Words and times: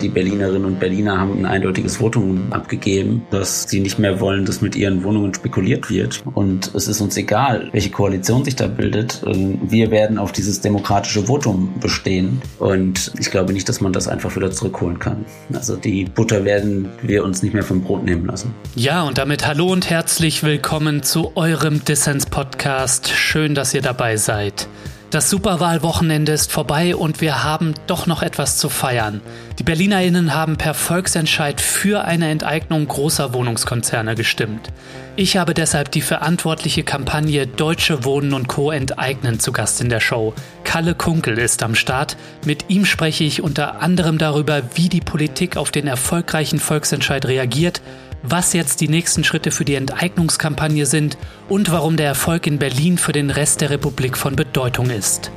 Die 0.00 0.08
Berlinerinnen 0.08 0.64
und 0.64 0.80
Berliner 0.80 1.18
haben 1.18 1.38
ein 1.38 1.46
eindeutiges 1.46 1.98
Votum 1.98 2.52
abgegeben, 2.52 3.22
dass 3.30 3.64
sie 3.64 3.80
nicht 3.80 3.98
mehr 3.98 4.18
wollen, 4.20 4.46
dass 4.46 4.62
mit 4.62 4.74
ihren 4.74 5.04
Wohnungen 5.04 5.34
spekuliert 5.34 5.90
wird. 5.90 6.22
Und 6.34 6.74
es 6.74 6.88
ist 6.88 7.02
uns 7.02 7.16
egal, 7.18 7.68
welche 7.72 7.90
Koalition 7.90 8.44
sich 8.44 8.56
da 8.56 8.66
bildet. 8.66 9.22
Wir 9.24 9.90
werden 9.90 10.16
auf 10.16 10.32
dieses 10.32 10.60
demokratische 10.62 11.24
Votum 11.24 11.74
bestehen. 11.80 12.40
Und 12.58 13.12
ich 13.18 13.30
glaube 13.30 13.52
nicht, 13.52 13.68
dass 13.68 13.80
man 13.82 13.92
das 13.92 14.08
einfach 14.08 14.34
wieder 14.36 14.50
zurückholen 14.50 14.98
kann. 14.98 15.26
Also 15.52 15.76
die 15.76 16.04
Butter 16.04 16.44
werden 16.44 16.88
wir 17.02 17.22
uns 17.22 17.42
nicht 17.42 17.52
mehr 17.52 17.62
vom 17.62 17.82
Brot 17.82 18.04
nehmen 18.04 18.24
lassen. 18.24 18.54
Ja, 18.74 19.02
und 19.02 19.18
damit 19.18 19.46
hallo 19.46 19.70
und 19.70 19.90
herzlich 19.90 20.42
willkommen 20.42 21.02
zu 21.02 21.32
eurem 21.36 21.84
Dissens-Podcast. 21.84 23.10
Schön, 23.10 23.54
dass 23.54 23.74
ihr 23.74 23.82
dabei 23.82 24.16
seid. 24.16 24.66
Das 25.10 25.28
Superwahlwochenende 25.28 26.30
ist 26.30 26.52
vorbei 26.52 26.94
und 26.94 27.20
wir 27.20 27.42
haben 27.42 27.74
doch 27.88 28.06
noch 28.06 28.22
etwas 28.22 28.58
zu 28.58 28.68
feiern. 28.68 29.20
Die 29.58 29.64
BerlinerInnen 29.64 30.34
haben 30.34 30.56
per 30.56 30.72
Volksentscheid 30.72 31.60
für 31.60 32.04
eine 32.04 32.30
Enteignung 32.30 32.86
großer 32.86 33.34
Wohnungskonzerne 33.34 34.14
gestimmt. 34.14 34.68
Ich 35.16 35.36
habe 35.36 35.52
deshalb 35.52 35.90
die 35.90 36.00
verantwortliche 36.00 36.84
Kampagne 36.84 37.48
Deutsche 37.48 38.04
Wohnen 38.04 38.34
und 38.34 38.46
Co. 38.46 38.70
enteignen 38.70 39.40
zu 39.40 39.50
Gast 39.50 39.80
in 39.80 39.88
der 39.88 39.98
Show. 39.98 40.32
Kalle 40.62 40.94
Kunkel 40.94 41.38
ist 41.38 41.64
am 41.64 41.74
Start. 41.74 42.16
Mit 42.46 42.66
ihm 42.68 42.84
spreche 42.84 43.24
ich 43.24 43.42
unter 43.42 43.82
anderem 43.82 44.16
darüber, 44.16 44.62
wie 44.76 44.88
die 44.88 45.00
Politik 45.00 45.56
auf 45.56 45.72
den 45.72 45.88
erfolgreichen 45.88 46.60
Volksentscheid 46.60 47.26
reagiert, 47.26 47.82
was 48.22 48.52
jetzt 48.52 48.80
die 48.80 48.88
nächsten 48.88 49.24
Schritte 49.24 49.50
für 49.50 49.64
die 49.64 49.74
Enteignungskampagne 49.74 50.86
sind 50.86 51.16
und 51.48 51.70
warum 51.72 51.96
der 51.96 52.06
Erfolg 52.06 52.46
in 52.46 52.58
Berlin 52.58 52.98
für 52.98 53.12
den 53.12 53.30
Rest 53.30 53.60
der 53.60 53.70
Republik 53.70 54.16
von 54.16 54.36
Bedeutung 54.36 54.90
ist. 54.90 55.30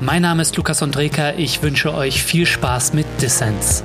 Mein 0.00 0.22
Name 0.22 0.42
ist 0.42 0.56
Lukas 0.56 0.82
Andreka, 0.82 1.34
ich 1.36 1.62
wünsche 1.62 1.94
euch 1.94 2.22
viel 2.22 2.46
Spaß 2.46 2.94
mit 2.94 3.06
Dissens. 3.20 3.84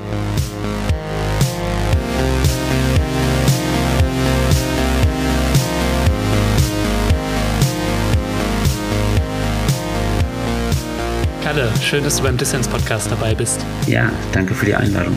Kalle, 11.43 11.69
schön, 11.81 12.03
dass 12.03 12.17
du 12.17 12.23
beim 12.23 12.37
Dissens 12.37 12.67
Podcast 12.67 13.11
dabei 13.11 13.35
bist. 13.35 13.63
Ja, 13.85 14.09
danke 14.31 14.55
für 14.55 14.65
die 14.65 14.75
Einladung. 14.75 15.15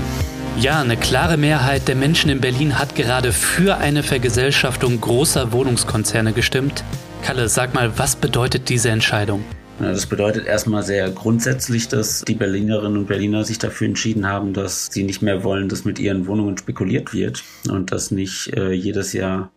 Ja, 0.61 0.81
eine 0.81 0.97
klare 0.97 1.37
Mehrheit 1.37 1.87
der 1.87 1.95
Menschen 1.95 2.31
in 2.31 2.41
Berlin 2.41 2.81
hat 2.81 2.97
gerade 2.97 3.31
für 3.31 3.77
eine 3.77 4.03
Vergesellschaftung 4.03 5.01
großer 5.01 5.53
Wohnungskonzerne 5.53 6.33
gestimmt. 6.33 6.83
Kalle, 7.23 7.49
sag 7.49 7.75
mal, 7.75 7.97
was 7.97 8.17
bedeutet 8.17 8.69
diese 8.69 8.91
Entscheidung? 8.91 9.45
Das 9.79 10.07
bedeutet 10.07 10.47
erstmal 10.47 10.83
sehr 10.83 11.11
grundsätzlich, 11.11 11.87
dass 11.87 12.23
die 12.23 12.35
Berlinerinnen 12.35 12.99
und 12.99 13.07
Berliner 13.07 13.45
sich 13.45 13.61
dafür 13.61 13.87
entschieden 13.87 14.27
haben, 14.27 14.53
dass 14.53 14.87
sie 14.87 15.05
nicht 15.05 15.23
mehr 15.23 15.45
wollen, 15.45 15.69
dass 15.69 15.85
mit 15.85 16.01
ihren 16.01 16.27
Wohnungen 16.27 16.59
spekuliert 16.59 17.15
wird 17.15 17.45
und 17.71 17.93
dass 17.93 18.11
nicht 18.11 18.53
äh, 18.57 18.73
jedes 18.73 19.13
Jahr 19.13 19.53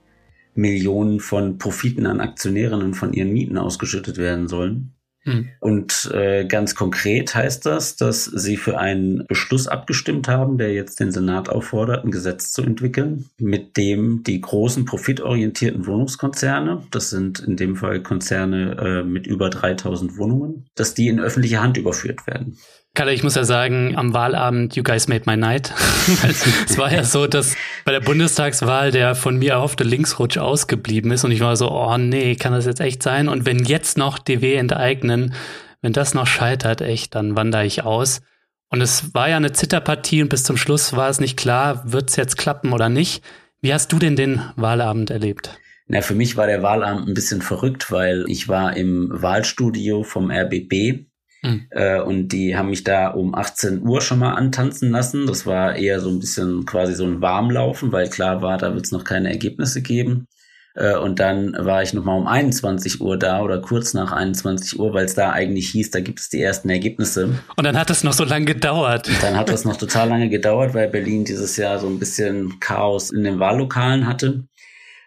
Millionen 0.53 1.19
von 1.19 1.57
Profiten 1.57 2.05
an 2.05 2.19
Aktionärinnen 2.19 2.93
von 2.93 3.13
ihren 3.13 3.33
Mieten 3.33 3.57
ausgeschüttet 3.57 4.19
werden 4.19 4.47
sollen. 4.47 4.93
Hm. 5.23 5.49
Und 5.59 6.09
äh, 6.13 6.45
ganz 6.45 6.73
konkret 6.73 7.35
heißt 7.35 7.65
das, 7.65 7.95
dass 7.95 8.25
sie 8.25 8.57
für 8.57 8.79
einen 8.79 9.25
Beschluss 9.27 9.67
abgestimmt 9.67 10.27
haben, 10.27 10.57
der 10.57 10.73
jetzt 10.73 10.99
den 10.99 11.11
Senat 11.11 11.47
auffordert, 11.47 12.03
ein 12.03 12.11
Gesetz 12.11 12.53
zu 12.53 12.63
entwickeln, 12.63 13.29
mit 13.37 13.77
dem 13.77 14.23
die 14.23 14.41
großen 14.41 14.85
profitorientierten 14.85 15.85
Wohnungskonzerne, 15.85 16.83
das 16.89 17.11
sind 17.11 17.39
in 17.39 17.55
dem 17.55 17.75
Fall 17.75 18.01
Konzerne 18.01 18.77
äh, 18.79 19.03
mit 19.03 19.27
über 19.27 19.51
3000 19.51 20.17
Wohnungen, 20.17 20.65
dass 20.75 20.95
die 20.95 21.07
in 21.07 21.19
öffentliche 21.19 21.61
Hand 21.61 21.77
überführt 21.77 22.25
werden. 22.25 22.57
Kalle, 22.93 23.13
ich 23.13 23.23
muss 23.23 23.35
ja 23.35 23.45
sagen, 23.45 23.95
am 23.95 24.13
Wahlabend, 24.13 24.75
you 24.75 24.83
guys 24.83 25.07
made 25.07 25.23
my 25.25 25.37
night. 25.37 25.73
es 26.67 26.77
war 26.77 26.91
ja 26.91 27.05
so, 27.05 27.25
dass 27.25 27.55
bei 27.85 27.93
der 27.93 28.01
Bundestagswahl 28.01 28.91
der 28.91 29.15
von 29.15 29.37
mir 29.37 29.53
erhoffte 29.53 29.85
Linksrutsch 29.85 30.37
ausgeblieben 30.37 31.09
ist 31.11 31.23
und 31.23 31.31
ich 31.31 31.39
war 31.39 31.55
so, 31.55 31.71
oh 31.71 31.97
nee, 31.97 32.35
kann 32.35 32.51
das 32.51 32.65
jetzt 32.65 32.81
echt 32.81 33.01
sein? 33.01 33.29
Und 33.29 33.45
wenn 33.45 33.63
jetzt 33.63 33.97
noch 33.97 34.19
DW 34.19 34.55
enteignen, 34.55 35.33
wenn 35.81 35.93
das 35.93 36.13
noch 36.13 36.27
scheitert, 36.27 36.81
echt, 36.81 37.15
dann 37.15 37.37
wandere 37.37 37.65
ich 37.65 37.83
aus. 37.83 38.21
Und 38.69 38.81
es 38.81 39.13
war 39.13 39.29
ja 39.29 39.37
eine 39.37 39.53
Zitterpartie 39.53 40.21
und 40.21 40.27
bis 40.27 40.43
zum 40.43 40.57
Schluss 40.57 40.93
war 40.93 41.09
es 41.09 41.21
nicht 41.21 41.37
klar, 41.37 41.89
wird 41.89 42.09
es 42.09 42.17
jetzt 42.17 42.37
klappen 42.37 42.73
oder 42.73 42.89
nicht. 42.89 43.23
Wie 43.61 43.73
hast 43.73 43.93
du 43.93 43.99
denn 43.99 44.17
den 44.17 44.41
Wahlabend 44.57 45.11
erlebt? 45.11 45.57
Na, 45.87 46.01
für 46.01 46.15
mich 46.15 46.35
war 46.35 46.47
der 46.47 46.61
Wahlabend 46.61 47.07
ein 47.07 47.13
bisschen 47.13 47.41
verrückt, 47.41 47.89
weil 47.89 48.25
ich 48.27 48.49
war 48.49 48.75
im 48.75 49.09
Wahlstudio 49.11 50.03
vom 50.03 50.29
RBB 50.29 51.05
Mhm. 51.41 51.67
Äh, 51.71 52.01
und 52.01 52.29
die 52.29 52.55
haben 52.55 52.69
mich 52.69 52.83
da 52.83 53.07
um 53.09 53.33
18 53.35 53.81
Uhr 53.81 54.01
schon 54.01 54.19
mal 54.19 54.33
antanzen 54.33 54.91
lassen. 54.91 55.25
Das 55.25 55.45
war 55.45 55.75
eher 55.75 55.99
so 55.99 56.09
ein 56.09 56.19
bisschen 56.19 56.65
quasi 56.65 56.93
so 56.93 57.05
ein 57.05 57.21
Warmlaufen, 57.21 57.91
weil 57.91 58.09
klar 58.09 58.41
war, 58.41 58.57
da 58.57 58.73
wird 58.73 58.85
es 58.85 58.91
noch 58.91 59.03
keine 59.03 59.29
Ergebnisse 59.29 59.81
geben. 59.81 60.27
Äh, 60.73 60.95
und 60.95 61.19
dann 61.19 61.53
war 61.57 61.83
ich 61.83 61.93
nochmal 61.93 62.17
um 62.17 62.27
21 62.27 63.01
Uhr 63.01 63.17
da 63.17 63.41
oder 63.41 63.59
kurz 63.59 63.93
nach 63.93 64.11
21 64.11 64.79
Uhr, 64.79 64.93
weil 64.93 65.05
es 65.05 65.15
da 65.15 65.31
eigentlich 65.31 65.69
hieß, 65.69 65.91
da 65.91 65.99
gibt 65.99 66.19
es 66.19 66.29
die 66.29 66.41
ersten 66.41 66.69
Ergebnisse. 66.69 67.35
Und 67.55 67.63
dann 67.65 67.77
hat 67.77 67.89
es 67.89 68.03
noch 68.03 68.13
so 68.13 68.23
lange 68.23 68.45
gedauert. 68.45 69.09
Und 69.09 69.21
dann 69.21 69.35
hat 69.35 69.49
es 69.49 69.65
noch 69.65 69.77
total 69.77 70.09
lange 70.09 70.29
gedauert, 70.29 70.73
weil 70.73 70.87
Berlin 70.87 71.25
dieses 71.25 71.57
Jahr 71.57 71.79
so 71.79 71.87
ein 71.87 71.99
bisschen 71.99 72.59
Chaos 72.59 73.11
in 73.11 73.23
den 73.23 73.39
Wahllokalen 73.39 74.07
hatte. 74.07 74.45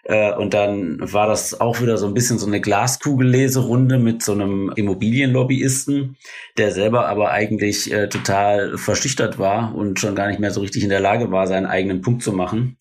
Äh, 0.05 0.35
und 0.35 0.55
dann 0.55 0.99
war 1.01 1.27
das 1.27 1.61
auch 1.61 1.81
wieder 1.81 1.97
so 1.97 2.07
ein 2.07 2.15
bisschen 2.15 2.39
so 2.39 2.47
eine 2.47 2.61
Glaskugelleserunde 2.61 3.99
mit 3.99 4.23
so 4.23 4.33
einem 4.33 4.71
Immobilienlobbyisten, 4.75 6.17
der 6.59 6.73
selber 6.73 7.09
aber 7.09 7.31
eigentlich 7.31 7.93
äh, 7.93 8.09
total 8.09 8.77
verschüchtert 8.77 9.39
war 9.39 9.75
und 9.75 9.99
schon 9.99 10.15
gar 10.15 10.29
nicht 10.29 10.41
mehr 10.41 10.51
so 10.51 10.61
richtig 10.61 10.83
in 10.83 10.91
der 10.91 11.01
Lage 11.01 11.31
war, 11.31 11.47
seinen 11.47 11.67
eigenen 11.67 12.03
Punkt 12.03 12.23
zu 12.23 12.33
machen. 12.33 12.77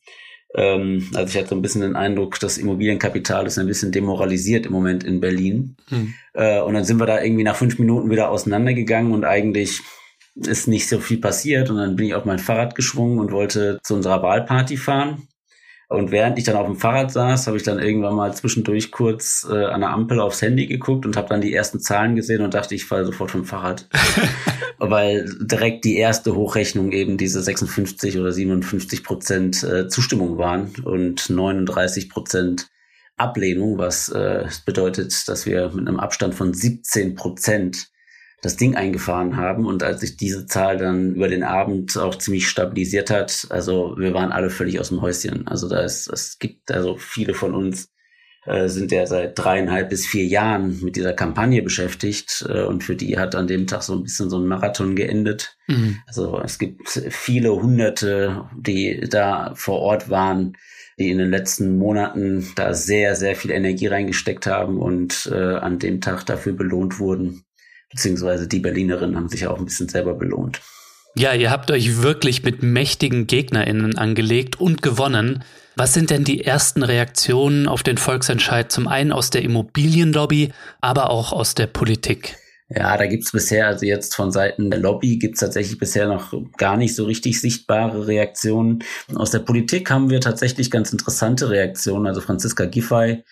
Ähm, 0.55 1.09
also 1.15 1.29
ich 1.29 1.37
hatte 1.37 1.49
so 1.49 1.55
ein 1.55 1.61
bisschen 1.61 1.81
den 1.81 1.95
Eindruck, 1.95 2.39
das 2.39 2.57
Immobilienkapital 2.57 3.47
ist 3.47 3.57
ein 3.57 3.67
bisschen 3.67 3.91
demoralisiert 3.91 4.65
im 4.65 4.73
Moment 4.73 5.03
in 5.03 5.21
Berlin. 5.21 5.77
Hm. 5.89 6.13
Äh, 6.33 6.61
und 6.61 6.73
dann 6.73 6.83
sind 6.83 6.99
wir 6.99 7.05
da 7.05 7.21
irgendwie 7.21 7.43
nach 7.43 7.55
fünf 7.55 7.79
Minuten 7.79 8.11
wieder 8.11 8.29
auseinandergegangen 8.29 9.13
und 9.13 9.23
eigentlich 9.23 9.81
ist 10.35 10.67
nicht 10.67 10.89
so 10.89 10.99
viel 10.99 11.19
passiert. 11.19 11.69
Und 11.69 11.77
dann 11.77 11.95
bin 11.95 12.07
ich 12.07 12.15
auf 12.15 12.25
mein 12.25 12.39
Fahrrad 12.39 12.75
geschwungen 12.75 13.19
und 13.19 13.31
wollte 13.31 13.79
zu 13.83 13.95
unserer 13.95 14.21
Wahlparty 14.21 14.77
fahren. 14.77 15.27
Und 15.89 16.11
während 16.11 16.37
ich 16.37 16.45
dann 16.45 16.55
auf 16.55 16.65
dem 16.65 16.77
Fahrrad 16.77 17.11
saß, 17.11 17.47
habe 17.47 17.57
ich 17.57 17.63
dann 17.63 17.79
irgendwann 17.79 18.15
mal 18.15 18.33
zwischendurch 18.33 18.91
kurz 18.91 19.47
äh, 19.49 19.65
an 19.65 19.81
der 19.81 19.91
Ampel 19.91 20.19
aufs 20.19 20.41
Handy 20.41 20.65
geguckt 20.65 21.05
und 21.05 21.15
habe 21.17 21.29
dann 21.29 21.41
die 21.41 21.53
ersten 21.53 21.79
Zahlen 21.79 22.15
gesehen 22.15 22.41
und 22.41 22.53
dachte, 22.53 22.73
ich 22.73 22.85
falle 22.85 23.05
sofort 23.05 23.31
vom 23.31 23.45
Fahrrad. 23.45 23.87
Weil 24.79 25.29
direkt 25.39 25.85
die 25.85 25.97
erste 25.97 26.35
Hochrechnung 26.35 26.91
eben 26.91 27.17
diese 27.17 27.41
56 27.41 28.17
oder 28.17 28.31
57 28.31 29.03
Prozent 29.03 29.63
äh, 29.63 29.87
Zustimmung 29.87 30.37
waren 30.37 30.73
und 30.83 31.29
39 31.29 32.09
Prozent 32.09 32.67
Ablehnung, 33.15 33.77
was 33.77 34.09
äh, 34.09 34.47
bedeutet, 34.65 35.27
dass 35.27 35.45
wir 35.45 35.69
mit 35.69 35.87
einem 35.87 35.99
Abstand 35.99 36.33
von 36.33 36.53
17 36.53 37.15
Prozent 37.15 37.92
das 38.43 38.57
Ding 38.57 38.75
eingefahren 38.75 39.37
haben. 39.37 39.65
Und 39.65 39.83
als 39.83 40.01
sich 40.01 40.17
diese 40.17 40.45
Zahl 40.45 40.77
dann 40.77 41.15
über 41.15 41.29
den 41.29 41.43
Abend 41.43 41.97
auch 41.97 42.15
ziemlich 42.15 42.47
stabilisiert 42.47 43.09
hat, 43.09 43.47
also 43.49 43.95
wir 43.97 44.13
waren 44.13 44.33
alle 44.33 44.49
völlig 44.49 44.79
aus 44.79 44.89
dem 44.89 45.01
Häuschen. 45.01 45.47
Also 45.47 45.69
da 45.69 45.79
ist, 45.79 46.07
es 46.11 46.37
gibt 46.39 46.69
also 46.69 46.97
viele 46.97 47.33
von 47.33 47.55
uns 47.55 47.89
äh, 48.45 48.67
sind 48.67 48.91
ja 48.91 49.05
seit 49.05 49.39
dreieinhalb 49.39 49.89
bis 49.89 50.05
vier 50.05 50.25
Jahren 50.25 50.81
mit 50.83 50.97
dieser 50.97 51.13
Kampagne 51.13 51.61
beschäftigt 51.61 52.45
äh, 52.49 52.63
und 52.63 52.83
für 52.83 52.97
die 52.97 53.17
hat 53.17 53.33
an 53.33 53.47
dem 53.47 53.65
Tag 53.65 53.81
so 53.83 53.93
ein 53.93 54.03
bisschen 54.03 54.29
so 54.29 54.37
ein 54.37 54.47
Marathon 54.47 54.97
geendet. 54.97 55.55
Mhm. 55.67 55.99
Also 56.05 56.41
es 56.43 56.59
gibt 56.59 56.89
viele 56.89 57.55
Hunderte, 57.55 58.43
die 58.57 59.07
da 59.09 59.53
vor 59.55 59.79
Ort 59.79 60.09
waren, 60.09 60.57
die 60.99 61.11
in 61.11 61.17
den 61.17 61.31
letzten 61.31 61.77
Monaten 61.77 62.45
da 62.55 62.73
sehr, 62.73 63.15
sehr 63.15 63.37
viel 63.37 63.51
Energie 63.51 63.87
reingesteckt 63.87 64.47
haben 64.47 64.79
und 64.79 65.31
äh, 65.31 65.55
an 65.55 65.79
dem 65.79 66.01
Tag 66.01 66.25
dafür 66.25 66.51
belohnt 66.51 66.99
wurden 66.99 67.45
beziehungsweise 67.93 68.47
die 68.47 68.59
Berlinerinnen 68.59 69.15
haben 69.15 69.29
sich 69.29 69.47
auch 69.47 69.57
ein 69.57 69.65
bisschen 69.65 69.87
selber 69.87 70.13
belohnt. 70.13 70.59
Ja, 71.15 71.33
ihr 71.33 71.51
habt 71.51 71.69
euch 71.69 72.01
wirklich 72.01 72.43
mit 72.43 72.63
mächtigen 72.63 73.27
GegnerInnen 73.27 73.97
angelegt 73.97 74.59
und 74.59 74.81
gewonnen. 74.81 75.43
Was 75.75 75.93
sind 75.93 76.09
denn 76.09 76.23
die 76.23 76.43
ersten 76.43 76.81
Reaktionen 76.83 77.67
auf 77.67 77.83
den 77.83 77.97
Volksentscheid? 77.97 78.71
Zum 78.71 78.87
einen 78.87 79.11
aus 79.11 79.29
der 79.29 79.43
Immobilienlobby, 79.43 80.51
aber 80.81 81.11
auch 81.11 81.31
aus 81.31 81.53
der 81.53 81.67
Politik. 81.67 82.37
Ja, 82.69 82.97
da 82.97 83.05
gibt's 83.05 83.31
bisher, 83.31 83.67
also 83.67 83.85
jetzt 83.85 84.15
von 84.15 84.31
Seiten 84.31 84.71
der 84.71 84.79
Lobby 84.79 85.17
gibt's 85.17 85.41
tatsächlich 85.41 85.77
bisher 85.77 86.07
noch 86.07 86.33
gar 86.57 86.77
nicht 86.77 86.95
so 86.95 87.05
richtig 87.05 87.39
sichtbare 87.39 88.07
Reaktionen. 88.07 88.83
Aus 89.13 89.29
der 89.29 89.39
Politik 89.39 89.91
haben 89.91 90.09
wir 90.09 90.21
tatsächlich 90.21 90.71
ganz 90.71 90.91
interessante 90.91 91.49
Reaktionen. 91.49 92.07
Also 92.07 92.21
Franziska 92.21 92.65
Giffey 92.65 93.23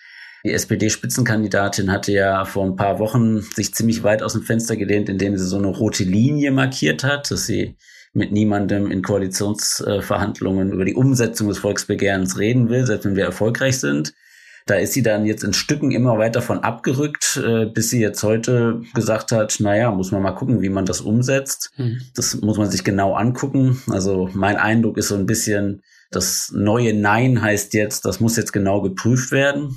die 0.43 0.51
SPD-Spitzenkandidatin 0.51 1.91
hatte 1.91 2.11
ja 2.11 2.45
vor 2.45 2.65
ein 2.65 2.75
paar 2.75 2.99
Wochen 2.99 3.41
sich 3.41 3.73
ziemlich 3.73 4.03
weit 4.03 4.23
aus 4.23 4.33
dem 4.33 4.43
Fenster 4.43 4.75
gelehnt, 4.75 5.09
indem 5.09 5.37
sie 5.37 5.45
so 5.45 5.57
eine 5.57 5.67
rote 5.67 6.03
Linie 6.03 6.51
markiert 6.51 7.03
hat, 7.03 7.29
dass 7.29 7.45
sie 7.45 7.75
mit 8.13 8.31
niemandem 8.31 8.91
in 8.91 9.01
Koalitionsverhandlungen 9.01 10.71
über 10.73 10.83
die 10.83 10.95
Umsetzung 10.95 11.47
des 11.47 11.59
Volksbegehrens 11.59 12.39
reden 12.39 12.69
will, 12.69 12.85
selbst 12.85 13.05
wenn 13.05 13.15
wir 13.15 13.25
erfolgreich 13.25 13.79
sind. 13.79 14.13
Da 14.67 14.75
ist 14.75 14.93
sie 14.93 15.01
dann 15.01 15.25
jetzt 15.25 15.43
in 15.43 15.53
Stücken 15.53 15.91
immer 15.91 16.17
weiter 16.17 16.41
von 16.41 16.59
abgerückt, 16.59 17.41
äh, 17.43 17.65
bis 17.65 17.89
sie 17.89 17.99
jetzt 17.99 18.21
heute 18.23 18.81
gesagt 18.93 19.31
hat, 19.31 19.57
naja, 19.59 19.91
muss 19.91 20.11
man 20.11 20.21
mal 20.21 20.33
gucken, 20.33 20.61
wie 20.61 20.69
man 20.69 20.85
das 20.85 21.01
umsetzt. 21.01 21.71
Mhm. 21.77 22.01
Das 22.15 22.39
muss 22.41 22.57
man 22.57 22.69
sich 22.69 22.83
genau 22.83 23.13
angucken. 23.13 23.81
Also 23.89 24.29
mein 24.33 24.57
Eindruck 24.57 24.97
ist 24.97 25.07
so 25.07 25.15
ein 25.15 25.25
bisschen, 25.25 25.81
das 26.11 26.51
neue 26.53 26.93
Nein 26.93 27.41
heißt 27.41 27.73
jetzt, 27.73 28.05
das 28.05 28.19
muss 28.19 28.37
jetzt 28.37 28.53
genau 28.53 28.81
geprüft 28.81 29.31
werden. 29.31 29.75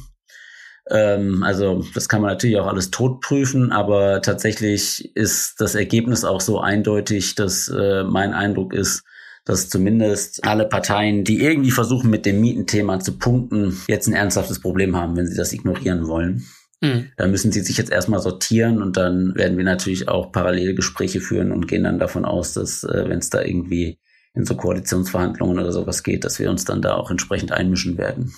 Ähm, 0.91 1.43
also 1.43 1.85
das 1.95 2.09
kann 2.09 2.21
man 2.21 2.31
natürlich 2.31 2.59
auch 2.59 2.67
alles 2.67 2.91
totprüfen, 2.91 3.73
aber 3.73 4.21
tatsächlich 4.23 5.15
ist 5.17 5.61
das 5.61 5.75
Ergebnis 5.75 6.25
auch 6.25 6.41
so 6.41 6.61
eindeutig, 6.61 7.35
dass 7.35 7.69
äh, 7.69 8.05
mein 8.05 8.35
Eindruck 8.35 8.75
ist, 8.75 9.05
dass 9.45 9.69
zumindest 9.69 10.45
alle 10.45 10.67
Parteien, 10.67 11.25
die 11.25 11.43
irgendwie 11.43 11.71
versuchen, 11.71 12.11
mit 12.11 12.25
dem 12.27 12.41
Mietenthema 12.41 13.01
zu 13.01 13.19
punkten, 13.19 13.79
jetzt 13.89 14.07
ein 14.07 14.15
ernsthaftes 14.15 14.61
Problem 14.61 14.97
haben, 14.97 15.17
wenn 15.17 15.27
sie 15.27 15.37
das 15.37 15.53
ignorieren 15.53 16.07
wollen. 16.07 16.47
Mhm. 16.81 17.11
Da 17.17 17.27
müssen 17.27 17.53
sie 17.53 17.61
sich 17.61 17.77
jetzt 17.77 17.93
erstmal 17.93 18.21
sortieren 18.21 18.83
und 18.83 18.97
dann 18.97 19.35
werden 19.35 19.57
wir 19.57 19.65
natürlich 19.65 20.09
auch 20.09 20.33
parallel 20.33 20.75
Gespräche 20.75 21.21
führen 21.21 21.53
und 21.53 21.69
gehen 21.69 21.85
dann 21.85 21.99
davon 21.99 22.25
aus, 22.25 22.55
dass 22.55 22.85
äh, 22.85 23.09
wenn 23.09 23.19
es 23.19 23.31
da 23.31 23.43
irgendwie 23.43 23.99
in 24.35 24.45
so 24.45 24.57
Koalitionsverhandlungen 24.57 25.59
oder 25.59 25.73
sowas 25.73 26.03
geht, 26.03 26.25
dass 26.25 26.39
wir 26.39 26.51
uns 26.51 26.65
dann 26.65 26.83
da 26.83 26.95
auch 26.95 27.11
entsprechend 27.11 27.53
einmischen 27.53 27.97
werden. 27.99 28.35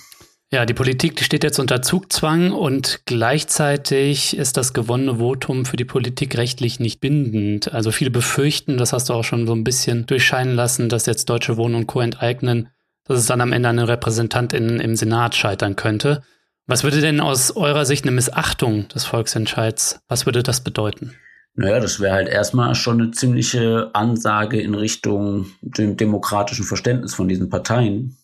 Ja, 0.49 0.65
die 0.65 0.73
Politik 0.73 1.17
die 1.17 1.25
steht 1.25 1.43
jetzt 1.43 1.59
unter 1.59 1.81
Zugzwang 1.81 2.53
und 2.53 3.01
gleichzeitig 3.03 4.37
ist 4.37 4.55
das 4.55 4.73
gewonnene 4.73 5.17
Votum 5.17 5.65
für 5.65 5.75
die 5.75 5.83
Politik 5.83 6.37
rechtlich 6.37 6.79
nicht 6.79 7.01
bindend. 7.01 7.73
Also 7.73 7.91
viele 7.91 8.11
befürchten, 8.11 8.77
das 8.77 8.93
hast 8.93 9.09
du 9.09 9.13
auch 9.13 9.25
schon 9.25 9.45
so 9.45 9.51
ein 9.51 9.65
bisschen 9.65 10.05
durchscheinen 10.05 10.55
lassen, 10.55 10.87
dass 10.87 11.05
jetzt 11.05 11.29
Deutsche 11.29 11.57
Wohnen 11.57 11.75
und 11.75 11.87
Co. 11.87 11.99
enteignen, 11.99 12.69
dass 13.03 13.19
es 13.19 13.25
dann 13.25 13.41
am 13.41 13.51
Ende 13.51 13.67
an 13.67 13.75
den 13.75 13.87
RepräsentantInnen 13.87 14.79
im 14.79 14.95
Senat 14.95 15.35
scheitern 15.35 15.75
könnte. 15.75 16.23
Was 16.65 16.85
würde 16.85 17.01
denn 17.01 17.19
aus 17.19 17.51
eurer 17.51 17.83
Sicht 17.83 18.05
eine 18.05 18.11
Missachtung 18.11 18.87
des 18.87 19.03
Volksentscheids, 19.03 19.99
was 20.07 20.25
würde 20.25 20.43
das 20.43 20.61
bedeuten? 20.61 21.13
Naja, 21.55 21.81
das 21.81 21.99
wäre 21.99 22.13
halt 22.13 22.29
erstmal 22.29 22.73
schon 22.73 23.01
eine 23.01 23.11
ziemliche 23.11 23.89
Ansage 23.91 24.61
in 24.61 24.75
Richtung 24.75 25.47
dem 25.59 25.97
demokratischen 25.97 26.63
Verständnis 26.63 27.15
von 27.15 27.27
diesen 27.27 27.49
Parteien 27.49 28.15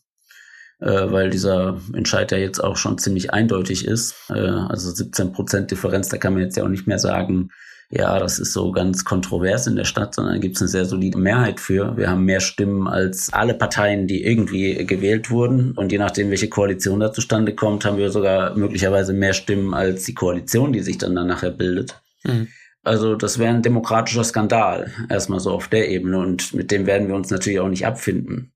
äh, 0.83 1.11
weil 1.11 1.29
dieser 1.29 1.77
Entscheid 1.93 2.31
ja 2.31 2.37
jetzt 2.37 2.59
auch 2.59 2.75
schon 2.75 2.97
ziemlich 2.97 3.33
eindeutig 3.33 3.87
ist. 3.87 4.15
Äh, 4.29 4.33
also 4.33 4.91
17 4.91 5.31
Prozent 5.31 5.71
Differenz, 5.71 6.09
da 6.09 6.17
kann 6.17 6.33
man 6.33 6.43
jetzt 6.43 6.57
ja 6.57 6.63
auch 6.63 6.69
nicht 6.69 6.87
mehr 6.87 6.99
sagen, 6.99 7.49
ja, 7.89 8.17
das 8.17 8.39
ist 8.39 8.53
so 8.53 8.71
ganz 8.71 9.05
kontrovers 9.05 9.67
in 9.67 9.75
der 9.75 9.85
Stadt, 9.85 10.15
sondern 10.15 10.41
gibt 10.41 10.55
es 10.55 10.61
eine 10.61 10.67
sehr 10.67 10.85
solide 10.85 11.17
Mehrheit 11.17 11.59
für. 11.59 11.95
Wir 11.95 12.09
haben 12.09 12.25
mehr 12.25 12.39
Stimmen 12.39 12.87
als 12.87 13.31
alle 13.31 13.53
Parteien, 13.53 14.07
die 14.07 14.23
irgendwie 14.23 14.83
gewählt 14.85 15.29
wurden. 15.29 15.73
Und 15.73 15.91
je 15.91 15.99
nachdem, 15.99 16.31
welche 16.31 16.49
Koalition 16.49 16.99
da 16.99 17.13
zustande 17.13 17.53
kommt, 17.53 17.85
haben 17.85 17.97
wir 17.97 18.09
sogar 18.09 18.55
möglicherweise 18.55 19.13
mehr 19.13 19.33
Stimmen 19.33 19.75
als 19.75 20.05
die 20.05 20.15
Koalition, 20.15 20.73
die 20.73 20.79
sich 20.79 20.97
dann, 20.97 21.13
nachher 21.13 21.51
bildet. 21.51 22.01
Mhm. 22.23 22.47
Also 22.81 23.15
das 23.15 23.37
wäre 23.37 23.53
ein 23.53 23.61
demokratischer 23.61 24.23
Skandal, 24.23 24.91
erstmal 25.09 25.39
so 25.39 25.51
auf 25.51 25.67
der 25.67 25.89
Ebene. 25.89 26.17
Und 26.17 26.53
mit 26.55 26.71
dem 26.71 26.87
werden 26.87 27.07
wir 27.07 27.15
uns 27.15 27.29
natürlich 27.29 27.59
auch 27.59 27.69
nicht 27.69 27.85
abfinden. 27.85 28.52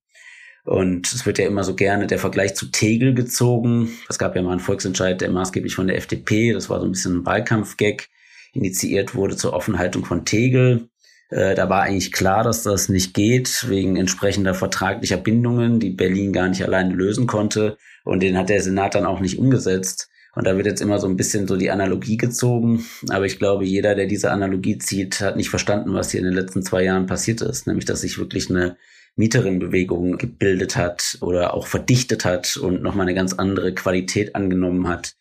Und 0.67 1.13
es 1.13 1.25
wird 1.25 1.39
ja 1.39 1.47
immer 1.47 1.63
so 1.63 1.75
gerne 1.75 2.07
der 2.07 2.19
Vergleich 2.19 2.53
zu 2.53 2.65
Tegel 2.65 3.13
gezogen. 3.13 3.89
Es 4.09 4.19
gab 4.19 4.35
ja 4.35 4.41
mal 4.41 4.51
einen 4.51 4.59
Volksentscheid, 4.59 5.21
der 5.21 5.31
maßgeblich 5.31 5.73
von 5.73 5.87
der 5.87 5.95
FDP, 5.95 6.51
das 6.51 6.69
war 6.69 6.81
so 6.81 6.85
ein 6.85 6.91
bisschen 6.91 7.19
ein 7.19 7.25
Wahlkampfgag, 7.25 8.09
initiiert 8.51 9.15
wurde 9.15 9.37
zur 9.37 9.53
Offenhaltung 9.53 10.03
von 10.03 10.25
Tegel. 10.25 10.89
Äh, 11.29 11.55
da 11.55 11.69
war 11.69 11.83
eigentlich 11.83 12.11
klar, 12.11 12.43
dass 12.43 12.63
das 12.63 12.89
nicht 12.89 13.13
geht, 13.13 13.69
wegen 13.69 13.95
entsprechender 13.95 14.53
vertraglicher 14.53 15.15
Bindungen, 15.15 15.79
die 15.79 15.91
Berlin 15.91 16.33
gar 16.33 16.49
nicht 16.49 16.65
alleine 16.65 16.93
lösen 16.93 17.27
konnte. 17.27 17.77
Und 18.03 18.21
den 18.21 18.37
hat 18.37 18.49
der 18.49 18.61
Senat 18.61 18.93
dann 18.93 19.05
auch 19.05 19.21
nicht 19.21 19.39
umgesetzt. 19.39 20.09
Und 20.38 20.45
da 20.45 20.56
wird 20.56 20.68
jetzt 20.68 20.81
immer 20.81 21.00
so 21.00 21.07
ein 21.07 21.18
bisschen 21.18 21.48
so 21.48 21.57
die 21.57 21.72
Analogie 21.72 22.16
gezogen. 22.16 22.86
Aber 23.10 23.25
ich 23.25 23.39
glaube, 23.39 23.66
jeder, 23.66 23.95
der 23.95 24.06
diese 24.06 24.30
Analogie 24.30 24.78
zieht, 24.78 25.19
hat 25.19 25.36
nicht 25.36 25.50
verstanden, 25.50 25.95
was 25.95 26.12
hier 26.12 26.19
in 26.19 26.28
den 26.28 26.36
letzten 26.36 26.62
zwei 26.62 26.84
Jahren 26.84 27.07
passiert 27.07 27.42
ist. 27.42 27.66
Nämlich, 27.66 27.86
dass 27.86 28.01
sich 28.01 28.19
wirklich 28.19 28.51
eine 28.51 28.78
Mieterinnenbewegung 29.16 30.19
gebildet 30.19 30.75
hat 30.75 31.18
oder 31.22 31.56
auch 31.56 31.66
verdichtet 31.66 32.24
hat 32.24 32.56
und 32.56 32.84
nochmal 32.84 33.07
eine 33.07 33.16
ganz 33.16 33.34
andere 33.34 33.74
Qualität 33.74 34.36
angenommen 34.36 34.88
hat, 34.88 35.16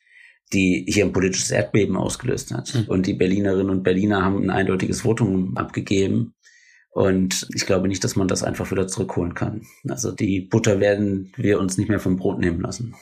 die 0.53 0.85
hier 0.87 1.07
ein 1.07 1.15
politisches 1.15 1.51
Erdbeben 1.51 1.97
ausgelöst 1.97 2.53
hat. 2.53 2.75
Mhm. 2.75 2.85
Und 2.89 3.07
die 3.07 3.15
Berlinerinnen 3.15 3.71
und 3.71 3.85
Berliner 3.85 4.23
haben 4.23 4.43
ein 4.43 4.51
eindeutiges 4.51 5.01
Votum 5.01 5.57
abgegeben. 5.57 6.35
Und 6.91 7.49
ich 7.55 7.65
glaube 7.65 7.89
nicht, 7.89 8.05
dass 8.05 8.17
man 8.17 8.29
das 8.29 8.43
einfach 8.43 8.71
wieder 8.71 8.87
zurückholen 8.87 9.33
kann. 9.33 9.63
Also 9.89 10.13
die 10.13 10.43
Butter 10.43 10.79
werden 10.79 11.33
wir 11.39 11.59
uns 11.59 11.79
nicht 11.79 11.89
mehr 11.89 12.01
vom 12.01 12.19
Brot 12.19 12.39
nehmen 12.39 12.61
lassen. 12.61 12.95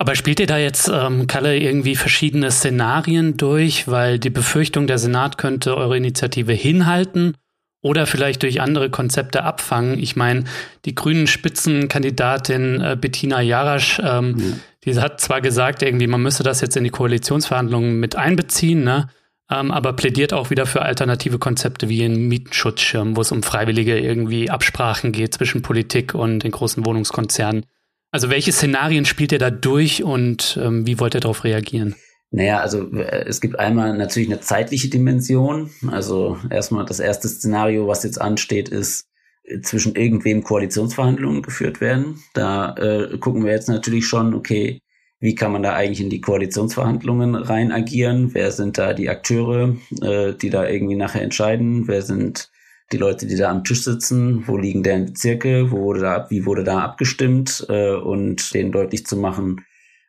Aber 0.00 0.14
spielt 0.14 0.40
ihr 0.40 0.46
da 0.46 0.56
jetzt, 0.56 0.88
ähm, 0.88 1.26
Kalle, 1.26 1.58
irgendwie 1.58 1.94
verschiedene 1.94 2.50
Szenarien 2.50 3.36
durch, 3.36 3.86
weil 3.86 4.18
die 4.18 4.30
Befürchtung, 4.30 4.86
der 4.86 4.96
Senat 4.96 5.36
könnte 5.36 5.76
eure 5.76 5.94
Initiative 5.94 6.54
hinhalten 6.54 7.36
oder 7.82 8.06
vielleicht 8.06 8.42
durch 8.42 8.62
andere 8.62 8.88
Konzepte 8.88 9.42
abfangen. 9.42 9.98
Ich 9.98 10.16
meine, 10.16 10.44
die 10.86 10.94
grünen 10.94 11.26
Spitzenkandidatin 11.26 12.80
äh, 12.80 12.96
Bettina 12.98 13.42
Jarasch, 13.42 14.00
ähm, 14.02 14.30
mhm. 14.30 14.60
die 14.84 14.98
hat 14.98 15.20
zwar 15.20 15.42
gesagt, 15.42 15.82
irgendwie, 15.82 16.06
man 16.06 16.22
müsse 16.22 16.44
das 16.44 16.62
jetzt 16.62 16.78
in 16.78 16.84
die 16.84 16.90
Koalitionsverhandlungen 16.90 18.00
mit 18.00 18.16
einbeziehen, 18.16 18.82
ne? 18.82 19.10
Ähm, 19.50 19.70
aber 19.70 19.92
plädiert 19.92 20.32
auch 20.32 20.48
wieder 20.48 20.64
für 20.64 20.80
alternative 20.80 21.38
Konzepte 21.38 21.90
wie 21.90 22.02
einen 22.06 22.26
Mietenschutzschirm, 22.26 23.16
wo 23.18 23.20
es 23.20 23.32
um 23.32 23.42
freiwillige 23.42 23.98
irgendwie 23.98 24.48
Absprachen 24.48 25.12
geht 25.12 25.34
zwischen 25.34 25.60
Politik 25.60 26.14
und 26.14 26.38
den 26.38 26.52
großen 26.52 26.86
Wohnungskonzernen. 26.86 27.66
Also 28.10 28.30
welche 28.30 28.52
Szenarien 28.52 29.04
spielt 29.04 29.32
ihr 29.32 29.38
da 29.38 29.50
durch 29.50 30.02
und 30.02 30.58
ähm, 30.60 30.86
wie 30.86 30.98
wollt 30.98 31.14
ihr 31.14 31.20
darauf 31.20 31.44
reagieren? 31.44 31.94
Naja, 32.32 32.60
also 32.60 32.90
äh, 32.92 33.24
es 33.26 33.40
gibt 33.40 33.58
einmal 33.58 33.96
natürlich 33.96 34.28
eine 34.28 34.40
zeitliche 34.40 34.88
Dimension. 34.88 35.70
Also 35.88 36.38
erstmal 36.50 36.84
das 36.84 37.00
erste 37.00 37.28
Szenario, 37.28 37.86
was 37.86 38.02
jetzt 38.02 38.20
ansteht, 38.20 38.68
ist 38.68 39.08
äh, 39.44 39.60
zwischen 39.60 39.94
irgendwem 39.94 40.42
Koalitionsverhandlungen 40.42 41.42
geführt 41.42 41.80
werden. 41.80 42.22
Da 42.34 42.74
äh, 42.76 43.18
gucken 43.18 43.44
wir 43.44 43.52
jetzt 43.52 43.68
natürlich 43.68 44.06
schon, 44.06 44.34
okay, 44.34 44.80
wie 45.20 45.34
kann 45.34 45.52
man 45.52 45.62
da 45.62 45.74
eigentlich 45.74 46.00
in 46.00 46.10
die 46.10 46.22
Koalitionsverhandlungen 46.22 47.34
rein 47.34 47.72
agieren? 47.72 48.30
Wer 48.32 48.52
sind 48.52 48.78
da 48.78 48.94
die 48.94 49.10
Akteure, 49.10 49.76
äh, 50.00 50.32
die 50.32 50.50
da 50.50 50.66
irgendwie 50.66 50.96
nachher 50.96 51.22
entscheiden? 51.22 51.86
Wer 51.86 52.02
sind 52.02 52.49
die 52.92 52.96
Leute, 52.96 53.26
die 53.26 53.36
da 53.36 53.50
am 53.50 53.64
Tisch 53.64 53.84
sitzen? 53.84 54.46
Wo 54.46 54.56
liegen 54.56 54.82
deren 54.82 55.06
Bezirke? 55.06 55.70
Wo 55.70 55.78
wurde 55.82 56.00
da, 56.00 56.26
wie 56.30 56.46
wurde 56.46 56.64
da 56.64 56.80
abgestimmt? 56.80 57.66
Äh, 57.68 57.94
und 57.94 58.52
denen 58.54 58.72
deutlich 58.72 59.06
zu 59.06 59.16
machen, 59.16 59.64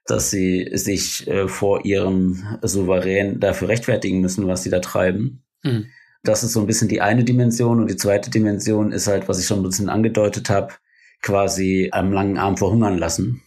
dass 0.05 0.31
sie 0.31 0.69
sich 0.73 1.27
äh, 1.27 1.47
vor 1.47 1.85
ihrem 1.85 2.43
Souverän 2.61 3.39
dafür 3.39 3.69
rechtfertigen 3.69 4.21
müssen, 4.21 4.47
was 4.47 4.63
sie 4.63 4.69
da 4.69 4.79
treiben. 4.79 5.43
Mhm. 5.63 5.87
Das 6.23 6.43
ist 6.43 6.53
so 6.53 6.59
ein 6.59 6.67
bisschen 6.67 6.87
die 6.87 7.01
eine 7.01 7.23
Dimension. 7.23 7.79
Und 7.79 7.89
die 7.89 7.97
zweite 7.97 8.29
Dimension 8.29 8.91
ist 8.91 9.07
halt, 9.07 9.27
was 9.27 9.39
ich 9.39 9.47
schon 9.47 9.59
ein 9.59 9.63
bisschen 9.63 9.89
angedeutet 9.89 10.49
habe, 10.49 10.73
quasi 11.21 11.89
am 11.91 12.11
langen 12.11 12.37
Arm 12.37 12.57
verhungern 12.57 12.97
lassen. 12.97 13.41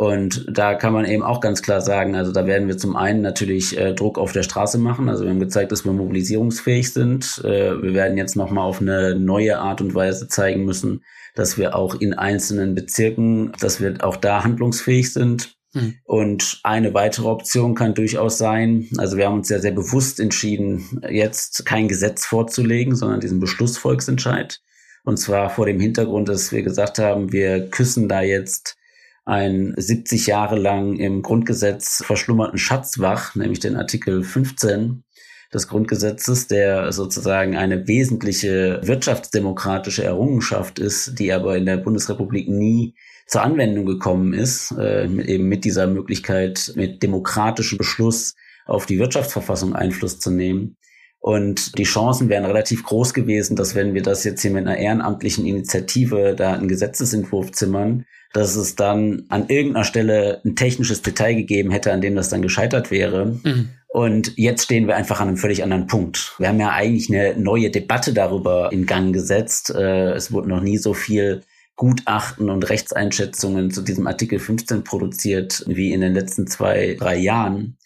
Und 0.00 0.46
da 0.50 0.76
kann 0.76 0.94
man 0.94 1.04
eben 1.04 1.22
auch 1.22 1.42
ganz 1.42 1.60
klar 1.60 1.82
sagen, 1.82 2.16
also 2.16 2.32
da 2.32 2.46
werden 2.46 2.68
wir 2.68 2.78
zum 2.78 2.96
einen 2.96 3.20
natürlich 3.20 3.76
äh, 3.76 3.92
Druck 3.92 4.18
auf 4.18 4.32
der 4.32 4.42
Straße 4.42 4.78
machen. 4.78 5.10
Also 5.10 5.24
wir 5.24 5.30
haben 5.30 5.40
gezeigt, 5.40 5.72
dass 5.72 5.84
wir 5.84 5.92
mobilisierungsfähig 5.92 6.90
sind. 6.90 7.42
Äh, 7.44 7.82
wir 7.82 7.92
werden 7.92 8.16
jetzt 8.16 8.34
nochmal 8.34 8.64
auf 8.64 8.80
eine 8.80 9.14
neue 9.14 9.58
Art 9.58 9.82
und 9.82 9.94
Weise 9.94 10.26
zeigen 10.26 10.64
müssen, 10.64 11.04
dass 11.34 11.58
wir 11.58 11.76
auch 11.76 11.96
in 11.96 12.14
einzelnen 12.14 12.74
Bezirken, 12.74 13.52
dass 13.60 13.78
wir 13.82 14.02
auch 14.02 14.16
da 14.16 14.42
handlungsfähig 14.42 15.12
sind. 15.12 15.54
Hm. 15.74 15.96
Und 16.04 16.60
eine 16.62 16.94
weitere 16.94 17.28
Option 17.28 17.74
kann 17.74 17.92
durchaus 17.92 18.38
sein, 18.38 18.88
also 18.96 19.18
wir 19.18 19.26
haben 19.26 19.36
uns 19.36 19.50
ja 19.50 19.58
sehr 19.58 19.72
bewusst 19.72 20.18
entschieden, 20.18 21.02
jetzt 21.10 21.66
kein 21.66 21.88
Gesetz 21.88 22.24
vorzulegen, 22.24 22.96
sondern 22.96 23.20
diesen 23.20 23.38
Beschlussvolksentscheid. 23.38 24.60
Und 25.04 25.18
zwar 25.18 25.50
vor 25.50 25.66
dem 25.66 25.78
Hintergrund, 25.78 26.30
dass 26.30 26.52
wir 26.52 26.62
gesagt 26.62 26.98
haben, 26.98 27.32
wir 27.32 27.68
küssen 27.68 28.08
da 28.08 28.22
jetzt 28.22 28.78
einen 29.24 29.74
70 29.76 30.26
Jahre 30.26 30.58
lang 30.58 30.96
im 30.96 31.22
Grundgesetz 31.22 32.02
verschlummerten 32.04 32.58
Schatz 32.58 32.98
wach, 32.98 33.34
nämlich 33.34 33.60
den 33.60 33.76
Artikel 33.76 34.22
15 34.22 35.04
des 35.52 35.68
Grundgesetzes, 35.68 36.46
der 36.46 36.92
sozusagen 36.92 37.56
eine 37.56 37.88
wesentliche 37.88 38.80
wirtschaftsdemokratische 38.82 40.04
Errungenschaft 40.04 40.78
ist, 40.78 41.18
die 41.18 41.32
aber 41.32 41.56
in 41.56 41.66
der 41.66 41.76
Bundesrepublik 41.76 42.48
nie 42.48 42.94
zur 43.26 43.42
Anwendung 43.42 43.86
gekommen 43.86 44.32
ist, 44.32 44.72
äh, 44.72 45.04
eben 45.04 45.48
mit 45.48 45.64
dieser 45.64 45.86
Möglichkeit, 45.86 46.72
mit 46.76 47.02
demokratischem 47.02 47.78
Beschluss 47.78 48.34
auf 48.66 48.86
die 48.86 48.98
Wirtschaftsverfassung 48.98 49.74
Einfluss 49.74 50.18
zu 50.18 50.30
nehmen. 50.30 50.76
Und 51.18 51.78
die 51.78 51.84
Chancen 51.84 52.28
wären 52.28 52.44
relativ 52.44 52.82
groß 52.82 53.12
gewesen, 53.12 53.54
dass 53.54 53.74
wenn 53.74 53.92
wir 53.94 54.02
das 54.02 54.24
jetzt 54.24 54.40
hier 54.40 54.50
mit 54.50 54.66
einer 54.66 54.78
ehrenamtlichen 54.78 55.44
Initiative 55.44 56.34
da 56.34 56.54
einen 56.54 56.68
Gesetzesentwurf 56.68 57.52
zimmern, 57.52 58.06
dass 58.32 58.56
es 58.56 58.76
dann 58.76 59.24
an 59.28 59.48
irgendeiner 59.48 59.84
Stelle 59.84 60.40
ein 60.44 60.56
technisches 60.56 61.02
Detail 61.02 61.34
gegeben 61.34 61.70
hätte, 61.70 61.92
an 61.92 62.00
dem 62.00 62.14
das 62.14 62.28
dann 62.28 62.42
gescheitert 62.42 62.90
wäre. 62.90 63.38
Mhm. 63.42 63.70
Und 63.88 64.34
jetzt 64.36 64.64
stehen 64.64 64.86
wir 64.86 64.94
einfach 64.94 65.20
an 65.20 65.28
einem 65.28 65.36
völlig 65.36 65.64
anderen 65.64 65.88
Punkt. 65.88 66.34
Wir 66.38 66.48
haben 66.48 66.60
ja 66.60 66.70
eigentlich 66.70 67.10
eine 67.10 67.34
neue 67.36 67.70
Debatte 67.70 68.12
darüber 68.12 68.70
in 68.70 68.86
Gang 68.86 69.12
gesetzt. 69.12 69.70
Äh, 69.70 70.12
es 70.12 70.30
wurde 70.30 70.48
noch 70.48 70.60
nie 70.60 70.78
so 70.78 70.94
viel 70.94 71.42
Gutachten 71.74 72.50
und 72.50 72.68
Rechtseinschätzungen 72.68 73.70
zu 73.70 73.82
diesem 73.82 74.06
Artikel 74.06 74.38
15 74.38 74.84
produziert 74.84 75.64
wie 75.66 75.92
in 75.92 76.02
den 76.02 76.14
letzten 76.14 76.46
zwei, 76.46 76.94
drei 76.98 77.16
Jahren. 77.16 77.78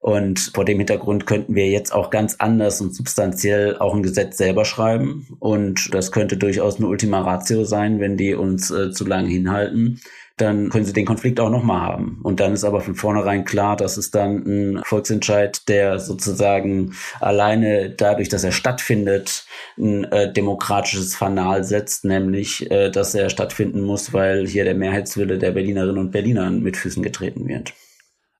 Und 0.00 0.52
vor 0.54 0.64
dem 0.64 0.78
Hintergrund 0.78 1.26
könnten 1.26 1.54
wir 1.54 1.66
jetzt 1.66 1.92
auch 1.92 2.10
ganz 2.10 2.36
anders 2.38 2.80
und 2.80 2.94
substanziell 2.94 3.76
auch 3.78 3.94
ein 3.94 4.02
Gesetz 4.02 4.36
selber 4.38 4.64
schreiben. 4.64 5.26
Und 5.40 5.92
das 5.92 6.12
könnte 6.12 6.36
durchaus 6.36 6.76
eine 6.76 6.86
Ultima 6.86 7.20
Ratio 7.20 7.64
sein, 7.64 7.98
wenn 7.98 8.16
die 8.16 8.34
uns 8.34 8.70
äh, 8.70 8.92
zu 8.92 9.04
lange 9.04 9.28
hinhalten 9.28 10.00
dann 10.40 10.70
können 10.70 10.84
sie 10.84 10.92
den 10.92 11.04
Konflikt 11.04 11.40
auch 11.40 11.50
nochmal 11.50 11.80
haben. 11.80 12.20
Und 12.22 12.40
dann 12.40 12.52
ist 12.54 12.64
aber 12.64 12.80
von 12.80 12.94
vornherein 12.94 13.44
klar, 13.44 13.76
dass 13.76 13.96
es 13.96 14.10
dann 14.10 14.44
ein 14.46 14.82
Volksentscheid, 14.84 15.68
der 15.68 15.98
sozusagen 15.98 16.94
alleine 17.20 17.90
dadurch, 17.90 18.28
dass 18.28 18.44
er 18.44 18.52
stattfindet, 18.52 19.46
ein 19.76 20.04
äh, 20.04 20.32
demokratisches 20.32 21.16
Fanal 21.16 21.64
setzt, 21.64 22.04
nämlich, 22.04 22.70
äh, 22.70 22.90
dass 22.90 23.14
er 23.14 23.30
stattfinden 23.30 23.82
muss, 23.82 24.12
weil 24.12 24.46
hier 24.46 24.64
der 24.64 24.74
Mehrheitswille 24.74 25.38
der 25.38 25.52
Berlinerinnen 25.52 25.98
und 25.98 26.12
Berliner 26.12 26.50
mit 26.50 26.76
Füßen 26.76 27.02
getreten 27.02 27.48
wird. 27.48 27.74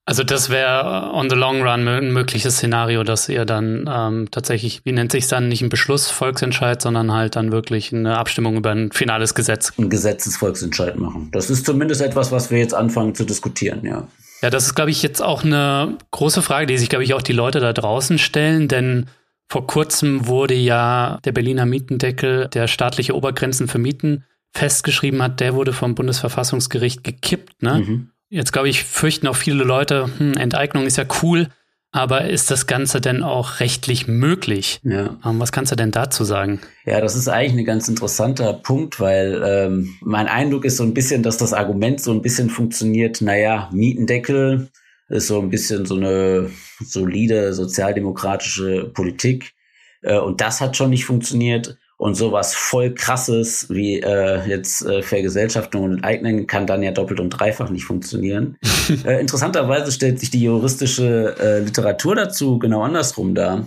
Also 0.08 0.24
das 0.24 0.48
wäre 0.48 1.10
on 1.12 1.28
the 1.28 1.36
long 1.36 1.60
run 1.60 1.86
ein 1.86 2.14
mögliches 2.14 2.56
Szenario, 2.56 3.04
dass 3.04 3.28
ihr 3.28 3.44
dann 3.44 3.84
ähm, 3.86 4.30
tatsächlich, 4.30 4.80
wie 4.86 4.92
nennt 4.92 5.12
sich 5.12 5.28
dann, 5.28 5.48
nicht 5.48 5.60
ein 5.60 5.68
Beschluss, 5.68 6.10
Volksentscheid, 6.10 6.80
sondern 6.80 7.12
halt 7.12 7.36
dann 7.36 7.52
wirklich 7.52 7.92
eine 7.92 8.16
Abstimmung 8.16 8.56
über 8.56 8.70
ein 8.70 8.90
finales 8.90 9.34
Gesetz. 9.34 9.74
Ein 9.76 9.90
Gesetzesvolksentscheid 9.90 10.96
machen. 10.96 11.28
Das 11.32 11.50
ist 11.50 11.66
zumindest 11.66 12.00
etwas, 12.00 12.32
was 12.32 12.50
wir 12.50 12.56
jetzt 12.56 12.72
anfangen 12.72 13.14
zu 13.14 13.24
diskutieren, 13.24 13.84
ja. 13.84 14.08
Ja, 14.40 14.48
das 14.48 14.64
ist, 14.64 14.74
glaube 14.74 14.90
ich, 14.90 15.02
jetzt 15.02 15.20
auch 15.20 15.44
eine 15.44 15.98
große 16.10 16.40
Frage, 16.40 16.64
die 16.64 16.78
sich, 16.78 16.88
glaube 16.88 17.04
ich, 17.04 17.12
auch 17.12 17.20
die 17.20 17.34
Leute 17.34 17.60
da 17.60 17.74
draußen 17.74 18.16
stellen, 18.16 18.66
denn 18.66 19.10
vor 19.46 19.66
kurzem 19.66 20.26
wurde 20.26 20.54
ja 20.54 21.18
der 21.26 21.32
Berliner 21.32 21.66
Mietendeckel, 21.66 22.48
der 22.48 22.66
staatliche 22.66 23.14
Obergrenzen 23.14 23.68
für 23.68 23.78
Mieten 23.78 24.24
festgeschrieben 24.54 25.22
hat, 25.22 25.40
der 25.40 25.54
wurde 25.54 25.74
vom 25.74 25.94
Bundesverfassungsgericht 25.94 27.04
gekippt, 27.04 27.62
ne? 27.62 27.84
Mhm. 27.86 28.10
Jetzt 28.30 28.52
glaube 28.52 28.68
ich, 28.68 28.85
fürchten 28.85 29.26
auch 29.26 29.37
viele 29.37 29.64
Leute, 29.64 30.11
hm, 30.18 30.35
Enteignung 30.35 30.87
ist 30.87 30.99
ja 30.99 31.04
cool, 31.23 31.49
aber 31.90 32.28
ist 32.28 32.50
das 32.50 32.66
Ganze 32.66 33.00
denn 33.00 33.23
auch 33.23 33.61
rechtlich 33.61 34.06
möglich? 34.06 34.80
Ja. 34.85 35.16
Ähm, 35.25 35.40
was 35.40 35.52
kannst 35.52 35.73
du 35.73 35.76
denn 35.76 35.90
dazu 35.90 36.25
sagen? 36.25 36.61
Ja, 36.85 37.00
das 37.00 37.16
ist 37.16 37.28
eigentlich 37.28 37.62
ein 37.62 37.64
ganz 37.64 37.88
interessanter 37.88 38.52
Punkt, 38.52 39.00
weil 39.00 39.42
ähm, 39.44 39.97
mein 40.02 40.28
Eindruck 40.28 40.66
ist 40.66 40.76
so 40.76 40.85
ein 40.85 40.92
bisschen, 40.92 41.23
dass 41.23 41.38
das 41.38 41.54
Argument 41.54 42.02
so 42.02 42.12
ein 42.12 42.20
bisschen 42.20 42.50
funktioniert, 42.50 43.23
naja, 43.23 43.70
Mietendeckel 43.73 44.68
ist 45.08 45.28
so 45.28 45.40
ein 45.40 45.49
bisschen 45.49 45.87
so 45.87 45.97
eine 45.97 46.50
solide 46.80 47.54
sozialdemokratische 47.54 48.90
Politik. 48.92 49.54
Äh, 50.02 50.18
und 50.18 50.42
das 50.42 50.61
hat 50.61 50.76
schon 50.76 50.90
nicht 50.90 51.06
funktioniert. 51.06 51.78
Und 51.99 52.14
sowas 52.14 52.55
voll 52.55 52.95
krasses 52.95 53.69
wie 53.71 54.00
äh, 54.00 54.49
jetzt 54.49 54.87
äh, 54.87 55.02
Vergesellschaftung 55.02 55.83
und 55.83 55.95
Enteignen 55.97 56.47
kann 56.47 56.64
dann 56.64 56.85
ja 56.85 56.93
doppelt 56.93 57.19
und 57.19 57.31
dreifach 57.31 57.71
nicht 57.71 57.85
funktionieren. 57.85 58.57
äh, 59.05 59.21
interessanterweise 59.21 59.90
stellt 59.90 60.21
sich 60.21 60.31
die 60.31 60.45
juristische 60.45 61.35
äh, 61.40 61.59
Literatur 61.59 62.14
dazu 62.14 62.61
genau 62.61 62.83
andersrum 62.83 63.35
dar. 63.35 63.67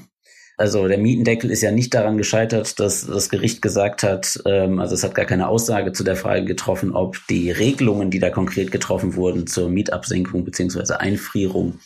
Also 0.55 0.87
der 0.87 0.97
Mietendeckel 0.97 1.51
ist 1.51 1.61
ja 1.61 1.71
nicht 1.71 1.93
daran 1.93 2.17
gescheitert, 2.17 2.79
dass 2.79 3.05
das 3.05 3.29
Gericht 3.29 3.61
gesagt 3.61 4.03
hat, 4.03 4.39
ähm, 4.45 4.79
also 4.79 4.95
es 4.95 5.03
hat 5.03 5.15
gar 5.15 5.25
keine 5.25 5.49
Aussage 5.49 5.91
zu 5.91 6.05
der 6.05 6.15
Frage 6.15 6.45
getroffen, 6.45 6.93
ob 6.93 7.17
die 7.29 7.51
Regelungen, 7.51 8.11
die 8.11 8.19
da 8.19 8.29
konkret 8.29 8.71
getroffen 8.71 9.15
wurden 9.15 9.45
zur 9.45 9.69
Mietabsenkung 9.69 10.45
beziehungsweise 10.45 11.01
Einfrierung, 11.01 11.79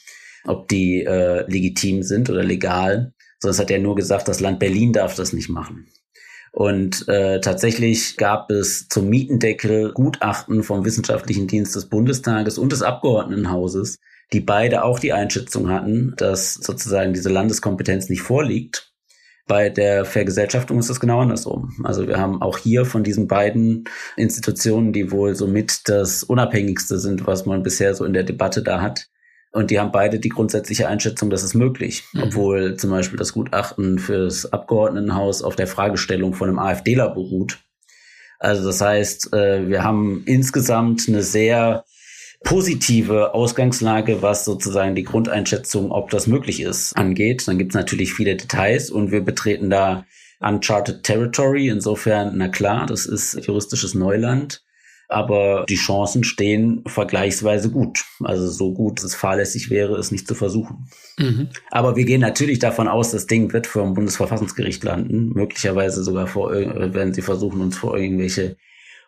ob 0.46 0.68
die 0.68 1.04
äh, 1.04 1.50
legitim 1.50 2.04
sind 2.04 2.30
oder 2.30 2.44
legal, 2.44 3.14
sondern 3.40 3.56
es 3.56 3.60
hat 3.60 3.70
ja 3.72 3.80
nur 3.80 3.96
gesagt, 3.96 4.28
das 4.28 4.42
Land 4.42 4.60
Berlin 4.60 4.94
darf 4.94 5.16
das 5.16 5.34
nicht 5.34 5.50
machen. 5.50 5.88
Und 6.56 7.10
äh, 7.10 7.42
tatsächlich 7.42 8.16
gab 8.16 8.50
es 8.50 8.88
zum 8.88 9.10
Mietendeckel 9.10 9.92
Gutachten 9.92 10.64
vom 10.64 10.86
Wissenschaftlichen 10.86 11.48
Dienst 11.48 11.76
des 11.76 11.90
Bundestages 11.90 12.58
und 12.58 12.72
des 12.72 12.82
Abgeordnetenhauses, 12.82 13.98
die 14.32 14.40
beide 14.40 14.86
auch 14.86 15.00
die 15.00 15.12
Einschätzung 15.12 15.70
hatten, 15.70 16.14
dass 16.16 16.54
sozusagen 16.54 17.12
diese 17.12 17.28
Landeskompetenz 17.28 18.08
nicht 18.08 18.22
vorliegt. 18.22 18.94
Bei 19.48 19.68
der 19.68 20.06
Vergesellschaftung 20.06 20.80
ist 20.80 20.90
das 20.90 21.02
genau 21.02 21.20
andersrum. 21.20 21.76
Also 21.84 22.08
wir 22.08 22.20
haben 22.20 22.42
auch 22.42 22.58
hier 22.58 22.86
von 22.86 23.04
diesen 23.04 23.28
beiden 23.28 23.84
Institutionen, 24.16 24.94
die 24.94 25.12
wohl 25.12 25.36
somit 25.36 25.90
das 25.90 26.24
unabhängigste 26.24 27.00
sind, 27.00 27.28
was 27.28 27.46
man 27.46 27.64
bisher 27.64 27.94
so 27.96 28.06
in 28.06 28.14
der 28.14 28.24
Debatte 28.24 28.64
da 28.64 28.80
hat, 28.80 29.10
und 29.56 29.72
die 29.72 29.80
haben 29.80 29.94
beide 29.94 30.20
die 30.20 30.30
grundsätzliche 30.30 30.90
Einschätzung, 30.90 31.30
dass 31.30 31.44
es 31.44 31.54
möglich, 31.54 32.04
mhm. 32.12 32.24
obwohl 32.24 32.76
zum 32.76 32.90
Beispiel 32.90 33.18
das 33.18 33.32
Gutachten 33.32 34.00
fürs 34.00 34.52
Abgeordnetenhaus 34.52 35.42
auf 35.42 35.56
der 35.56 35.68
Fragestellung 35.68 36.34
von 36.34 36.50
einem 36.50 36.60
AfDler 36.60 37.10
beruht. 37.10 37.60
Also 38.38 38.66
das 38.66 38.82
heißt, 38.82 39.34
äh, 39.34 39.70
wir 39.70 39.84
haben 39.84 40.24
insgesamt 40.26 41.06
eine 41.08 41.24
sehr 41.24 41.86
positive 42.44 43.34
Ausgangslage, 43.34 44.22
was 44.22 44.44
sozusagen 44.44 44.94
die 44.94 45.04
Grundeinschätzung, 45.04 45.92
ob 45.92 46.10
das 46.10 46.28
möglich 46.28 46.60
ist, 46.60 46.92
angeht. 46.98 47.48
Dann 47.48 47.58
gibt 47.58 47.72
es 47.72 47.76
natürlich 47.76 48.14
viele 48.14 48.36
Details 48.36 48.92
und 48.92 49.12
wir 49.12 49.22
betreten 49.22 49.70
da 49.70 50.06
Uncharted 50.42 51.04
Territory. 51.04 51.70
Insofern, 51.70 52.34
na 52.36 52.50
klar, 52.50 52.88
das 52.88 53.06
ist 53.06 53.48
juristisches 53.48 53.96
Neuland 53.96 54.65
aber 55.08 55.66
die 55.70 55.76
Chancen 55.76 56.24
stehen 56.24 56.84
vergleichsweise 56.88 57.70
gut. 57.70 58.06
Also 58.24 58.48
so 58.48 58.74
gut 58.74 59.04
es 59.04 59.16
fahrlässig 59.16 59.70
wäre, 59.70 59.96
es 59.98 60.12
nicht 60.12 60.28
zu 60.28 60.36
versuchen. 60.36 60.90
Mhm. 61.18 61.50
Aber 61.72 61.96
wir 61.96 62.06
gehen 62.06 62.22
natürlich 62.22 62.60
davon 62.60 62.88
aus, 62.88 63.12
das 63.12 63.28
Ding 63.28 63.54
wird 63.54 63.68
vor 63.68 63.84
dem 63.84 63.94
Bundesverfassungsgericht 63.94 64.84
landen, 64.84 65.30
möglicherweise 65.34 66.04
sogar 66.04 66.28
vor, 66.28 66.52
wenn 66.52 67.14
sie 67.14 67.22
versuchen, 67.22 67.62
uns 67.62 67.78
vor 67.78 67.98
irgendwelche 67.98 68.58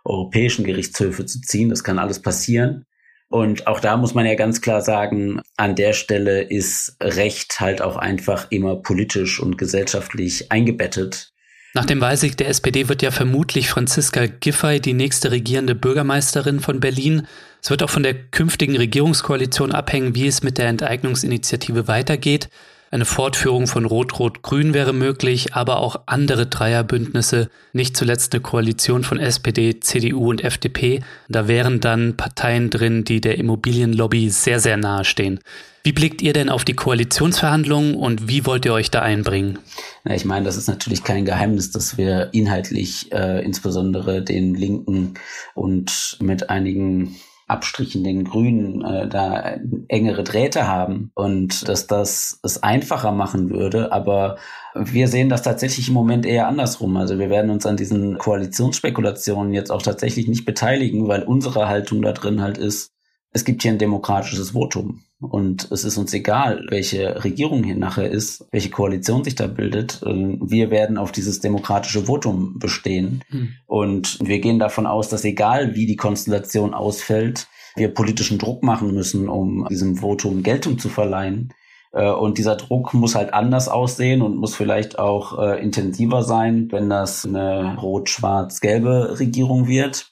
europäischen 0.05 0.65
Gerichtshöfe 0.65 1.25
zu 1.25 1.41
ziehen. 1.41 1.69
Das 1.69 1.83
kann 1.83 1.99
alles 1.99 2.21
passieren. 2.21 2.85
Und 3.29 3.67
auch 3.67 3.81
da 3.81 3.97
muss 3.97 4.13
man 4.13 4.25
ja 4.25 4.35
ganz 4.35 4.61
klar 4.61 4.81
sagen, 4.81 5.41
an 5.57 5.75
der 5.75 5.91
Stelle 5.93 6.41
ist 6.43 6.95
Recht 7.01 7.59
halt 7.59 7.81
auch 7.81 7.97
einfach 7.97 8.47
immer 8.51 8.77
politisch 8.77 9.41
und 9.41 9.57
gesellschaftlich 9.57 10.51
eingebettet. 10.51 11.33
Nach 11.77 11.85
dem 11.85 12.01
Wahlsieg 12.01 12.35
der 12.37 12.49
SPD 12.49 12.89
wird 12.89 13.03
ja 13.03 13.11
vermutlich 13.11 13.69
Franziska 13.69 14.25
Giffey 14.25 14.79
die 14.79 14.95
nächste 14.95 15.29
regierende 15.29 15.75
Bürgermeisterin 15.75 16.59
von 16.59 16.79
Berlin. 16.79 17.27
Es 17.61 17.69
wird 17.69 17.83
auch 17.83 17.89
von 17.91 18.01
der 18.01 18.15
künftigen 18.15 18.75
Regierungskoalition 18.75 19.71
abhängen, 19.71 20.15
wie 20.15 20.25
es 20.25 20.41
mit 20.41 20.57
der 20.57 20.69
Enteignungsinitiative 20.69 21.87
weitergeht. 21.87 22.49
Eine 22.89 23.03
Fortführung 23.03 23.67
von 23.67 23.83
Rot-Rot-Grün 23.83 24.73
wäre 24.73 24.93
möglich, 24.93 25.53
aber 25.53 25.79
auch 25.79 26.03
andere 26.05 26.47
Dreierbündnisse, 26.47 27.49
nicht 27.73 27.97
zuletzt 27.97 28.33
eine 28.33 28.41
Koalition 28.41 29.03
von 29.03 29.19
SPD, 29.19 29.81
CDU 29.81 30.29
und 30.29 30.41
FDP. 30.41 31.01
Da 31.27 31.49
wären 31.49 31.81
dann 31.81 32.15
Parteien 32.15 32.69
drin, 32.69 33.03
die 33.03 33.19
der 33.19 33.37
Immobilienlobby 33.39 34.29
sehr, 34.29 34.61
sehr 34.61 34.77
nahe 34.77 35.03
stehen. 35.03 35.41
Wie 35.83 35.91
blickt 35.91 36.21
ihr 36.21 36.33
denn 36.33 36.49
auf 36.49 36.63
die 36.63 36.73
Koalitionsverhandlungen 36.75 37.95
und 37.95 38.29
wie 38.29 38.45
wollt 38.45 38.65
ihr 38.65 38.73
euch 38.73 38.89
da 38.89 39.01
einbringen? 39.01 39.59
Na, 40.05 40.15
ich 40.15 40.25
meine, 40.25 40.45
das 40.45 40.55
ist 40.55 40.67
natürlich 40.67 41.03
kein 41.03 41.25
Geheimnis, 41.25 41.71
dass 41.71 41.97
wir 41.97 42.29
inhaltlich 42.33 43.11
äh, 43.11 43.43
insbesondere 43.43 44.21
den 44.21 44.55
Linken 44.55 45.13
und 45.55 46.17
mit 46.21 46.49
einigen 46.49 47.15
Abstrichen 47.47 48.03
den 48.03 48.25
Grünen 48.25 48.83
äh, 48.83 49.07
da 49.07 49.57
engere 49.87 50.23
Drähte 50.23 50.67
haben 50.67 51.11
und 51.15 51.67
dass 51.69 51.87
das 51.87 52.39
es 52.43 52.61
einfacher 52.61 53.13
machen 53.13 53.49
würde. 53.49 53.91
Aber 53.93 54.37
wir 54.75 55.07
sehen 55.07 55.29
das 55.29 55.43
tatsächlich 55.43 55.87
im 55.87 55.93
Moment 55.93 56.25
eher 56.25 56.47
andersrum. 56.47 56.97
Also 56.97 57.17
wir 57.19 57.29
werden 57.29 57.49
uns 57.49 57.65
an 57.65 57.77
diesen 57.77 58.17
Koalitionsspekulationen 58.17 59.53
jetzt 59.53 59.71
auch 59.71 59.81
tatsächlich 59.81 60.27
nicht 60.27 60.45
beteiligen, 60.45 61.07
weil 61.07 61.23
unsere 61.23 61.67
Haltung 61.69 62.01
da 62.01 62.11
drin 62.11 62.41
halt 62.41 62.57
ist, 62.57 62.91
es 63.37 63.45
gibt 63.45 63.61
hier 63.61 63.71
ein 63.71 63.77
demokratisches 63.77 64.51
Votum. 64.51 65.01
Und 65.19 65.71
es 65.71 65.83
ist 65.83 65.97
uns 65.97 66.11
egal, 66.13 66.65
welche 66.69 67.23
Regierung 67.23 67.63
hier 67.63 67.75
nachher 67.75 68.09
ist, 68.09 68.47
welche 68.51 68.71
Koalition 68.71 69.23
sich 69.23 69.35
da 69.35 69.45
bildet. 69.45 70.01
Wir 70.03 70.71
werden 70.71 70.97
auf 70.97 71.11
dieses 71.11 71.39
demokratische 71.39 72.05
Votum 72.05 72.57
bestehen. 72.57 73.23
Hm. 73.29 73.49
Und 73.67 74.17
wir 74.21 74.39
gehen 74.39 74.59
davon 74.59 74.87
aus, 74.87 75.09
dass 75.09 75.23
egal 75.23 75.75
wie 75.75 75.85
die 75.85 75.95
Konstellation 75.95 76.73
ausfällt, 76.73 77.47
wir 77.75 77.93
politischen 77.93 78.39
Druck 78.39 78.63
machen 78.63 78.93
müssen, 78.93 79.29
um 79.29 79.67
diesem 79.69 79.97
Votum 79.97 80.41
Geltung 80.41 80.79
zu 80.79 80.89
verleihen. 80.89 81.53
Äh, 81.93 82.09
und 82.09 82.39
dieser 82.39 82.55
Druck 82.55 82.93
muss 82.95 83.13
halt 83.13 83.33
anders 83.33 83.67
aussehen 83.67 84.23
und 84.23 84.37
muss 84.37 84.55
vielleicht 84.55 84.97
auch 84.97 85.37
äh, 85.39 85.61
intensiver 85.61 86.23
sein, 86.23 86.69
wenn 86.71 86.89
das 86.89 87.23
eine 87.23 87.77
rot-schwarz-gelbe 87.77 89.19
Regierung 89.19 89.67
wird. 89.67 90.11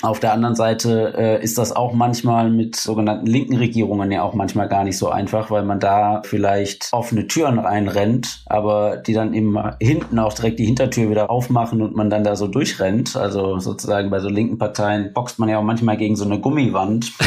Auf 0.00 0.20
der 0.20 0.32
anderen 0.32 0.54
Seite 0.54 1.12
äh, 1.18 1.42
ist 1.42 1.58
das 1.58 1.74
auch 1.74 1.92
manchmal 1.92 2.50
mit 2.50 2.76
sogenannten 2.76 3.26
linken 3.26 3.56
Regierungen 3.56 4.12
ja 4.12 4.22
auch 4.22 4.32
manchmal 4.32 4.68
gar 4.68 4.84
nicht 4.84 4.96
so 4.96 5.08
einfach, 5.08 5.50
weil 5.50 5.64
man 5.64 5.80
da 5.80 6.22
vielleicht 6.24 6.90
offene 6.92 7.26
Türen 7.26 7.58
reinrennt, 7.58 8.44
aber 8.46 8.98
die 8.98 9.12
dann 9.12 9.34
eben 9.34 9.58
hinten 9.80 10.20
auch 10.20 10.34
direkt 10.34 10.60
die 10.60 10.66
Hintertür 10.66 11.10
wieder 11.10 11.30
aufmachen 11.30 11.82
und 11.82 11.96
man 11.96 12.10
dann 12.10 12.22
da 12.22 12.36
so 12.36 12.46
durchrennt. 12.46 13.16
Also 13.16 13.58
sozusagen 13.58 14.08
bei 14.08 14.20
so 14.20 14.28
linken 14.28 14.56
Parteien 14.56 15.12
boxt 15.12 15.40
man 15.40 15.48
ja 15.48 15.58
auch 15.58 15.64
manchmal 15.64 15.96
gegen 15.96 16.14
so 16.14 16.24
eine 16.24 16.38
Gummiwand. 16.38 17.12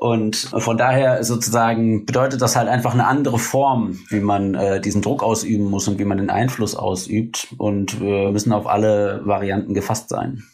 Und 0.00 0.36
von 0.36 0.76
daher 0.76 1.24
sozusagen 1.24 2.04
bedeutet 2.04 2.42
das 2.42 2.56
halt 2.56 2.68
einfach 2.68 2.92
eine 2.92 3.06
andere 3.06 3.38
Form, 3.38 4.00
wie 4.10 4.20
man 4.20 4.54
äh, 4.54 4.78
diesen 4.78 5.00
Druck 5.00 5.22
ausüben 5.22 5.70
muss 5.70 5.88
und 5.88 5.98
wie 5.98 6.04
man 6.04 6.18
den 6.18 6.28
Einfluss 6.28 6.74
ausübt. 6.74 7.54
Und 7.56 8.02
wir 8.02 8.30
müssen 8.30 8.52
auf 8.52 8.66
alle 8.66 9.22
Varianten 9.24 9.72
gefasst 9.72 10.10
sein. 10.10 10.44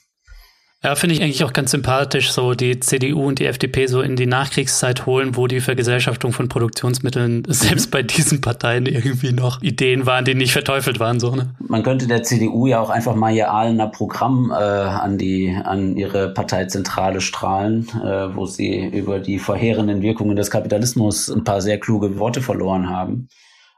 Ja, 0.82 0.94
finde 0.94 1.14
ich 1.14 1.22
eigentlich 1.22 1.44
auch 1.44 1.52
ganz 1.52 1.72
sympathisch, 1.72 2.32
so 2.32 2.54
die 2.54 2.80
CDU 2.80 3.26
und 3.26 3.38
die 3.38 3.44
FDP 3.44 3.86
so 3.86 4.00
in 4.00 4.16
die 4.16 4.24
Nachkriegszeit 4.24 5.04
holen, 5.04 5.36
wo 5.36 5.46
die 5.46 5.60
Vergesellschaftung 5.60 6.32
von 6.32 6.48
Produktionsmitteln 6.48 7.44
selbst 7.48 7.90
bei 7.90 8.02
diesen 8.02 8.40
Parteien 8.40 8.86
irgendwie 8.86 9.32
noch 9.32 9.60
Ideen 9.60 10.06
waren, 10.06 10.24
die 10.24 10.34
nicht 10.34 10.52
verteufelt 10.52 10.98
waren, 10.98 11.20
so, 11.20 11.34
ne? 11.34 11.50
Man 11.58 11.82
könnte 11.82 12.06
der 12.06 12.22
CDU 12.22 12.66
ja 12.66 12.80
auch 12.80 12.88
einfach 12.88 13.14
mal 13.14 13.30
ihr 13.34 13.52
Ahlener 13.52 13.88
Programm 13.88 14.50
äh, 14.52 14.54
an 14.54 15.18
die, 15.18 15.54
an 15.64 15.98
ihre 15.98 16.32
Parteizentrale 16.32 17.20
strahlen, 17.20 17.86
äh, 18.02 18.34
wo 18.34 18.46
sie 18.46 18.86
über 18.86 19.18
die 19.18 19.38
verheerenden 19.38 20.00
Wirkungen 20.00 20.34
des 20.34 20.50
Kapitalismus 20.50 21.28
ein 21.28 21.44
paar 21.44 21.60
sehr 21.60 21.78
kluge 21.78 22.18
Worte 22.18 22.40
verloren 22.40 22.88
haben. 22.88 23.28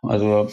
Also 0.03 0.49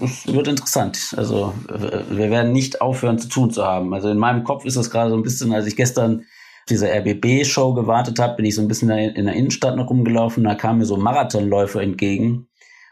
es 0.00 0.26
wird 0.26 0.48
interessant. 0.48 1.14
Also 1.16 1.54
wir 1.68 2.30
werden 2.30 2.52
nicht 2.52 2.80
aufhören 2.80 3.18
zu 3.18 3.28
tun 3.28 3.50
zu 3.50 3.64
haben. 3.64 3.92
Also 3.94 4.08
in 4.08 4.18
meinem 4.18 4.44
Kopf 4.44 4.64
ist 4.64 4.76
das 4.76 4.90
gerade 4.90 5.10
so 5.10 5.16
ein 5.16 5.22
bisschen, 5.22 5.52
als 5.52 5.66
ich 5.66 5.76
gestern 5.76 6.24
diese 6.68 6.88
RBB-Show 6.88 7.74
gewartet 7.74 8.18
habe, 8.18 8.36
bin 8.36 8.44
ich 8.44 8.54
so 8.54 8.62
ein 8.62 8.68
bisschen 8.68 8.90
in 8.90 9.26
der 9.26 9.34
Innenstadt 9.34 9.76
noch 9.76 9.90
rumgelaufen. 9.90 10.44
Da 10.44 10.54
kamen 10.54 10.78
mir 10.78 10.86
so 10.86 10.96
Marathonläufer 10.96 11.82
entgegen. 11.82 12.46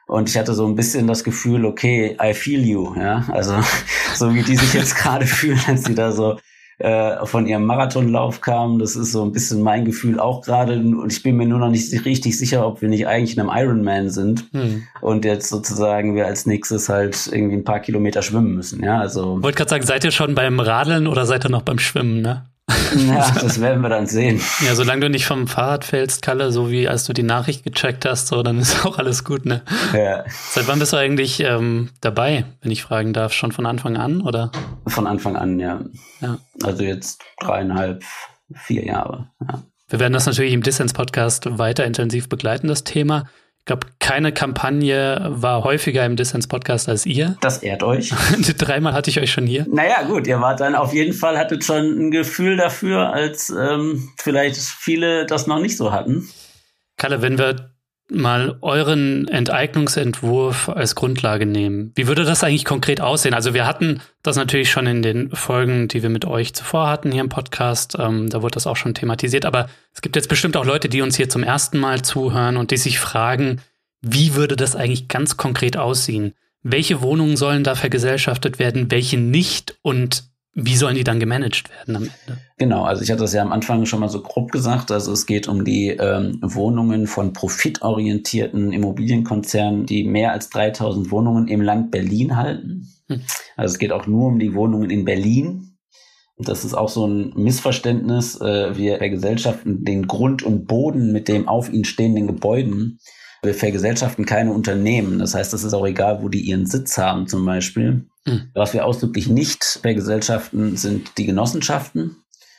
Und 0.06 0.28
ich 0.28 0.36
hatte 0.36 0.54
so 0.54 0.66
ein 0.66 0.74
bisschen 0.74 1.06
das 1.06 1.22
Gefühl, 1.22 1.64
okay, 1.64 2.16
I 2.20 2.34
feel 2.34 2.66
you, 2.66 2.94
ja. 2.96 3.24
Also 3.28 3.54
so 4.16 4.34
wie 4.34 4.42
die 4.42 4.56
sich 4.56 4.74
jetzt 4.74 4.96
gerade 4.96 5.26
fühlen, 5.26 5.60
als 5.68 5.84
sie 5.84 5.94
da 5.94 6.10
so 6.10 6.36
äh, 6.80 7.26
von 7.26 7.46
ihrem 7.46 7.66
Marathonlauf 7.66 8.40
kamen. 8.40 8.78
Das 8.78 8.96
ist 8.96 9.12
so 9.12 9.22
ein 9.22 9.32
bisschen 9.32 9.62
mein 9.62 9.84
Gefühl 9.84 10.18
auch 10.18 10.42
gerade. 10.42 10.74
Und 10.74 11.12
ich 11.12 11.22
bin 11.22 11.36
mir 11.36 11.46
nur 11.46 11.58
noch 11.58 11.70
nicht 11.70 11.92
richtig 12.04 12.38
sicher, 12.38 12.66
ob 12.66 12.80
wir 12.80 12.88
nicht 12.88 13.06
eigentlich 13.06 13.36
in 13.36 13.40
einem 13.40 13.50
Ironman 13.54 14.10
sind 14.10 14.44
hm. 14.52 14.82
und 15.00 15.24
jetzt 15.24 15.48
sozusagen 15.48 16.14
wir 16.14 16.26
als 16.26 16.46
nächstes 16.46 16.88
halt 16.88 17.28
irgendwie 17.30 17.56
ein 17.56 17.64
paar 17.64 17.80
Kilometer 17.80 18.22
schwimmen 18.22 18.54
müssen. 18.54 18.82
Ja, 18.82 18.98
also. 18.98 19.42
Wollte 19.42 19.58
gerade 19.58 19.70
sagen, 19.70 19.84
seid 19.84 20.04
ihr 20.04 20.10
schon 20.10 20.34
beim 20.34 20.58
Radeln 20.58 21.06
oder 21.06 21.26
seid 21.26 21.44
ihr 21.44 21.50
noch 21.50 21.62
beim 21.62 21.78
Schwimmen, 21.78 22.22
ne? 22.22 22.49
Ja, 22.96 23.30
das 23.40 23.60
werden 23.60 23.82
wir 23.82 23.88
dann 23.88 24.06
sehen. 24.06 24.40
Ja, 24.64 24.74
solange 24.74 25.00
du 25.00 25.10
nicht 25.10 25.26
vom 25.26 25.46
Fahrrad 25.46 25.84
fällst, 25.84 26.22
Kalle, 26.22 26.52
so 26.52 26.70
wie 26.70 26.88
als 26.88 27.04
du 27.04 27.12
die 27.12 27.22
Nachricht 27.22 27.64
gecheckt 27.64 28.04
hast, 28.04 28.28
so, 28.28 28.42
dann 28.42 28.58
ist 28.58 28.84
auch 28.86 28.98
alles 28.98 29.24
gut, 29.24 29.46
ne? 29.46 29.62
Ja. 29.92 30.24
Seit 30.50 30.68
wann 30.68 30.78
bist 30.78 30.92
du 30.92 30.96
eigentlich 30.96 31.40
ähm, 31.40 31.90
dabei, 32.00 32.44
wenn 32.62 32.70
ich 32.70 32.82
fragen 32.82 33.12
darf? 33.12 33.32
Schon 33.32 33.52
von 33.52 33.66
Anfang 33.66 33.96
an, 33.96 34.20
oder? 34.20 34.50
Von 34.86 35.06
Anfang 35.06 35.36
an, 35.36 35.58
ja. 35.58 35.80
ja. 36.20 36.38
Also 36.62 36.82
jetzt 36.82 37.22
dreieinhalb, 37.40 38.02
vier 38.54 38.84
Jahre, 38.84 39.28
ja. 39.40 39.62
Wir 39.88 39.98
werden 39.98 40.12
das 40.12 40.26
natürlich 40.26 40.52
im 40.52 40.62
Dissens-Podcast 40.62 41.58
weiter 41.58 41.84
intensiv 41.84 42.28
begleiten, 42.28 42.68
das 42.68 42.84
Thema. 42.84 43.24
Ich 43.70 43.72
glaube, 43.78 43.86
keine 44.00 44.32
Kampagne 44.32 45.28
war 45.28 45.62
häufiger 45.62 46.04
im 46.04 46.16
Dissens-Podcast 46.16 46.88
als 46.88 47.06
ihr. 47.06 47.36
Das 47.40 47.58
ehrt 47.58 47.84
euch. 47.84 48.12
Dreimal 48.58 48.94
hatte 48.94 49.10
ich 49.10 49.20
euch 49.20 49.30
schon 49.30 49.46
hier. 49.46 49.64
Naja, 49.70 50.02
gut, 50.02 50.26
ihr 50.26 50.40
wart 50.40 50.58
dann 50.58 50.74
auf 50.74 50.92
jeden 50.92 51.12
Fall, 51.12 51.38
hattet 51.38 51.64
schon 51.64 51.84
ein 51.84 52.10
Gefühl 52.10 52.56
dafür, 52.56 53.12
als 53.12 53.48
ähm, 53.50 54.08
vielleicht 54.16 54.56
viele 54.56 55.24
das 55.24 55.46
noch 55.46 55.60
nicht 55.60 55.76
so 55.76 55.92
hatten. 55.92 56.28
Kalle, 56.96 57.22
wenn 57.22 57.38
wir 57.38 57.69
mal 58.10 58.56
euren 58.60 59.28
Enteignungsentwurf 59.28 60.68
als 60.68 60.94
Grundlage 60.94 61.46
nehmen. 61.46 61.92
Wie 61.94 62.06
würde 62.06 62.24
das 62.24 62.44
eigentlich 62.44 62.64
konkret 62.64 63.00
aussehen? 63.00 63.34
Also 63.34 63.54
wir 63.54 63.66
hatten 63.66 64.00
das 64.22 64.36
natürlich 64.36 64.70
schon 64.70 64.86
in 64.86 65.02
den 65.02 65.30
Folgen, 65.30 65.88
die 65.88 66.02
wir 66.02 66.10
mit 66.10 66.24
euch 66.24 66.54
zuvor 66.54 66.88
hatten 66.88 67.12
hier 67.12 67.22
im 67.22 67.28
Podcast. 67.28 67.96
Ähm, 67.98 68.28
da 68.28 68.42
wurde 68.42 68.54
das 68.54 68.66
auch 68.66 68.76
schon 68.76 68.94
thematisiert. 68.94 69.44
Aber 69.44 69.68
es 69.94 70.02
gibt 70.02 70.16
jetzt 70.16 70.28
bestimmt 70.28 70.56
auch 70.56 70.64
Leute, 70.64 70.88
die 70.88 71.02
uns 71.02 71.16
hier 71.16 71.28
zum 71.28 71.42
ersten 71.42 71.78
Mal 71.78 72.02
zuhören 72.02 72.56
und 72.56 72.70
die 72.70 72.76
sich 72.76 72.98
fragen, 72.98 73.60
wie 74.02 74.34
würde 74.34 74.56
das 74.56 74.76
eigentlich 74.76 75.08
ganz 75.08 75.36
konkret 75.36 75.76
aussehen? 75.76 76.34
Welche 76.62 77.00
Wohnungen 77.00 77.36
sollen 77.36 77.64
da 77.64 77.74
vergesellschaftet 77.74 78.58
werden, 78.58 78.90
welche 78.90 79.18
nicht? 79.18 79.78
Und 79.82 80.29
wie 80.64 80.76
sollen 80.76 80.94
die 80.94 81.04
dann 81.04 81.20
gemanagt 81.20 81.70
werden 81.70 81.96
am 81.96 82.02
Ende? 82.02 82.40
Genau, 82.58 82.84
also 82.84 83.02
ich 83.02 83.10
hatte 83.10 83.22
das 83.22 83.32
ja 83.32 83.42
am 83.42 83.52
Anfang 83.52 83.86
schon 83.86 84.00
mal 84.00 84.08
so 84.08 84.22
grob 84.22 84.52
gesagt. 84.52 84.90
Also 84.90 85.12
es 85.12 85.26
geht 85.26 85.48
um 85.48 85.64
die 85.64 85.88
ähm, 85.88 86.38
Wohnungen 86.42 87.06
von 87.06 87.32
profitorientierten 87.32 88.72
Immobilienkonzernen, 88.72 89.86
die 89.86 90.04
mehr 90.04 90.32
als 90.32 90.50
3000 90.50 91.10
Wohnungen 91.10 91.48
im 91.48 91.60
Land 91.60 91.90
Berlin 91.90 92.36
halten. 92.36 92.88
Hm. 93.08 93.22
Also 93.56 93.74
es 93.74 93.78
geht 93.78 93.92
auch 93.92 94.06
nur 94.06 94.28
um 94.28 94.38
die 94.38 94.54
Wohnungen 94.54 94.90
in 94.90 95.04
Berlin. 95.04 95.76
Das 96.38 96.64
ist 96.64 96.74
auch 96.74 96.88
so 96.88 97.06
ein 97.06 97.32
Missverständnis. 97.34 98.40
Äh, 98.40 98.76
wir 98.76 98.98
vergesellschaften 98.98 99.84
den 99.84 100.06
Grund 100.06 100.42
und 100.42 100.66
Boden 100.66 101.12
mit 101.12 101.28
dem 101.28 101.48
auf 101.48 101.72
ihnen 101.72 101.84
stehenden 101.84 102.26
Gebäuden. 102.26 102.98
Wir 103.42 103.54
vergesellschaften 103.54 104.26
keine 104.26 104.52
Unternehmen. 104.52 105.18
Das 105.18 105.34
heißt, 105.34 105.54
es 105.54 105.64
ist 105.64 105.72
auch 105.72 105.86
egal, 105.86 106.22
wo 106.22 106.28
die 106.28 106.40
ihren 106.40 106.66
Sitz 106.66 106.98
haben 106.98 107.26
zum 107.26 107.44
Beispiel. 107.44 108.06
Mhm. 108.26 108.50
Was 108.54 108.74
wir 108.74 108.84
ausdrücklich 108.84 109.28
nicht 109.28 109.80
bei 109.82 109.94
Gesellschaften 109.94 110.76
sind 110.76 111.16
die 111.16 111.24
Genossenschaften, 111.24 112.16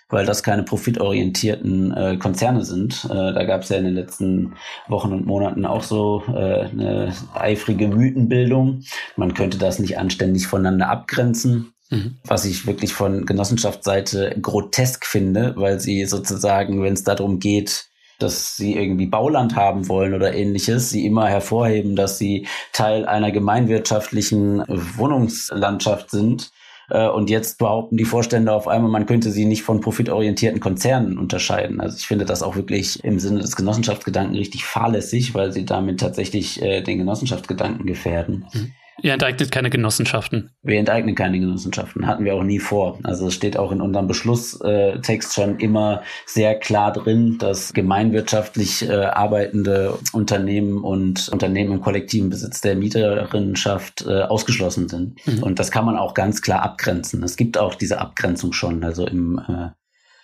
weil 0.10 0.26
das 0.26 0.42
keine 0.42 0.64
profitorientierten 0.64 1.94
äh, 1.96 2.18
Konzerne 2.18 2.66
sind. 2.66 3.06
Äh, 3.06 3.34
da 3.34 3.44
gab 3.44 3.62
es 3.62 3.70
ja 3.70 3.78
in 3.78 3.86
den 3.86 3.94
letzten 3.94 4.54
Wochen 4.88 5.14
und 5.14 5.26
Monaten 5.28 5.66
auch 5.66 5.84
so 5.84 6.24
äh, 6.28 6.66
eine 6.66 7.14
eifrige 7.36 7.88
Mythenbildung. 7.88 8.82
Man 9.16 9.36
könnte 9.36 9.60
das 9.60 9.78
nicht 9.78 10.00
anständig 10.00 10.48
voneinander 10.48 10.90
abgrenzen. 10.90 11.74
Mhm. 11.92 12.18
Was 12.24 12.46
ich 12.46 12.66
wirklich 12.66 12.94
von 12.94 13.26
Genossenschaftsseite 13.26 14.36
grotesk 14.42 15.06
finde, 15.06 15.54
weil 15.58 15.80
sie 15.80 16.06
sozusagen, 16.06 16.82
wenn 16.82 16.94
es 16.94 17.04
darum 17.04 17.40
geht, 17.40 17.91
dass 18.22 18.56
sie 18.56 18.76
irgendwie 18.76 19.06
Bauland 19.06 19.56
haben 19.56 19.88
wollen 19.88 20.14
oder 20.14 20.34
ähnliches, 20.34 20.90
sie 20.90 21.06
immer 21.06 21.28
hervorheben, 21.28 21.96
dass 21.96 22.18
sie 22.18 22.48
Teil 22.74 23.06
einer 23.06 23.32
gemeinwirtschaftlichen 23.32 24.64
Wohnungslandschaft 24.68 26.12
sind. 26.12 26.52
Äh, 26.90 27.08
und 27.08 27.30
jetzt 27.30 27.58
behaupten 27.58 27.98
die 27.98 28.06
Vorstände 28.06 28.52
auf 28.52 28.68
einmal, 28.68 28.92
man 28.92 29.06
könnte 29.06 29.32
sie 29.32 29.46
nicht 29.46 29.64
von 29.64 29.80
profitorientierten 29.82 30.60
Konzernen 30.60 31.18
unterscheiden. 31.18 31.80
Also 31.82 31.98
ich 31.98 32.08
finde 32.08 32.26
das 32.26 32.44
auch 32.44 32.56
wirklich 32.56 33.04
im 33.04 33.20
Sinne 33.20 33.40
des 33.40 33.56
Genossenschaftsgedanken 33.56 34.36
richtig 34.36 34.66
fahrlässig, 34.66 35.34
weil 35.34 35.52
sie 35.52 35.66
damit 35.66 36.00
tatsächlich 36.00 36.62
äh, 36.62 36.82
den 36.82 37.00
Genossenschaftsgedanken 37.00 37.86
gefährden. 37.86 38.46
Mhm. 38.54 38.72
Ihr 39.02 39.14
enteignet 39.14 39.52
keine 39.52 39.70
Genossenschaften. 39.70 40.52
Wir 40.62 40.80
enteignen 40.80 41.16
keine 41.16 41.40
Genossenschaften, 41.40 42.06
hatten 42.06 42.24
wir 42.24 42.36
auch 42.36 42.44
nie 42.44 42.60
vor. 42.60 43.00
Also 43.04 43.28
es 43.28 43.34
steht 43.34 43.58
auch 43.58 43.72
in 43.72 43.82
unserem 43.82 44.08
Beschlusstext 44.08 45.34
schon 45.34 45.60
immer 45.60 46.04
sehr 46.26 46.56
klar 46.56 46.94
drin, 46.94 47.38
dass 47.40 47.74
gemeinwirtschaftlich 47.74 48.88
äh, 48.88 48.94
arbeitende 48.94 49.98
Unternehmen 50.14 50.84
und 50.84 51.30
Unternehmen 51.30 51.74
im 51.74 51.82
kollektiven 51.82 52.30
Besitz 52.30 52.62
der 52.62 52.76
Mieterinnenschaft 52.76 54.06
äh, 54.08 54.22
ausgeschlossen 54.22 54.88
sind. 54.88 55.16
Mhm. 55.26 55.44
Und 55.44 55.60
das 55.60 55.72
kann 55.72 55.86
man 55.86 55.98
auch 55.98 56.14
ganz 56.14 56.42
klar 56.42 56.62
abgrenzen. 56.62 57.24
Es 57.24 57.38
gibt 57.38 57.58
auch 57.58 57.76
diese 57.76 58.00
Abgrenzung 58.00 58.54
schon. 58.54 58.84
Also 58.84 59.08
im 59.08 59.40
äh, 59.48 59.70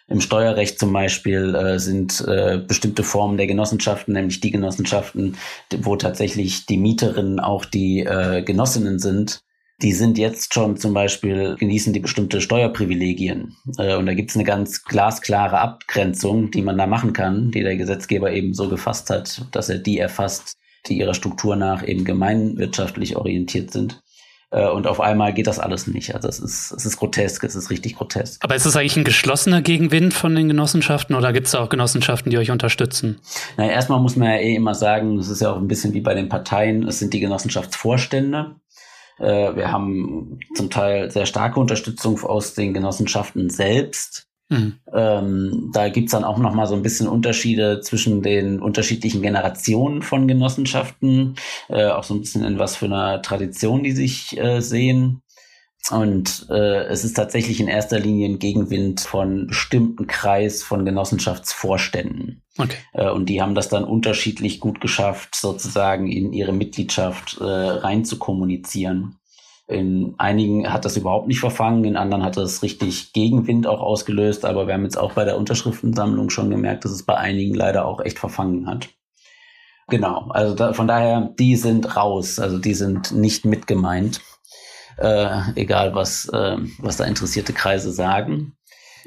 im 0.08 0.22
Steuerrecht 0.22 0.80
zum 0.80 0.93
Beispiel 0.93 1.54
äh, 1.54 1.80
sind 1.80 2.22
äh, 2.28 2.60
bestimmte 2.65 3.04
Formen 3.04 3.38
der 3.38 3.48
Genossenschaften, 3.48 4.13
nämlich 4.13 4.39
die 4.39 4.52
Genossenschaften, 4.52 5.38
wo 5.80 5.96
tatsächlich 5.98 6.65
die 6.65 6.78
Mieterinnen 6.78 7.39
auch 7.39 7.65
die 7.65 8.00
äh, 8.00 8.41
Genossinnen 8.41 9.00
sind, 9.00 9.41
die 9.82 9.93
sind 9.93 10.17
jetzt 10.17 10.54
schon 10.54 10.78
zum 10.78 10.93
Beispiel, 10.93 11.56
genießen 11.60 11.93
die 11.93 12.00
bestimmte 12.00 12.41
Steuerprivilegien. 12.41 13.56
Äh, 13.78 13.96
und 13.96 14.08
da 14.08 14.13
gibt 14.13 14.32
es 14.32 14.36
eine 14.36 14.46
ganz 14.46 14.84
glasklare 14.84 15.60
Abgrenzung, 15.60 16.52
die 16.52 16.63
man 16.63 16.78
da 16.78 16.88
machen 16.88 17.13
kann, 17.13 17.52
die 17.52 17.62
der 17.62 17.78
Gesetzgeber 17.78 18.32
eben 18.32 18.54
so 18.54 18.70
gefasst 18.70 19.10
hat, 19.10 19.46
dass 19.52 19.70
er 19.70 19.78
die 19.78 20.00
erfasst, 20.00 20.58
die 20.88 20.98
ihrer 20.98 21.13
Struktur 21.13 21.56
nach 21.56 21.86
eben 21.88 22.06
gemeinwirtschaftlich 22.06 23.17
orientiert 23.17 23.72
sind. 23.72 24.02
Äh, 24.49 24.69
und 24.69 24.88
auf 24.88 25.01
einmal 25.01 25.33
geht 25.33 25.47
das 25.47 25.60
alles 25.60 25.88
nicht. 25.88 26.15
Also 26.15 26.27
es 26.27 26.39
ist, 26.39 26.71
es 26.71 26.86
ist 26.86 26.97
grotesk, 26.97 27.43
es 27.43 27.55
ist 27.55 27.69
richtig 27.69 27.95
grotesk. 27.95 28.43
Aber 28.43 28.55
ist 28.55 28.65
es 28.65 28.75
eigentlich 28.75 28.97
ein 28.97 29.03
geschlossener 29.03 29.62
Gegenwind 29.62 30.13
von 30.13 30.36
den 30.36 30.47
Genossenschaften 30.47 31.15
oder 31.15 31.33
gibt 31.33 31.47
es 31.47 31.55
auch 31.55 31.69
Genossenschaften, 31.69 32.29
die 32.29 32.38
euch 32.38 32.51
unterstützen? 32.51 33.19
Na, 33.57 33.69
erstmal 33.69 33.99
muss 33.99 34.15
man 34.15 34.29
ja 34.29 34.38
eh 34.38 34.55
immer 34.55 34.75
sagen, 34.75 35.19
es 35.19 35.29
ist 35.29 35.41
ja 35.41 35.51
auch 35.51 35.57
ein 35.57 35.67
bisschen 35.67 35.93
wie 35.93 36.01
bei 36.01 36.13
den 36.13 36.29
Parteien, 36.29 36.88
es 36.88 36.99
sind 36.99 37.13
die 37.13 37.19
Genossenschaftsvorstände. 37.19 38.55
Äh, 39.19 39.55
wir 39.55 39.71
haben 39.71 40.39
zum 40.55 40.69
Teil 40.69 41.12
sehr 41.12 41.25
starke 41.25 41.60
Unterstützung 41.60 42.21
aus 42.23 42.53
den 42.53 42.73
Genossenschaften 42.73 43.49
selbst. 43.49 44.26
Mhm. 44.49 44.79
Ähm, 44.93 45.71
da 45.73 45.89
gibt's 45.89 46.13
dann 46.13 46.23
auch 46.23 46.38
noch 46.38 46.53
mal 46.53 46.67
so 46.67 46.75
ein 46.75 46.81
bisschen 46.81 47.07
Unterschiede 47.07 47.81
zwischen 47.81 48.21
den 48.21 48.62
unterschiedlichen 48.62 49.21
Generationen 49.21 50.01
von 50.01 50.27
Genossenschaften, 50.27 51.36
äh, 51.69 51.88
auch 51.88 52.03
so 52.03 52.13
ein 52.13 52.21
bisschen 52.21 52.45
in 52.45 52.57
was 52.57 52.77
für 52.77 52.86
einer 52.86 53.21
Tradition 53.21 53.83
die 53.83 53.91
sich 53.91 54.38
äh, 54.38 54.62
sehen. 54.62 55.21
Und 55.91 56.47
äh, 56.49 56.86
es 56.86 57.05
ist 57.05 57.13
tatsächlich 57.13 57.62
in 57.62 57.67
erster 57.67 57.99
Linie 57.99 58.27
ein 58.27 58.39
Gegenwind 58.39 59.01
von 59.01 59.47
bestimmten 59.47 60.07
Kreis 60.07 60.62
von 60.63 60.83
Genossenschaftsvorständen. 60.83 62.41
Okay. 62.57 62.77
Äh, 62.93 63.10
und 63.10 63.27
die 63.27 63.41
haben 63.41 63.55
das 63.55 63.69
dann 63.69 63.86
unterschiedlich 63.86 64.60
gut 64.60 64.81
geschafft, 64.81 65.36
sozusagen 65.36 66.07
in 66.12 66.33
ihre 66.33 66.51
Mitgliedschaft 66.51 67.38
äh, 67.39 67.43
rein 67.43 68.03
zu 68.03 68.17
kommunizieren. 68.17 69.15
In 69.67 70.15
einigen 70.17 70.71
hat 70.71 70.86
das 70.86 70.95
überhaupt 70.95 71.27
nicht 71.27 71.41
verfangen, 71.41 71.84
in 71.84 71.97
anderen 71.97 72.23
hat 72.23 72.38
das 72.38 72.63
richtig 72.63 73.12
Gegenwind 73.12 73.67
auch 73.67 73.82
ausgelöst, 73.82 74.45
aber 74.45 74.65
wir 74.65 74.73
haben 74.73 74.84
jetzt 74.84 74.97
auch 74.97 75.12
bei 75.12 75.25
der 75.25 75.38
Unterschriftensammlung 75.38 76.30
schon 76.30 76.49
gemerkt, 76.49 76.86
dass 76.86 76.91
es 76.93 77.03
bei 77.03 77.15
einigen 77.15 77.53
leider 77.53 77.86
auch 77.86 77.99
echt 77.99 78.17
verfangen 78.17 78.65
hat. 78.67 78.88
Genau, 79.89 80.27
also 80.30 80.56
da, 80.56 80.73
von 80.73 80.88
daher, 80.88 81.34
die 81.38 81.56
sind 81.56 81.95
raus, 81.95 82.39
also 82.39 82.60
die 82.60 82.73
sind 82.73 83.13
nicht 83.13 83.45
mitgemeint, 83.45 84.21
äh, 84.97 85.41
egal 85.56 85.95
was, 85.95 86.27
äh, 86.30 86.58
was 86.80 86.97
da 86.97 87.06
interessierte 87.06 87.53
Kreise 87.53 87.91
sagen. 87.91 88.57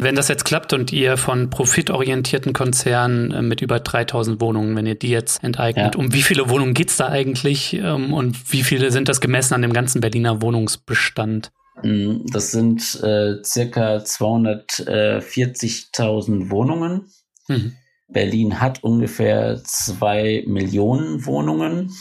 Wenn 0.02 0.14
das 0.14 0.28
jetzt 0.28 0.46
klappt 0.46 0.72
und 0.72 0.92
ihr 0.92 1.18
von 1.18 1.50
profitorientierten 1.50 2.54
Konzernen 2.54 3.32
äh, 3.32 3.42
mit 3.42 3.60
über 3.60 3.80
3000 3.80 4.40
Wohnungen, 4.40 4.74
wenn 4.74 4.86
ihr 4.86 4.94
die 4.94 5.10
jetzt 5.10 5.44
enteignet, 5.44 5.94
ja. 5.94 6.00
um 6.00 6.14
wie 6.14 6.22
viele 6.22 6.48
Wohnungen 6.48 6.72
geht's 6.72 6.96
da 6.96 7.08
eigentlich 7.08 7.74
ähm, 7.74 8.14
und 8.14 8.50
wie 8.50 8.62
viele 8.62 8.92
sind 8.92 9.10
das 9.10 9.20
gemessen 9.20 9.52
an 9.52 9.60
dem 9.60 9.74
ganzen 9.74 10.00
Berliner 10.00 10.40
Wohnungsbestand? 10.40 11.52
Mm, 11.82 12.20
das 12.32 12.50
sind 12.50 12.98
äh, 13.02 13.44
circa 13.44 13.98
240.000 13.98 16.48
Wohnungen. 16.48 17.10
Mhm. 17.48 17.74
Berlin 18.08 18.58
hat 18.58 18.82
ungefähr 18.82 19.60
zwei 19.64 20.44
Millionen 20.46 21.26
Wohnungen. 21.26 21.92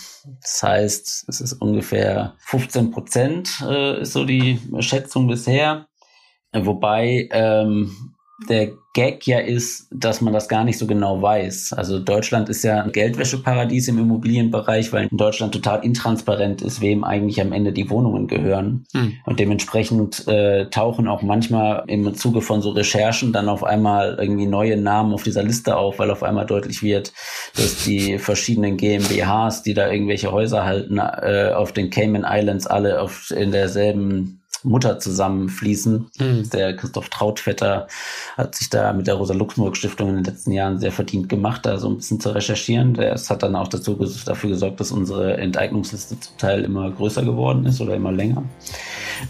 Das 0.42 0.64
heißt, 0.64 1.26
es 1.28 1.42
ist 1.42 1.52
ungefähr 1.54 2.36
15 2.46 2.92
Prozent, 2.92 3.62
äh, 3.68 4.00
ist 4.02 4.14
so 4.14 4.24
die 4.24 4.62
Schätzung 4.80 5.28
bisher. 5.28 5.89
Wobei 6.54 7.30
ähm, 7.32 8.16
der 8.48 8.72
Gag 8.94 9.28
ja 9.28 9.40
ist, 9.40 9.88
dass 9.92 10.22
man 10.22 10.34
das 10.34 10.48
gar 10.48 10.64
nicht 10.64 10.78
so 10.78 10.88
genau 10.88 11.22
weiß. 11.22 11.74
Also 11.74 12.00
Deutschland 12.00 12.50
ist 12.50 12.64
ja 12.64 12.82
ein 12.82 12.92
Geldwäscheparadies 12.92 13.88
im 13.90 14.00
Immobilienbereich, 14.00 14.92
weil 14.94 15.08
in 15.12 15.18
Deutschland 15.18 15.54
total 15.54 15.84
intransparent 15.84 16.62
ist, 16.62 16.82
wem 16.82 17.04
eigentlich 17.04 17.40
am 17.42 17.52
Ende 17.52 17.72
die 17.72 17.90
Wohnungen 17.90 18.28
gehören. 18.28 18.86
Hm. 18.94 19.14
Und 19.26 19.40
dementsprechend 19.40 20.28
äh, 20.28 20.70
tauchen 20.70 21.08
auch 21.08 21.22
manchmal 21.22 21.84
im 21.88 22.14
Zuge 22.16 22.42
von 22.42 22.62
so 22.62 22.72
Recherchen 22.72 23.34
dann 23.34 23.50
auf 23.50 23.64
einmal 23.64 24.18
irgendwie 24.20 24.48
neue 24.48 24.78
Namen 24.78 25.14
auf 25.14 25.24
dieser 25.24 25.44
Liste 25.44 25.76
auf, 25.76 26.00
weil 26.00 26.10
auf 26.10 26.24
einmal 26.24 26.46
deutlich 26.46 26.82
wird, 26.82 27.14
dass 27.56 27.84
die 27.84 28.18
verschiedenen 28.18 28.78
GmbHs, 28.78 29.64
die 29.64 29.74
da 29.74 29.92
irgendwelche 29.92 30.32
Häuser 30.32 30.66
halten, 30.66 30.98
äh, 30.98 31.52
auf 31.54 31.74
den 31.74 31.90
Cayman 31.90 32.26
Islands 32.28 32.66
alle 32.68 33.02
auf, 33.02 33.32
in 33.32 33.52
derselben 33.52 34.39
Mutter 34.64 35.00
zusammenfließen. 35.00 36.10
Mhm. 36.20 36.50
Der 36.52 36.76
Christoph 36.76 37.10
Trautvetter 37.10 37.88
hat 38.38 38.56
sich 38.56 38.70
da 38.70 38.94
mit 38.94 39.08
der 39.08 39.16
Rosa-Luxemburg-Stiftung 39.16 40.10
in 40.10 40.16
den 40.16 40.24
letzten 40.24 40.52
Jahren 40.52 40.80
sehr 40.80 40.92
verdient 40.92 41.30
gemacht, 41.30 41.66
da 41.66 41.78
so 41.78 41.90
ein 41.90 41.98
bisschen 41.98 42.20
zu 42.20 42.30
recherchieren. 42.30 42.94
Das 42.94 43.30
hat 43.30 43.44
dann 43.44 43.56
auch 43.56 43.68
dazu, 43.68 43.96
dafür 44.26 44.50
gesorgt, 44.50 44.80
dass 44.80 44.92
unsere 44.92 45.38
Enteignungsliste 45.38 46.20
zum 46.20 46.38
Teil 46.38 46.64
immer 46.64 46.92
größer 46.92 47.24
geworden 47.24 47.66
ist 47.66 47.82
oder 47.82 47.96
immer 47.96 48.12
länger. 48.12 48.44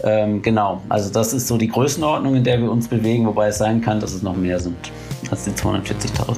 Ähm, 0.02 0.42
genau, 0.42 0.82
also 0.88 1.12
das 1.12 1.32
ist 1.32 1.48
so 1.48 1.56
die 1.56 1.68
Größenordnung, 1.68 2.36
in 2.36 2.44
der 2.44 2.60
wir 2.60 2.70
uns 2.70 2.88
bewegen, 2.88 3.26
wobei 3.26 3.48
es 3.48 3.58
sein 3.58 3.80
kann, 3.80 4.00
dass 4.00 4.12
es 4.12 4.22
noch 4.22 4.36
mehr 4.36 4.60
sind 4.60 4.76
als 5.30 5.44
die 5.44 5.50
240.000. 5.50 6.36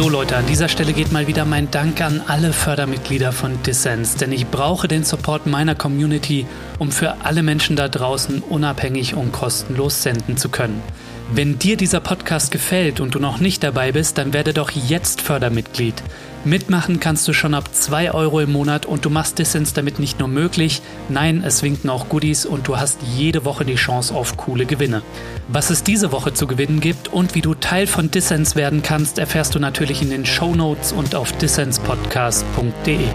So 0.00 0.08
Leute, 0.08 0.34
an 0.38 0.46
dieser 0.46 0.70
Stelle 0.70 0.94
geht 0.94 1.12
mal 1.12 1.26
wieder 1.26 1.44
mein 1.44 1.70
Dank 1.70 2.00
an 2.00 2.22
alle 2.26 2.54
Fördermitglieder 2.54 3.32
von 3.32 3.62
Dissens, 3.64 4.14
denn 4.14 4.32
ich 4.32 4.46
brauche 4.46 4.88
den 4.88 5.04
Support 5.04 5.46
meiner 5.46 5.74
Community, 5.74 6.46
um 6.78 6.90
für 6.90 7.16
alle 7.22 7.42
Menschen 7.42 7.76
da 7.76 7.86
draußen 7.86 8.40
unabhängig 8.40 9.14
und 9.14 9.30
kostenlos 9.30 10.02
senden 10.02 10.38
zu 10.38 10.48
können. 10.48 10.82
Wenn 11.34 11.58
dir 11.58 11.76
dieser 11.76 12.00
Podcast 12.00 12.50
gefällt 12.50 13.00
und 13.00 13.14
du 13.14 13.18
noch 13.18 13.40
nicht 13.40 13.62
dabei 13.62 13.92
bist, 13.92 14.16
dann 14.16 14.32
werde 14.32 14.54
doch 14.54 14.70
jetzt 14.70 15.20
Fördermitglied. 15.20 16.02
Mitmachen 16.46 16.98
kannst 16.98 17.28
du 17.28 17.34
schon 17.34 17.52
ab 17.52 17.68
2 17.70 18.12
Euro 18.12 18.40
im 18.40 18.52
Monat 18.52 18.86
und 18.86 19.04
du 19.04 19.10
machst 19.10 19.38
Dissens 19.38 19.74
damit 19.74 19.98
nicht 19.98 20.18
nur 20.18 20.28
möglich, 20.28 20.80
nein, 21.10 21.44
es 21.46 21.62
winken 21.62 21.90
auch 21.90 22.08
Goodies 22.08 22.46
und 22.46 22.66
du 22.66 22.78
hast 22.78 23.00
jede 23.02 23.44
Woche 23.44 23.66
die 23.66 23.74
Chance 23.74 24.14
auf 24.14 24.38
coole 24.38 24.64
Gewinne. 24.64 25.02
Was 25.52 25.70
es 25.70 25.82
diese 25.82 26.12
Woche 26.12 26.32
zu 26.32 26.46
gewinnen 26.46 26.78
gibt 26.78 27.08
und 27.08 27.34
wie 27.34 27.40
du 27.40 27.54
Teil 27.54 27.88
von 27.88 28.08
Dissens 28.08 28.54
werden 28.54 28.84
kannst, 28.84 29.18
erfährst 29.18 29.52
du 29.56 29.58
natürlich 29.58 30.00
in 30.00 30.10
den 30.10 30.24
Show 30.24 30.54
Notes 30.54 30.92
und 30.92 31.16
auf 31.16 31.32
dissenspodcast.de. 31.32 33.08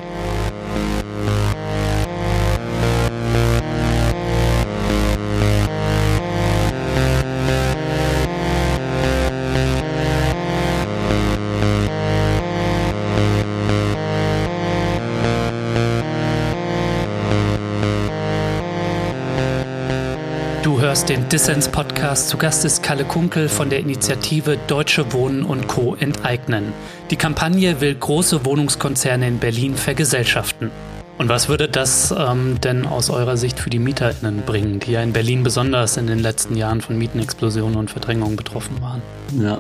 hörst 20.96 21.10
den 21.10 21.28
Dissens 21.28 21.68
Podcast. 21.68 22.30
Zu 22.30 22.38
Gast 22.38 22.64
ist 22.64 22.82
Kalle 22.82 23.04
Kunkel 23.04 23.50
von 23.50 23.70
der 23.70 23.80
Initiative 23.80 24.58
Deutsche 24.68 25.12
Wohnen 25.12 25.44
und 25.44 25.68
Co. 25.68 25.94
enteignen. 26.00 26.72
Die 27.12 27.18
Kampagne 27.18 27.82
will 27.82 27.96
große 27.96 28.46
Wohnungskonzerne 28.46 29.28
in 29.28 29.38
Berlin 29.38 29.76
vergesellschaften. 29.76 30.72
Und 31.18 31.28
was 31.28 31.50
würde 31.50 31.68
das 31.68 32.16
ähm, 32.18 32.62
denn 32.64 32.86
aus 32.86 33.10
eurer 33.10 33.36
Sicht 33.36 33.60
für 33.60 33.70
die 33.70 33.78
MieterInnen 33.78 34.44
bringen, 34.46 34.80
die 34.80 34.94
ja 34.94 35.04
in 35.04 35.12
Berlin 35.12 35.44
besonders 35.44 35.98
in 35.98 36.08
den 36.08 36.20
letzten 36.20 36.56
Jahren 36.56 36.80
von 36.80 36.98
Mietenexplosionen 36.98 37.76
und 37.76 37.92
Verdrängung 37.92 38.38
betroffen 38.38 38.82
waren? 38.82 39.02
Ja, 39.38 39.60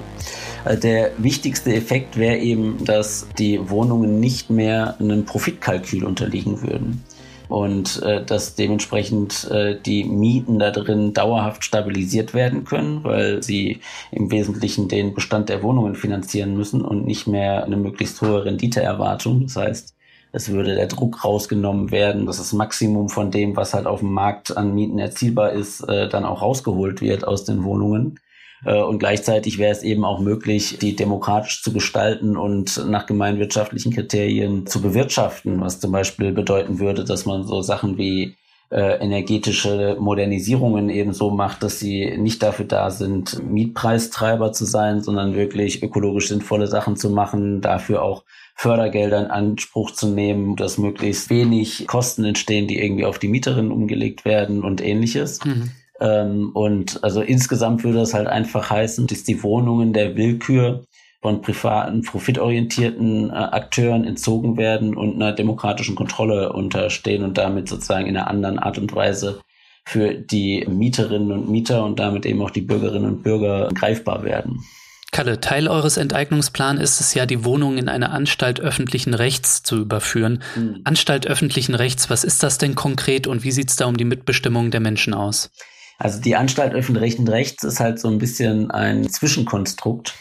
also 0.63 0.79
der 0.79 1.11
wichtigste 1.17 1.75
Effekt 1.75 2.15
wäre 2.15 2.37
eben, 2.37 2.85
dass 2.85 3.27
die 3.37 3.59
Wohnungen 3.69 4.21
nicht 4.21 4.49
mehr 4.49 4.95
einem 5.01 5.25
Profitkalkül 5.25 6.05
unterliegen 6.05 6.61
würden 6.61 7.03
und 7.49 8.01
äh, 8.03 8.23
dass 8.23 8.55
dementsprechend 8.55 9.49
äh, 9.51 9.79
die 9.79 10.03
Mieten 10.03 10.59
da 10.59 10.71
drin 10.71 11.13
dauerhaft 11.13 11.63
stabilisiert 11.63 12.33
werden 12.33 12.65
können, 12.65 13.03
weil 13.03 13.43
sie 13.43 13.79
im 14.11 14.31
Wesentlichen 14.31 14.87
den 14.87 15.13
Bestand 15.13 15.49
der 15.49 15.63
Wohnungen 15.63 15.95
finanzieren 15.95 16.55
müssen 16.55 16.81
und 16.81 17.05
nicht 17.05 17.27
mehr 17.27 17.63
eine 17.63 17.77
möglichst 17.77 18.21
hohe 18.21 18.45
Renditeerwartung. 18.45 19.43
Das 19.43 19.55
heißt, 19.55 19.95
es 20.35 20.51
würde 20.51 20.75
der 20.75 20.87
Druck 20.87 21.23
rausgenommen 21.23 21.91
werden, 21.91 22.25
dass 22.25 22.37
das 22.37 22.51
Maximum 22.51 23.07
von 23.07 23.31
dem, 23.31 23.55
was 23.55 23.73
halt 23.73 23.85
auf 23.85 24.01
dem 24.01 24.11
Markt 24.11 24.57
an 24.57 24.75
Mieten 24.75 24.99
erzielbar 24.99 25.53
ist, 25.53 25.81
äh, 25.87 26.09
dann 26.09 26.25
auch 26.25 26.41
rausgeholt 26.41 27.01
wird 27.01 27.25
aus 27.25 27.45
den 27.45 27.63
Wohnungen. 27.63 28.19
Äh, 28.63 28.81
und 28.81 28.99
gleichzeitig 28.99 29.57
wäre 29.57 29.71
es 29.71 29.83
eben 29.83 30.05
auch 30.05 30.19
möglich, 30.19 30.77
die 30.79 30.95
demokratisch 30.95 31.61
zu 31.63 31.73
gestalten 31.73 32.37
und 32.37 32.85
nach 32.87 33.05
gemeinwirtschaftlichen 33.05 33.93
Kriterien 33.93 34.67
zu 34.67 34.81
bewirtschaften, 34.81 35.59
was 35.61 35.79
zum 35.79 35.91
Beispiel 35.91 36.31
bedeuten 36.31 36.79
würde, 36.79 37.03
dass 37.03 37.25
man 37.25 37.43
so 37.43 37.61
Sachen 37.61 37.97
wie 37.97 38.35
äh, 38.71 38.97
energetische 38.99 39.95
Modernisierungen 39.99 40.89
eben 40.89 41.13
so 41.13 41.29
macht, 41.29 41.61
dass 41.63 41.79
sie 41.79 42.17
nicht 42.17 42.41
dafür 42.41 42.65
da 42.65 42.89
sind, 42.89 43.43
Mietpreistreiber 43.43 44.53
zu 44.53 44.65
sein, 44.65 45.01
sondern 45.01 45.35
wirklich 45.35 45.83
ökologisch 45.83 46.29
sinnvolle 46.29 46.67
Sachen 46.67 46.95
zu 46.95 47.09
machen, 47.09 47.61
dafür 47.61 48.01
auch 48.01 48.23
Fördergelder 48.55 49.19
in 49.19 49.31
Anspruch 49.31 49.91
zu 49.91 50.07
nehmen, 50.07 50.55
dass 50.55 50.77
möglichst 50.77 51.29
wenig 51.29 51.85
Kosten 51.87 52.23
entstehen, 52.23 52.67
die 52.67 52.79
irgendwie 52.79 53.05
auf 53.05 53.19
die 53.19 53.27
Mieterinnen 53.27 53.71
umgelegt 53.71 54.25
werden 54.25 54.63
und 54.63 54.81
ähnliches. 54.81 55.43
Mhm. 55.43 55.71
Ähm, 55.99 56.51
und 56.53 57.03
also 57.03 57.21
insgesamt 57.21 57.83
würde 57.83 57.99
das 57.99 58.13
halt 58.13 58.27
einfach 58.27 58.69
heißen, 58.69 59.07
dass 59.07 59.23
die 59.23 59.41
Wohnungen 59.43 59.93
der 59.93 60.15
Willkür 60.15 60.83
von 61.21 61.41
privaten, 61.41 62.03
profitorientierten 62.03 63.29
äh, 63.29 63.33
Akteuren 63.33 64.05
entzogen 64.05 64.57
werden 64.57 64.95
und 64.95 65.15
einer 65.15 65.31
demokratischen 65.31 65.95
Kontrolle 65.95 66.53
unterstehen 66.53 67.23
und 67.23 67.37
damit 67.37 67.67
sozusagen 67.67 68.07
in 68.07 68.17
einer 68.17 68.27
anderen 68.27 68.59
Art 68.59 68.77
und 68.77 68.93
Weise 68.95 69.41
für 69.85 70.13
die 70.13 70.65
Mieterinnen 70.67 71.31
und 71.31 71.49
Mieter 71.49 71.85
und 71.85 71.99
damit 71.99 72.25
eben 72.25 72.41
auch 72.41 72.51
die 72.51 72.61
Bürgerinnen 72.61 73.05
und 73.05 73.23
Bürger 73.23 73.69
greifbar 73.73 74.23
werden. 74.23 74.63
Kalle, 75.11 75.39
Teil 75.39 75.69
eures 75.69 75.95
Enteignungsplans 75.95 76.81
ist 76.81 76.99
es 76.99 77.13
ja, 77.13 77.25
die 77.25 77.45
Wohnung 77.45 77.77
in 77.77 77.87
eine 77.87 78.09
Anstalt 78.09 78.59
öffentlichen 78.59 79.13
Rechts 79.13 79.63
zu 79.63 79.77
überführen. 79.77 80.43
Mhm. 80.55 80.81
Anstalt 80.83 81.25
öffentlichen 81.25 81.73
Rechts, 81.73 82.09
was 82.09 82.23
ist 82.25 82.43
das 82.43 82.57
denn 82.57 82.75
konkret 82.75 83.25
und 83.25 83.43
wie 83.43 83.51
sieht 83.51 83.69
es 83.69 83.77
da 83.77 83.85
um 83.85 83.95
die 83.95 84.03
Mitbestimmung 84.03 84.71
der 84.71 84.81
Menschen 84.81 85.13
aus? 85.13 85.51
Also 85.97 86.21
die 86.21 86.35
Anstalt 86.35 86.73
öffentlichen 86.73 87.27
Rechts 87.27 87.63
ist 87.63 87.79
halt 87.79 87.99
so 87.99 88.09
ein 88.09 88.17
bisschen 88.17 88.71
ein 88.71 89.09
Zwischenkonstrukt. 89.09 90.13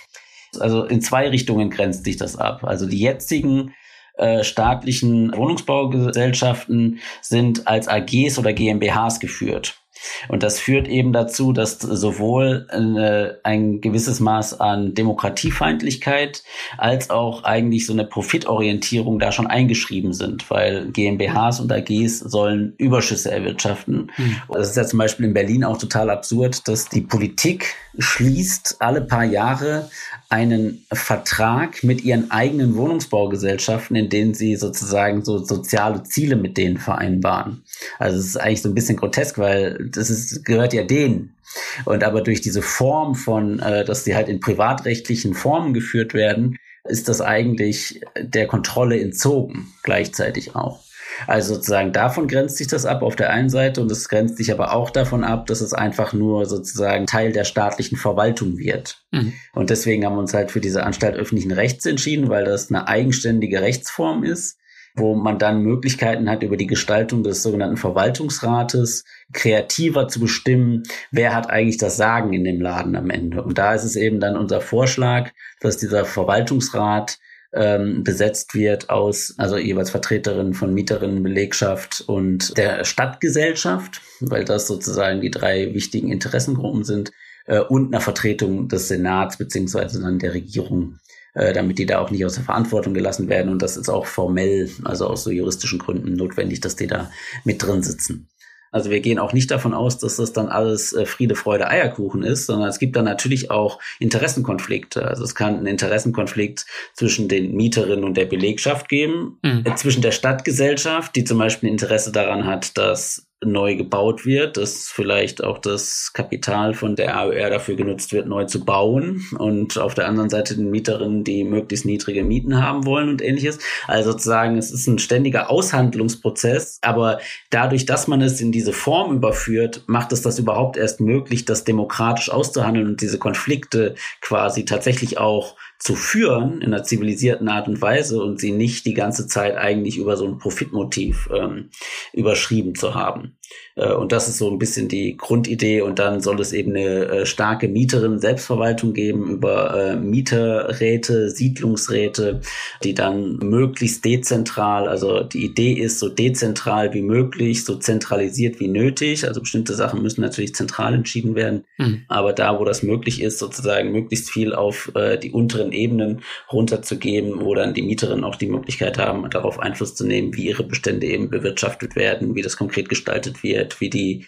Also 0.61 0.85
in 0.85 1.01
zwei 1.01 1.29
Richtungen 1.29 1.71
grenzt 1.71 2.05
sich 2.05 2.17
das 2.17 2.37
ab. 2.37 2.65
Also 2.65 2.87
die 2.87 3.01
jetzigen 3.01 3.75
äh, 4.17 4.45
staatlichen 4.45 5.37
Wohnungsbaugesellschaften 5.37 7.01
sind 7.21 7.67
als 7.67 7.89
AGs 7.89 8.39
oder 8.39 8.53
GmbHs 8.53 9.19
geführt. 9.19 9.84
Und 10.29 10.43
das 10.43 10.59
führt 10.59 10.89
eben 10.89 11.13
dazu, 11.13 11.53
dass 11.53 11.79
sowohl 11.79 12.67
eine, 12.71 13.39
ein 13.43 13.81
gewisses 13.81 14.21
Maß 14.21 14.61
an 14.61 14.95
Demokratiefeindlichkeit 14.95 16.43
als 16.79 17.11
auch 17.11 17.45
eigentlich 17.45 17.87
so 17.87 17.93
eine 17.93 18.05
Profitorientierung 18.05 19.19
da 19.19 19.33
schon 19.33 19.47
eingeschrieben 19.47 20.13
sind, 20.13 20.51
weil 20.51 20.91
GmbHs 20.91 21.61
und 21.61 21.73
AGs 21.73 22.21
sollen 22.21 22.75
Überschüsse 22.79 23.31
erwirtschaften. 23.31 24.11
Mhm. 24.17 24.37
Das 24.49 24.71
ist 24.71 24.77
ja 24.77 24.85
zum 24.85 24.99
Beispiel 24.99 25.27
in 25.27 25.35
Berlin 25.35 25.65
auch 25.65 25.79
total 25.79 26.11
absurd, 26.11 26.67
dass 26.69 26.89
die 26.89 27.03
Politik 27.03 27.75
schließt 27.99 28.77
alle 28.81 29.01
paar 29.01 29.25
Jahre 29.25 29.89
einen 30.29 30.85
Vertrag 30.93 31.85
mit 31.85 32.03
ihren 32.05 32.31
eigenen 32.33 32.75
Wohnungsbaugesellschaften, 32.77 33.95
in 33.95 34.09
denen 34.09 34.35
sie 34.35 34.57
sozusagen 34.57 35.25
so 35.25 35.39
soziale 35.39 36.03
Ziele 36.03 36.35
mit 36.35 36.57
denen 36.57 36.79
vereinbaren. 36.79 37.63
Also 37.99 38.19
es 38.19 38.27
ist 38.27 38.37
eigentlich 38.37 38.63
so 38.63 38.69
ein 38.69 38.75
bisschen 38.75 38.97
grotesk, 38.97 39.39
weil 39.39 39.91
das 39.97 40.11
ist, 40.11 40.45
gehört 40.45 40.73
ja 40.73 40.85
denen. 40.85 41.37
Und 41.85 42.05
aber 42.05 42.23
durch 42.23 42.41
diese 42.41 42.63
Form 42.63 43.15
von, 43.15 43.61
äh, 43.61 43.85
dass 43.85 44.05
die 44.05 44.15
halt 44.15 44.29
in 44.29 44.41
privatrechtlichen 44.41 45.35
Formen 45.35 45.75
geführt 45.75 46.15
werden, 46.15 46.57
ist 46.85 47.09
das 47.09 47.21
eigentlich 47.21 48.03
der 48.19 48.47
Kontrolle 48.47 49.01
entzogen, 49.01 49.73
gleichzeitig 49.83 50.55
auch. 50.55 50.81
Also 51.27 51.55
sozusagen 51.55 51.93
davon 51.93 52.29
grenzt 52.29 52.57
sich 52.57 52.67
das 52.67 52.87
ab 52.87 53.03
auf 53.03 53.17
der 53.17 53.31
einen 53.31 53.49
Seite 53.49 53.81
und 53.81 53.91
es 53.91 54.09
grenzt 54.09 54.37
sich 54.37 54.51
aber 54.53 54.75
auch 54.75 54.91
davon 54.91 55.25
ab, 55.25 55.47
dass 55.47 55.61
es 55.61 55.73
einfach 55.73 56.13
nur 56.13 56.47
sozusagen 56.47 57.07
Teil 57.07 57.33
der 57.33 57.45
staatlichen 57.45 57.97
Verwaltung 57.97 58.59
wird. 58.59 59.03
Mhm. 59.13 59.33
Und 59.55 59.71
deswegen 59.71 60.05
haben 60.05 60.15
wir 60.15 60.21
uns 60.21 60.35
halt 60.35 60.51
für 60.51 60.61
diese 60.61 60.85
Anstalt 60.85 61.17
öffentlichen 61.17 61.53
Rechts 61.53 61.87
entschieden, 61.87 62.29
weil 62.29 62.45
das 62.45 62.71
eine 62.71 62.89
eigenständige 62.89 63.61
Rechtsform 63.61 64.25
ist, 64.25 64.59
wo 64.97 65.15
man 65.15 65.39
dann 65.39 65.63
Möglichkeiten 65.63 66.31
hat, 66.31 66.43
über 66.43 66.57
die 66.57 66.67
Gestaltung 66.67 67.23
des 67.23 67.43
sogenannten 67.43 67.77
Verwaltungsrates 67.77 69.05
kreativer 69.35 70.09
zu 70.09 70.21
bestimmen, 70.21 70.85
wer 71.11 71.35
hat 71.35 71.51
eigentlich 71.51 71.77
das 71.77 71.97
Sagen 71.97 72.33
in 72.33 72.45
dem 72.45 72.61
Laden 72.61 72.97
am 72.97 73.11
Ende. 73.11 73.43
Und 73.43 73.59
da 73.59 73.75
ist 73.75 73.85
es 73.85 73.97
eben 73.97 74.21
dann 74.21 74.37
unser 74.37 74.61
Vorschlag, 74.61 75.31
dass 75.61 75.77
dieser 75.77 76.05
Verwaltungsrat 76.05 77.19
ähm, 77.53 78.03
besetzt 78.03 78.55
wird 78.55 78.91
aus, 78.91 79.35
also 79.39 79.57
jeweils 79.57 79.91
Vertreterinnen 79.91 80.55
von 80.55 80.75
Mieterinnen, 80.75 81.23
Belegschaft 81.23 82.03
und 82.07 82.57
der 82.57 82.85
Stadtgesellschaft, 82.85 84.01
weil 84.21 84.45
das 84.45 84.67
sozusagen 84.67 85.21
die 85.21 85.31
drei 85.31 85.75
wichtigen 85.75 86.11
Interessengruppen 86.11 86.85
sind, 86.85 87.13
äh, 87.47 87.61
und 87.61 87.95
einer 87.95 88.01
Vertretung 88.01 88.69
des 88.69 88.89
Senats 88.89 89.37
beziehungsweise 89.37 90.01
dann 90.01 90.19
der 90.19 90.35
Regierung 90.35 90.99
äh, 91.35 91.53
damit 91.53 91.79
die 91.79 91.87
da 91.87 91.99
auch 91.99 92.11
nicht 92.11 92.25
aus 92.25 92.35
der 92.35 92.45
Verantwortung 92.45 92.95
gelassen 92.95 93.29
werden. 93.29 93.51
Und 93.51 93.61
das 93.61 93.77
ist 93.77 93.89
auch 93.89 94.07
formell, 94.07 94.71
also 94.85 95.09
aus 95.09 95.25
so 95.25 95.31
juristischen 95.31 95.81
Gründen 95.81 96.15
notwendig, 96.15 96.61
dass 96.61 96.77
die 96.77 96.87
da 96.87 97.11
mit 97.45 97.61
drin 97.63 97.83
sitzen. 97.83 98.29
Also 98.75 98.91
wir 98.91 98.99
gehen 98.99 99.21
auch 99.21 99.33
nicht 99.33 99.53
davon 99.53 99.73
aus, 99.73 99.99
dass 99.99 100.17
das 100.17 100.33
dann 100.33 100.49
alles 100.49 100.93
äh, 100.93 101.07
Friede, 101.07 101.37
Freude, 101.37 101.69
Eierkuchen 101.69 102.25
ist, 102.25 102.47
sondern 102.47 102.69
es 102.69 102.81
gibt 102.81 102.97
dann 102.97 103.05
natürlich 103.05 103.49
auch 103.53 103.79
Interessenkonflikte. 104.01 105.07
Also 105.07 105.23
es 105.23 105.37
kann 105.37 105.59
einen 105.59 105.67
Interessenkonflikt 105.67 106.67
zwischen 106.93 107.29
den 107.29 107.55
Mieterinnen 107.55 108.03
und 108.03 108.17
der 108.17 108.25
Belegschaft 108.25 108.89
geben, 108.89 109.39
mhm. 109.43 109.63
äh, 109.65 109.77
zwischen 109.77 110.03
der 110.03 110.11
Stadtgesellschaft, 110.11 111.15
die 111.15 111.23
zum 111.23 111.39
Beispiel 111.39 111.69
Interesse 111.69 112.11
daran 112.11 112.47
hat, 112.47 112.77
dass 112.77 113.29
neu 113.45 113.77
gebaut 113.77 114.25
wird, 114.25 114.57
dass 114.57 114.89
vielleicht 114.89 115.43
auch 115.43 115.59
das 115.59 116.13
Kapital 116.13 116.75
von 116.75 116.97
der 116.97 117.17
AOR 117.17 117.51
dafür 117.51 117.77
genutzt 117.77 118.13
wird, 118.13 118.27
neu 118.27 118.45
zu 118.45 118.65
bauen 118.65 119.25
und 119.39 119.79
auf 119.79 119.95
der 119.95 120.09
anderen 120.09 120.31
Seite 120.31 120.57
den 120.57 120.71
Mieterinnen, 120.71 121.25
die 121.25 121.45
möglichst 121.45 121.85
niedrige 121.85 122.25
Mieten 122.25 122.63
haben 122.63 122.87
wollen 122.87 123.09
und 123.09 123.23
ähnliches. 123.23 123.59
Also 123.87 124.13
sozusagen, 124.13 124.57
es 124.57 124.71
ist 124.71 124.87
ein 124.87 124.99
ständiger 124.99 125.51
Aushandlungsprozess, 125.51 126.79
aber 126.83 127.19
dadurch, 127.51 127.87
dass 127.87 128.09
man 128.09 128.23
es 128.23 128.41
in 128.41 128.53
diese 128.53 128.73
Form 128.73 129.15
überführt, 129.15 129.83
macht 129.87 130.13
es 130.13 130.23
das 130.23 130.39
überhaupt 130.39 130.77
erst 130.77 131.01
möglich, 131.01 131.45
das 131.45 131.65
demokratisch 131.65 132.31
auszuhandeln 132.31 132.87
und 132.87 133.01
diese 133.01 133.19
Konflikte 133.19 133.95
quasi 134.21 134.65
tatsächlich 134.65 135.19
auch 135.19 135.57
zu 135.85 135.97
führen 135.97 136.63
in 136.63 136.73
einer 136.73 136.83
zivilisierten 136.83 137.47
Art 137.49 137.69
und 137.69 137.83
Weise 137.83 138.23
und 138.23 138.41
sie 138.41 138.53
nicht 138.53 138.87
die 138.87 138.95
ganze 138.95 139.27
Zeit 139.27 139.55
eigentlich 139.57 139.99
über 139.99 140.17
so 140.17 140.27
ein 140.27 140.39
Profitmotiv 140.39 141.29
ähm, 141.31 141.69
überschrieben 142.15 142.75
zu 142.75 142.95
haben. 142.95 143.37
Äh, 143.77 143.93
und 143.93 144.13
das 144.13 144.29
ist 144.29 144.39
so 144.39 144.51
ein 144.51 144.59
bisschen 144.59 144.89
die 144.89 145.17
Grundidee. 145.17 145.83
Und 145.83 145.99
dann 145.99 146.21
soll 146.21 146.41
es 146.41 146.53
eben 146.53 146.73
eine 146.73 147.07
äh, 147.07 147.27
starke 147.27 147.69
Mieterinnen-Selbstverwaltung 147.69 148.93
geben 148.93 149.31
über 149.31 149.93
äh, 149.93 149.97
Mieterräte, 149.97 151.31
Siedlungsräte, 151.31 152.41
die 152.83 152.95
dann 152.95 153.39
möglichst 153.39 154.05
dezentral, 154.05 154.89
also 154.89 155.23
die 155.23 155.45
Idee 155.45 155.73
ist 155.73 155.99
so 155.99 156.09
dezentral 156.09 156.95
wie 156.95 157.03
möglich, 157.03 157.65
so 157.65 157.77
zentralisiert 157.77 158.61
wie 158.61 158.69
nötig. 158.69 159.27
Also 159.27 159.41
bestimmte 159.41 159.75
Sachen 159.75 160.03
müssen 160.03 160.21
natürlich 160.21 160.55
zentral 160.55 160.95
entschieden 160.95 161.35
werden. 161.35 161.65
Mhm. 161.79 162.03
Aber 162.09 162.33
da, 162.33 162.59
wo 162.59 162.65
das 162.65 162.83
möglich 162.83 163.23
ist, 163.23 163.39
sozusagen 163.39 163.93
möglichst 163.93 164.31
viel 164.31 164.55
auf 164.55 164.93
die 165.23 165.31
unteren 165.31 165.73
Ebenen 165.73 166.23
runterzugeben, 166.53 167.41
wo 167.41 167.55
dann 167.55 167.75
die 167.75 167.83
Mieterinnen 167.83 168.25
auch 168.25 168.37
die 168.37 168.47
Möglichkeit 168.47 168.99
haben, 168.99 169.29
darauf 169.31 169.59
Einfluss 169.59 169.95
zu 169.95 170.07
nehmen, 170.07 170.35
wie 170.35 170.47
ihre 170.49 170.63
Bestände 170.63 171.07
eben 171.07 171.31
bewirtschaftet 171.31 171.97
werden, 171.97 172.35
wie 172.35 172.43
das 172.43 172.57
konkret 172.57 172.89
gestaltet 172.89 173.43
wird 173.43 173.44
wird, 173.45 173.81
wie 173.81 173.91
die 173.91 174.27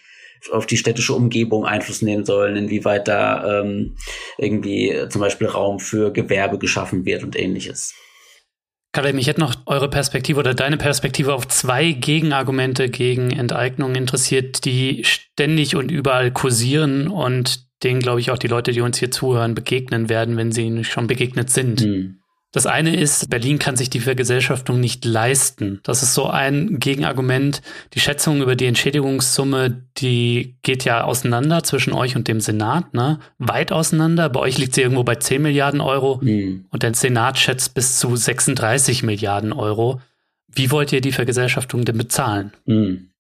auf 0.53 0.67
die 0.67 0.77
städtische 0.77 1.15
Umgebung 1.15 1.65
Einfluss 1.65 2.03
nehmen 2.03 2.25
sollen, 2.25 2.57
inwieweit 2.57 3.09
da 3.09 3.63
ähm, 3.63 3.97
irgendwie 4.39 4.95
zum 5.09 5.21
Beispiel 5.21 5.49
Raum 5.49 5.81
für 5.81 6.13
Gewerbe 6.13 6.59
geschaffen 6.59 7.05
wird 7.05 7.25
und 7.25 7.37
ähnliches. 7.37 7.95
Kalle, 8.93 9.13
mich 9.13 9.27
hätte 9.27 9.41
noch 9.41 9.55
eure 9.67 9.91
Perspektive 9.91 10.41
oder 10.41 10.55
deine 10.55 10.79
Perspektive 10.79 11.35
auf 11.35 11.47
zwei 11.49 11.93
Gegenargumente 11.93 12.89
gegen 12.89 13.31
Enteignung 13.31 13.95
interessiert, 13.95 14.65
die 14.65 15.05
ständig 15.05 15.77
und 15.77 15.91
überall 15.91 16.31
kursieren 16.31 17.09
und 17.09 17.67
denen, 17.83 18.01
glaube 18.01 18.21
ich, 18.21 18.31
auch 18.31 18.39
die 18.39 18.47
Leute, 18.47 18.73
die 18.73 18.81
uns 18.81 18.99
hier 18.99 19.11
zuhören, 19.11 19.55
begegnen 19.55 20.09
werden, 20.09 20.39
wenn 20.39 20.51
sie 20.51 20.63
ihnen 20.63 20.83
schon 20.83 21.09
begegnet 21.09 21.51
sind. 21.51 21.83
Hm. 21.83 22.21
Das 22.53 22.65
eine 22.65 22.97
ist, 22.97 23.29
Berlin 23.29 23.59
kann 23.59 23.77
sich 23.77 23.91
die 23.91 24.01
Vergesellschaftung 24.01 24.81
nicht 24.81 25.05
leisten. 25.05 25.81
Das 25.83 26.03
ist 26.03 26.15
so 26.15 26.27
ein 26.27 26.79
Gegenargument. 26.79 27.61
Die 27.93 28.01
Schätzung 28.01 28.41
über 28.41 28.57
die 28.57 28.67
Entschädigungssumme, 28.67 29.83
die 29.99 30.57
geht 30.63 30.85
ja 30.85 31.05
auseinander 31.05 31.65
zwischen 31.65 31.93
euch 31.93 32.17
und 32.17 32.29
dem 32.29 32.41
Senat, 32.41 32.95
ne? 32.95 33.19
Weit 33.39 33.73
auseinander. 33.73 34.31
Bei 34.31 34.41
euch 34.41 34.59
liegt 34.59 34.75
sie 34.75 34.83
irgendwo 34.83 35.05
bei 35.05 35.17
10 35.17 35.43
Milliarden 35.43 35.81
Euro 35.81 36.21
mhm. 36.23 36.67
und 36.71 36.83
der 36.83 36.95
Senat 36.95 37.39
schätzt 37.39 37.75
bis 37.75 37.99
zu 37.99 38.17
36 38.17 39.03
Milliarden 39.03 39.53
Euro. 39.53 40.01
Wie 40.47 40.71
wollt 40.71 40.93
ihr 40.93 41.03
die 41.03 41.13
Vergesellschaftung 41.13 41.85
denn 41.85 41.99
bezahlen? 41.99 42.53
Mhm. 42.65 43.11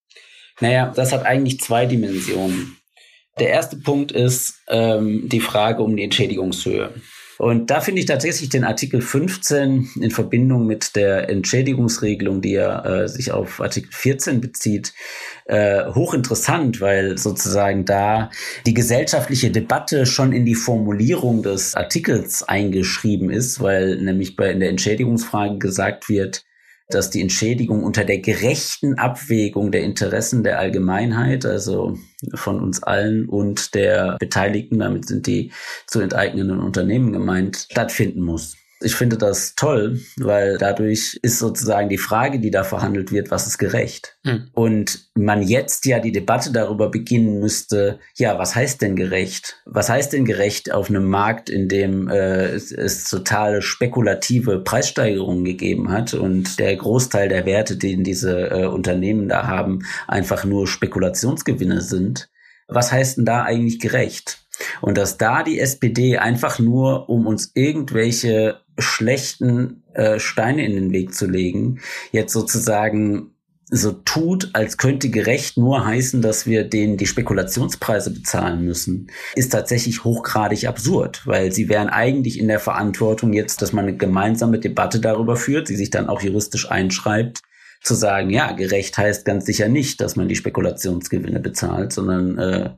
Naja, 0.60 0.92
das 0.96 1.12
hat 1.12 1.26
eigentlich 1.26 1.60
zwei 1.60 1.84
Dimensionen. 1.84 2.78
Der 3.38 3.50
erste 3.50 3.76
Punkt 3.76 4.12
ist 4.12 4.62
ähm, 4.68 5.28
die 5.28 5.40
Frage 5.40 5.82
um 5.82 5.94
die 5.94 6.04
Entschädigungshöhe. 6.04 6.94
Und 7.38 7.70
da 7.70 7.80
finde 7.80 8.00
ich 8.00 8.06
tatsächlich 8.06 8.48
den 8.48 8.64
Artikel 8.64 9.02
15 9.02 9.90
in 10.00 10.10
Verbindung 10.10 10.66
mit 10.66 10.96
der 10.96 11.28
Entschädigungsregelung, 11.28 12.40
die 12.40 12.52
ja 12.52 12.84
äh, 12.84 13.08
sich 13.08 13.30
auf 13.32 13.60
Artikel 13.60 13.90
14 13.92 14.40
bezieht, 14.40 14.94
äh, 15.44 15.84
hochinteressant, 15.92 16.80
weil 16.80 17.18
sozusagen 17.18 17.84
da 17.84 18.30
die 18.64 18.74
gesellschaftliche 18.74 19.50
Debatte 19.50 20.06
schon 20.06 20.32
in 20.32 20.46
die 20.46 20.54
Formulierung 20.54 21.42
des 21.42 21.74
Artikels 21.74 22.42
eingeschrieben 22.42 23.28
ist, 23.30 23.60
weil 23.60 23.96
nämlich 23.96 24.36
bei 24.36 24.50
in 24.50 24.60
der 24.60 24.70
Entschädigungsfrage 24.70 25.58
gesagt 25.58 26.08
wird, 26.08 26.45
dass 26.88 27.10
die 27.10 27.20
Entschädigung 27.20 27.82
unter 27.82 28.04
der 28.04 28.18
gerechten 28.18 28.98
Abwägung 28.98 29.72
der 29.72 29.82
Interessen 29.82 30.44
der 30.44 30.58
Allgemeinheit, 30.58 31.44
also 31.44 31.98
von 32.34 32.60
uns 32.60 32.82
allen 32.82 33.28
und 33.28 33.74
der 33.74 34.16
Beteiligten, 34.18 34.78
damit 34.78 35.06
sind 35.06 35.26
die 35.26 35.52
zu 35.86 36.00
enteignenden 36.00 36.60
Unternehmen 36.60 37.12
gemeint, 37.12 37.66
stattfinden 37.70 38.22
muss. 38.22 38.56
Ich 38.80 38.94
finde 38.94 39.16
das 39.16 39.54
toll, 39.54 40.00
weil 40.18 40.58
dadurch 40.58 41.18
ist 41.22 41.38
sozusagen 41.38 41.88
die 41.88 41.96
Frage, 41.96 42.40
die 42.40 42.50
da 42.50 42.62
verhandelt 42.62 43.10
wird, 43.10 43.30
was 43.30 43.46
ist 43.46 43.56
gerecht? 43.56 44.18
Mhm. 44.22 44.50
Und 44.52 45.08
man 45.14 45.42
jetzt 45.42 45.86
ja 45.86 45.98
die 45.98 46.12
Debatte 46.12 46.52
darüber 46.52 46.90
beginnen 46.90 47.40
müsste, 47.40 47.98
ja, 48.16 48.38
was 48.38 48.54
heißt 48.54 48.82
denn 48.82 48.94
gerecht? 48.94 49.56
Was 49.64 49.88
heißt 49.88 50.12
denn 50.12 50.26
gerecht 50.26 50.72
auf 50.72 50.90
einem 50.90 51.06
Markt, 51.06 51.48
in 51.48 51.68
dem 51.68 52.08
äh, 52.08 52.48
es, 52.48 52.70
es 52.70 53.08
totale 53.08 53.62
spekulative 53.62 54.58
Preissteigerungen 54.58 55.44
gegeben 55.44 55.90
hat 55.90 56.12
und 56.12 56.58
der 56.58 56.76
Großteil 56.76 57.30
der 57.30 57.46
Werte, 57.46 57.76
den 57.76 58.04
diese 58.04 58.50
äh, 58.50 58.66
Unternehmen 58.66 59.28
da 59.28 59.46
haben, 59.46 59.86
einfach 60.06 60.44
nur 60.44 60.66
Spekulationsgewinne 60.66 61.80
sind? 61.80 62.28
Was 62.68 62.92
heißt 62.92 63.18
denn 63.18 63.24
da 63.24 63.44
eigentlich 63.44 63.78
gerecht? 63.78 64.45
Und 64.80 64.96
dass 64.98 65.18
da 65.18 65.42
die 65.42 65.58
SPD 65.60 66.18
einfach 66.18 66.58
nur, 66.58 67.08
um 67.08 67.26
uns 67.26 67.52
irgendwelche 67.54 68.60
schlechten 68.78 69.82
äh, 69.94 70.18
Steine 70.18 70.64
in 70.64 70.74
den 70.74 70.92
Weg 70.92 71.14
zu 71.14 71.26
legen, 71.26 71.80
jetzt 72.12 72.32
sozusagen 72.32 73.32
so 73.68 73.92
tut, 73.92 74.50
als 74.52 74.76
könnte 74.76 75.10
gerecht 75.10 75.56
nur 75.56 75.84
heißen, 75.84 76.22
dass 76.22 76.46
wir 76.46 76.64
denen 76.64 76.96
die 76.96 77.06
Spekulationspreise 77.06 78.12
bezahlen 78.12 78.64
müssen, 78.64 79.08
ist 79.34 79.50
tatsächlich 79.50 80.04
hochgradig 80.04 80.68
absurd, 80.68 81.22
weil 81.26 81.50
sie 81.50 81.68
wären 81.68 81.88
eigentlich 81.88 82.38
in 82.38 82.46
der 82.46 82.60
Verantwortung 82.60 83.32
jetzt, 83.32 83.62
dass 83.62 83.72
man 83.72 83.86
eine 83.86 83.96
gemeinsame 83.96 84.60
Debatte 84.60 85.00
darüber 85.00 85.36
führt, 85.36 85.68
die 85.68 85.74
sich 85.74 85.90
dann 85.90 86.08
auch 86.08 86.22
juristisch 86.22 86.70
einschreibt, 86.70 87.42
zu 87.82 87.94
sagen, 87.94 88.30
ja, 88.30 88.52
gerecht 88.52 88.98
heißt 88.98 89.24
ganz 89.24 89.46
sicher 89.46 89.68
nicht, 89.68 90.00
dass 90.00 90.16
man 90.16 90.28
die 90.28 90.36
Spekulationsgewinne 90.36 91.40
bezahlt, 91.40 91.92
sondern 91.92 92.38
äh, 92.38 92.70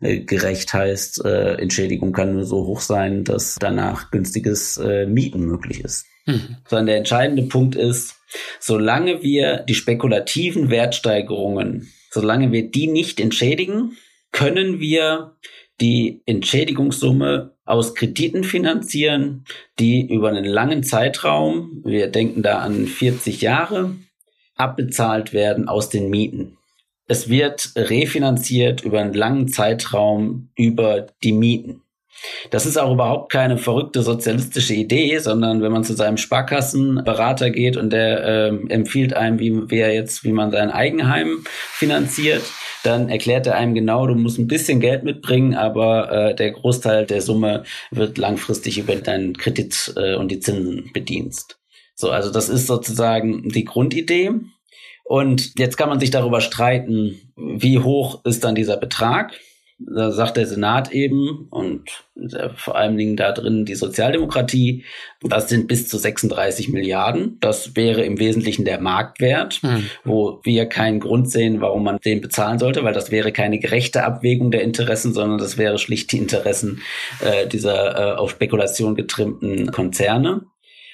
gerecht 0.00 0.72
heißt, 0.72 1.24
äh, 1.24 1.54
Entschädigung 1.54 2.12
kann 2.12 2.34
nur 2.34 2.44
so 2.44 2.66
hoch 2.66 2.80
sein, 2.80 3.24
dass 3.24 3.56
danach 3.58 4.10
günstiges 4.10 4.76
äh, 4.76 5.06
Mieten 5.06 5.40
möglich 5.40 5.80
ist. 5.80 6.06
Mhm. 6.26 6.56
Sondern 6.66 6.86
der 6.86 6.96
entscheidende 6.98 7.42
Punkt 7.44 7.74
ist, 7.74 8.16
solange 8.60 9.22
wir 9.22 9.58
die 9.58 9.74
spekulativen 9.74 10.70
Wertsteigerungen, 10.70 11.92
solange 12.10 12.52
wir 12.52 12.70
die 12.70 12.86
nicht 12.86 13.20
entschädigen, 13.20 13.96
können 14.30 14.78
wir 14.78 15.36
die 15.80 16.22
Entschädigungssumme 16.26 17.56
aus 17.64 17.94
Krediten 17.94 18.44
finanzieren, 18.44 19.44
die 19.78 20.06
über 20.06 20.28
einen 20.28 20.44
langen 20.44 20.82
Zeitraum, 20.82 21.82
wir 21.84 22.08
denken 22.08 22.42
da 22.42 22.58
an 22.58 22.86
40 22.86 23.40
Jahre, 23.40 23.94
abbezahlt 24.56 25.32
werden 25.32 25.68
aus 25.68 25.88
den 25.88 26.10
Mieten. 26.10 26.57
Es 27.08 27.28
wird 27.28 27.72
refinanziert 27.74 28.82
über 28.82 29.00
einen 29.00 29.14
langen 29.14 29.48
Zeitraum 29.48 30.50
über 30.56 31.06
die 31.24 31.32
Mieten. 31.32 31.82
Das 32.50 32.66
ist 32.66 32.76
auch 32.76 32.92
überhaupt 32.92 33.32
keine 33.32 33.58
verrückte 33.58 34.02
sozialistische 34.02 34.74
Idee, 34.74 35.18
sondern 35.18 35.62
wenn 35.62 35.72
man 35.72 35.84
zu 35.84 35.94
seinem 35.94 36.16
Sparkassenberater 36.16 37.50
geht 37.50 37.76
und 37.76 37.92
der 37.92 38.24
äh, 38.24 38.48
empfiehlt 38.68 39.14
einem, 39.14 39.38
wie, 39.38 39.70
wie 39.70 39.78
er 39.78 39.94
jetzt, 39.94 40.24
wie 40.24 40.32
man 40.32 40.50
sein 40.50 40.70
Eigenheim 40.70 41.44
finanziert, 41.44 42.42
dann 42.82 43.08
erklärt 43.08 43.46
er 43.46 43.56
einem 43.56 43.74
genau, 43.74 44.06
du 44.06 44.14
musst 44.14 44.38
ein 44.38 44.48
bisschen 44.48 44.80
Geld 44.80 45.04
mitbringen, 45.04 45.54
aber 45.54 46.10
äh, 46.10 46.34
der 46.34 46.50
Großteil 46.52 47.06
der 47.06 47.22
Summe 47.22 47.64
wird 47.90 48.18
langfristig 48.18 48.78
über 48.78 48.96
deinen 48.96 49.36
Kredit 49.36 49.94
äh, 49.96 50.14
und 50.16 50.30
die 50.30 50.40
Zinsen 50.40 50.90
bedienst. 50.92 51.58
So, 51.94 52.10
also 52.10 52.30
das 52.30 52.48
ist 52.48 52.66
sozusagen 52.66 53.48
die 53.48 53.64
Grundidee. 53.64 54.30
Und 55.08 55.58
jetzt 55.58 55.78
kann 55.78 55.88
man 55.88 56.00
sich 56.00 56.10
darüber 56.10 56.42
streiten, 56.42 57.32
wie 57.34 57.78
hoch 57.78 58.22
ist 58.26 58.44
dann 58.44 58.54
dieser 58.54 58.76
Betrag. 58.76 59.32
Da 59.78 60.10
sagt 60.10 60.36
der 60.36 60.46
Senat 60.46 60.92
eben 60.92 61.46
und 61.48 62.04
vor 62.56 62.76
allen 62.76 62.98
Dingen 62.98 63.16
da 63.16 63.32
drin 63.32 63.64
die 63.64 63.76
Sozialdemokratie, 63.76 64.84
das 65.22 65.48
sind 65.48 65.66
bis 65.66 65.88
zu 65.88 65.96
36 65.96 66.68
Milliarden. 66.68 67.38
Das 67.40 67.74
wäre 67.74 68.02
im 68.02 68.18
Wesentlichen 68.18 68.66
der 68.66 68.82
Marktwert, 68.82 69.62
mhm. 69.62 69.88
wo 70.04 70.40
wir 70.42 70.66
keinen 70.66 71.00
Grund 71.00 71.30
sehen, 71.30 71.62
warum 71.62 71.84
man 71.84 71.98
den 72.04 72.20
bezahlen 72.20 72.58
sollte, 72.58 72.84
weil 72.84 72.92
das 72.92 73.10
wäre 73.10 73.32
keine 73.32 73.58
gerechte 73.60 74.04
Abwägung 74.04 74.50
der 74.50 74.62
Interessen, 74.62 75.14
sondern 75.14 75.38
das 75.38 75.56
wäre 75.56 75.78
schlicht 75.78 76.12
die 76.12 76.18
Interessen 76.18 76.82
äh, 77.20 77.46
dieser 77.46 77.96
äh, 77.96 78.16
auf 78.16 78.32
Spekulation 78.32 78.94
getrimmten 78.94 79.72
Konzerne. 79.72 80.42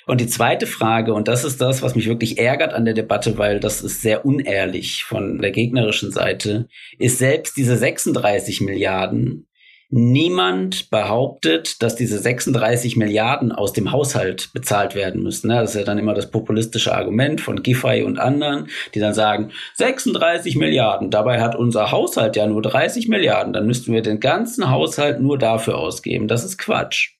Und 0.06 0.20
die 0.20 0.26
zweite 0.26 0.66
Frage, 0.66 1.14
und 1.14 1.28
das 1.28 1.44
ist 1.44 1.60
das, 1.60 1.82
was 1.82 1.94
mich 1.94 2.08
wirklich 2.08 2.38
ärgert 2.38 2.74
an 2.74 2.84
der 2.84 2.94
Debatte, 2.94 3.38
weil 3.38 3.60
das 3.60 3.82
ist 3.82 4.02
sehr 4.02 4.26
unehrlich 4.26 5.04
von 5.04 5.38
der 5.40 5.50
gegnerischen 5.50 6.12
Seite, 6.12 6.68
ist 6.98 7.18
selbst 7.18 7.56
diese 7.56 7.76
36 7.76 8.60
Milliarden. 8.60 9.46
Niemand 9.90 10.90
behauptet, 10.90 11.80
dass 11.82 11.94
diese 11.94 12.18
36 12.18 12.96
Milliarden 12.96 13.52
aus 13.52 13.72
dem 13.72 13.92
Haushalt 13.92 14.50
bezahlt 14.52 14.94
werden 14.94 15.22
müssen. 15.22 15.50
Das 15.50 15.70
ist 15.70 15.76
ja 15.76 15.84
dann 15.84 15.98
immer 15.98 16.14
das 16.14 16.30
populistische 16.30 16.94
Argument 16.94 17.40
von 17.40 17.62
Giffey 17.62 18.02
und 18.02 18.18
anderen, 18.18 18.68
die 18.94 18.98
dann 18.98 19.14
sagen, 19.14 19.52
36 19.74 20.56
Milliarden, 20.56 21.10
dabei 21.10 21.40
hat 21.40 21.54
unser 21.54 21.92
Haushalt 21.92 22.34
ja 22.34 22.46
nur 22.46 22.60
30 22.60 23.08
Milliarden, 23.08 23.52
dann 23.52 23.66
müssten 23.66 23.92
wir 23.92 24.02
den 24.02 24.20
ganzen 24.20 24.70
Haushalt 24.70 25.20
nur 25.20 25.38
dafür 25.38 25.78
ausgeben. 25.78 26.28
Das 26.28 26.44
ist 26.44 26.58
Quatsch. 26.58 27.12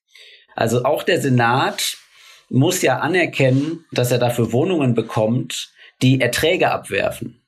Also 0.55 0.83
auch 0.83 1.03
der 1.03 1.21
Senat 1.21 1.97
muss 2.49 2.81
ja 2.81 2.99
anerkennen, 2.99 3.85
dass 3.91 4.11
er 4.11 4.19
dafür 4.19 4.51
Wohnungen 4.51 4.93
bekommt, 4.93 5.71
die 6.01 6.21
Erträge 6.21 6.71
abwerfen. 6.71 7.41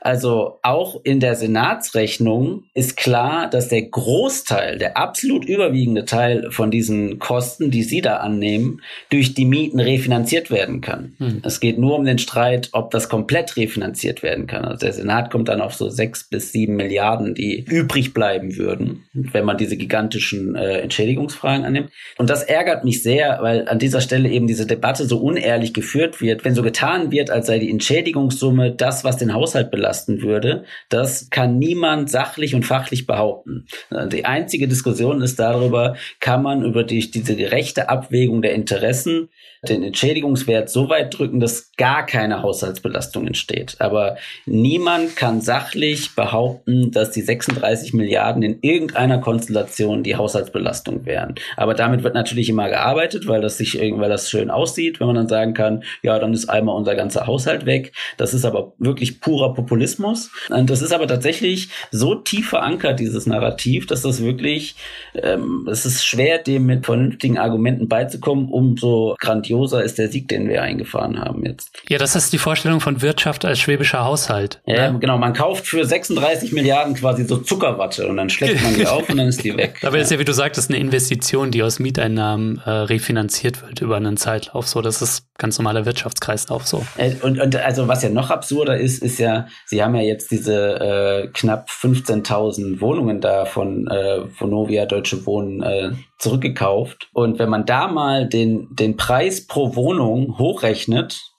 Also 0.00 0.58
auch 0.62 1.00
in 1.04 1.20
der 1.20 1.36
Senatsrechnung 1.36 2.64
ist 2.74 2.96
klar, 2.96 3.48
dass 3.48 3.68
der 3.68 3.82
Großteil, 3.82 4.78
der 4.78 4.96
absolut 4.96 5.44
überwiegende 5.44 6.04
Teil 6.04 6.50
von 6.50 6.70
diesen 6.70 7.18
Kosten, 7.18 7.70
die 7.70 7.82
Sie 7.82 8.00
da 8.00 8.16
annehmen, 8.16 8.82
durch 9.10 9.34
die 9.34 9.44
Mieten 9.44 9.80
refinanziert 9.80 10.50
werden 10.50 10.80
kann. 10.80 11.14
Hm. 11.18 11.42
Es 11.44 11.60
geht 11.60 11.78
nur 11.78 11.96
um 11.96 12.04
den 12.04 12.18
Streit, 12.18 12.70
ob 12.72 12.90
das 12.90 13.08
komplett 13.08 13.56
refinanziert 13.56 14.22
werden 14.22 14.46
kann. 14.46 14.64
Also 14.64 14.86
der 14.86 14.92
Senat 14.92 15.30
kommt 15.30 15.48
dann 15.48 15.60
auf 15.60 15.74
so 15.74 15.88
sechs 15.88 16.24
bis 16.24 16.52
sieben 16.52 16.76
Milliarden, 16.76 17.34
die 17.34 17.64
übrig 17.64 18.12
bleiben 18.12 18.56
würden, 18.56 19.04
wenn 19.12 19.44
man 19.44 19.56
diese 19.56 19.76
gigantischen 19.76 20.56
äh, 20.56 20.80
Entschädigungsfragen 20.80 21.64
annimmt. 21.64 21.90
Und 22.18 22.28
das 22.30 22.42
ärgert 22.42 22.84
mich 22.84 23.02
sehr, 23.02 23.38
weil 23.40 23.68
an 23.68 23.78
dieser 23.78 24.00
Stelle 24.00 24.28
eben 24.28 24.46
diese 24.46 24.66
Debatte 24.66 25.06
so 25.06 25.18
unehrlich 25.18 25.72
geführt 25.72 26.20
wird, 26.20 26.44
wenn 26.44 26.54
so 26.54 26.62
getan 26.62 27.12
wird, 27.12 27.30
als 27.30 27.46
sei 27.46 27.58
die 27.58 27.70
Entschädigungssumme 27.70 28.72
das, 28.72 29.04
was 29.04 29.16
den 29.16 29.32
Haushalt 29.34 29.51
Haushalt 29.52 29.70
belasten 29.70 30.22
würde, 30.22 30.64
das 30.88 31.28
kann 31.30 31.58
niemand 31.58 32.10
sachlich 32.10 32.54
und 32.54 32.64
fachlich 32.64 33.06
behaupten. 33.06 33.66
Die 34.10 34.24
einzige 34.24 34.66
Diskussion 34.66 35.20
ist 35.20 35.38
darüber, 35.38 35.96
kann 36.20 36.42
man 36.42 36.64
über 36.64 36.84
die, 36.84 37.10
diese 37.10 37.36
gerechte 37.36 37.88
Abwägung 37.88 38.40
der 38.42 38.54
Interessen 38.54 39.28
den 39.68 39.84
Entschädigungswert 39.84 40.70
so 40.70 40.88
weit 40.88 41.16
drücken, 41.16 41.38
dass 41.38 41.70
gar 41.76 42.04
keine 42.04 42.42
Haushaltsbelastung 42.42 43.28
entsteht. 43.28 43.76
Aber 43.78 44.16
niemand 44.44 45.14
kann 45.14 45.40
sachlich 45.40 46.16
behaupten, 46.16 46.90
dass 46.90 47.12
die 47.12 47.20
36 47.20 47.94
Milliarden 47.94 48.42
in 48.42 48.58
irgendeiner 48.60 49.18
Konstellation 49.18 50.02
die 50.02 50.16
Haushaltsbelastung 50.16 51.06
wären. 51.06 51.36
Aber 51.56 51.74
damit 51.74 52.02
wird 52.02 52.14
natürlich 52.14 52.48
immer 52.48 52.68
gearbeitet, 52.68 53.28
weil 53.28 53.40
das 53.40 53.56
sich 53.56 53.80
weil 53.80 54.08
das 54.08 54.28
schön 54.28 54.50
aussieht, 54.50 54.98
wenn 54.98 55.06
man 55.06 55.16
dann 55.16 55.28
sagen 55.28 55.54
kann, 55.54 55.84
ja, 56.02 56.18
dann 56.18 56.32
ist 56.32 56.48
einmal 56.48 56.74
unser 56.74 56.96
ganzer 56.96 57.28
Haushalt 57.28 57.64
weg. 57.64 57.92
Das 58.16 58.34
ist 58.34 58.44
aber 58.44 58.72
wirklich 58.78 59.20
purer 59.20 59.54
Populismus. 59.54 60.32
Und 60.50 60.70
das 60.70 60.82
ist 60.82 60.92
aber 60.92 61.06
tatsächlich 61.06 61.68
so 61.92 62.16
tief 62.16 62.48
verankert, 62.48 62.98
dieses 62.98 63.26
Narrativ, 63.26 63.86
dass 63.86 64.02
das 64.02 64.22
wirklich, 64.22 64.74
ähm, 65.14 65.68
es 65.70 65.86
ist 65.86 66.04
schwer, 66.04 66.38
dem 66.38 66.66
mit 66.66 66.84
vernünftigen 66.84 67.38
Argumenten 67.38 67.86
beizukommen, 67.86 68.48
um 68.48 68.76
so 68.76 69.14
grandios 69.20 69.51
grandioser 69.52 69.84
ist 69.84 69.98
der 69.98 70.08
Sieg, 70.08 70.28
den 70.28 70.48
wir 70.48 70.62
eingefahren 70.62 71.20
haben 71.20 71.44
jetzt. 71.44 71.70
Ja, 71.88 71.98
das 71.98 72.16
ist 72.16 72.32
die 72.32 72.38
Vorstellung 72.38 72.80
von 72.80 73.02
Wirtschaft 73.02 73.44
als 73.44 73.58
schwäbischer 73.58 74.04
Haushalt. 74.04 74.60
Ja, 74.66 74.92
ne? 74.92 74.98
genau. 74.98 75.18
Man 75.18 75.32
kauft 75.32 75.66
für 75.66 75.84
36 75.84 76.52
Milliarden 76.52 76.94
quasi 76.94 77.24
so 77.24 77.36
Zuckerwatte 77.36 78.08
und 78.08 78.16
dann 78.16 78.30
schlägt 78.30 78.62
man 78.62 78.74
die 78.74 78.86
auf 78.86 79.08
und 79.08 79.18
dann 79.18 79.28
ist 79.28 79.44
die 79.44 79.56
weg. 79.56 79.78
Dabei 79.82 79.98
ja. 79.98 80.02
ist 80.02 80.10
ja, 80.10 80.18
wie 80.18 80.24
du 80.24 80.32
sagtest, 80.32 80.70
eine 80.70 80.78
Investition, 80.78 81.50
die 81.50 81.62
aus 81.62 81.78
Mieteinnahmen 81.78 82.60
äh, 82.64 82.70
refinanziert 82.70 83.62
wird 83.62 83.80
über 83.80 83.96
einen 83.96 84.16
Zeitlauf. 84.16 84.66
So, 84.66 84.80
das 84.80 85.02
ist 85.02 85.26
ganz 85.38 85.58
normaler 85.58 85.84
Wirtschaftskreislauf 85.84 86.66
so. 86.66 86.84
Äh, 86.96 87.12
und, 87.22 87.40
und 87.40 87.56
also 87.56 87.88
was 87.88 88.02
ja 88.02 88.08
noch 88.08 88.30
absurder 88.30 88.78
ist, 88.78 89.02
ist 89.02 89.18
ja, 89.18 89.46
sie 89.66 89.82
haben 89.82 89.94
ja 89.94 90.02
jetzt 90.02 90.30
diese 90.30 90.80
äh, 90.80 91.28
knapp 91.32 91.68
15.000 91.68 92.80
Wohnungen 92.80 93.20
da 93.20 93.44
von 93.44 93.86
äh, 93.88 94.20
Vonovia 94.38 94.86
Deutsche 94.86 95.26
Wohnen 95.26 95.62
äh, 95.62 95.90
zurückgekauft. 96.22 97.08
Und 97.12 97.38
wenn 97.38 97.50
man 97.50 97.66
da 97.66 97.88
mal 97.88 98.28
den, 98.28 98.68
den 98.70 98.96
Preis 98.96 99.46
pro 99.46 99.74
Wohnung 99.74 100.38
hochrechnet, 100.38 101.31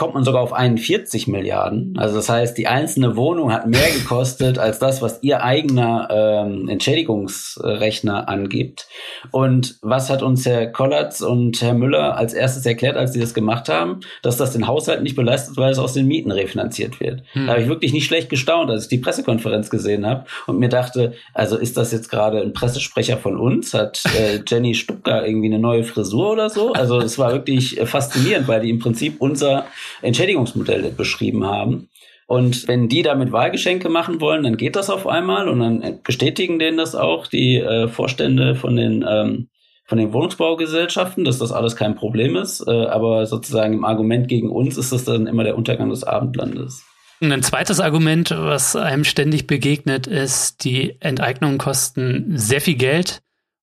kommt 0.00 0.14
man 0.14 0.24
sogar 0.24 0.40
auf 0.40 0.54
41 0.54 1.28
Milliarden. 1.28 1.94
Also 1.98 2.16
das 2.16 2.30
heißt, 2.30 2.56
die 2.56 2.68
einzelne 2.68 3.16
Wohnung 3.16 3.52
hat 3.52 3.66
mehr 3.66 3.90
gekostet 3.90 4.58
als 4.58 4.78
das, 4.78 5.02
was 5.02 5.18
ihr 5.20 5.44
eigener 5.44 6.08
ähm, 6.10 6.70
Entschädigungsrechner 6.70 8.26
angibt. 8.26 8.88
Und 9.30 9.76
was 9.82 10.08
hat 10.08 10.22
uns 10.22 10.46
Herr 10.46 10.68
Kollatz 10.68 11.20
und 11.20 11.60
Herr 11.60 11.74
Müller 11.74 12.16
als 12.16 12.32
erstes 12.32 12.64
erklärt, 12.64 12.96
als 12.96 13.12
sie 13.12 13.20
das 13.20 13.34
gemacht 13.34 13.68
haben? 13.68 14.00
Dass 14.22 14.38
das 14.38 14.54
den 14.54 14.66
Haushalt 14.66 15.02
nicht 15.02 15.16
belastet, 15.16 15.58
weil 15.58 15.70
es 15.70 15.78
aus 15.78 15.92
den 15.92 16.06
Mieten 16.06 16.30
refinanziert 16.30 16.98
wird. 16.98 17.22
Hm. 17.34 17.44
Da 17.46 17.52
habe 17.52 17.62
ich 17.62 17.68
wirklich 17.68 17.92
nicht 17.92 18.06
schlecht 18.06 18.30
gestaunt, 18.30 18.70
als 18.70 18.84
ich 18.84 18.88
die 18.88 18.98
Pressekonferenz 18.98 19.68
gesehen 19.68 20.06
habe 20.06 20.24
und 20.46 20.58
mir 20.58 20.70
dachte, 20.70 21.12
also 21.34 21.58
ist 21.58 21.76
das 21.76 21.92
jetzt 21.92 22.08
gerade 22.08 22.40
ein 22.40 22.54
Pressesprecher 22.54 23.18
von 23.18 23.36
uns? 23.36 23.74
Hat 23.74 24.02
äh, 24.18 24.40
Jenny 24.48 24.74
Stucker 24.74 25.26
irgendwie 25.26 25.48
eine 25.48 25.58
neue 25.58 25.84
Frisur 25.84 26.30
oder 26.30 26.48
so? 26.48 26.72
Also 26.72 27.00
es 27.00 27.18
war 27.18 27.32
wirklich 27.32 27.78
äh, 27.78 27.84
faszinierend, 27.84 28.48
weil 28.48 28.62
die 28.62 28.70
im 28.70 28.78
Prinzip 28.78 29.16
unser 29.18 29.66
Entschädigungsmodelle 30.02 30.90
beschrieben 30.90 31.46
haben. 31.46 31.88
Und 32.26 32.68
wenn 32.68 32.88
die 32.88 33.02
damit 33.02 33.32
Wahlgeschenke 33.32 33.88
machen 33.88 34.20
wollen, 34.20 34.44
dann 34.44 34.56
geht 34.56 34.76
das 34.76 34.88
auf 34.88 35.06
einmal 35.06 35.48
und 35.48 35.58
dann 35.58 35.98
bestätigen 36.04 36.60
denen 36.60 36.76
das 36.76 36.94
auch 36.94 37.26
die 37.26 37.56
äh, 37.56 37.88
Vorstände 37.88 38.54
von 38.54 38.76
den 38.76 39.04
ähm, 39.08 39.48
von 39.90 39.98
den 39.98 40.12
Wohnungsbaugesellschaften, 40.12 41.24
dass 41.24 41.40
das 41.40 41.50
alles 41.50 41.74
kein 41.74 41.96
Problem 41.96 42.36
ist. 42.36 42.64
Äh, 42.64 42.70
aber 42.70 43.26
sozusagen 43.26 43.74
im 43.74 43.84
Argument 43.84 44.28
gegen 44.28 44.48
uns 44.48 44.78
ist 44.78 44.92
das 44.92 45.04
dann 45.04 45.26
immer 45.26 45.42
der 45.42 45.56
Untergang 45.56 45.90
des 45.90 46.04
Abendlandes. 46.04 46.84
ein 47.20 47.42
zweites 47.42 47.80
Argument, 47.80 48.30
was 48.30 48.76
einem 48.76 49.02
ständig 49.02 49.48
begegnet, 49.48 50.06
ist, 50.06 50.64
die 50.64 50.96
Enteignungen 51.00 51.58
kosten 51.58 52.38
sehr 52.38 52.60
viel 52.60 52.76
Geld 52.76 53.22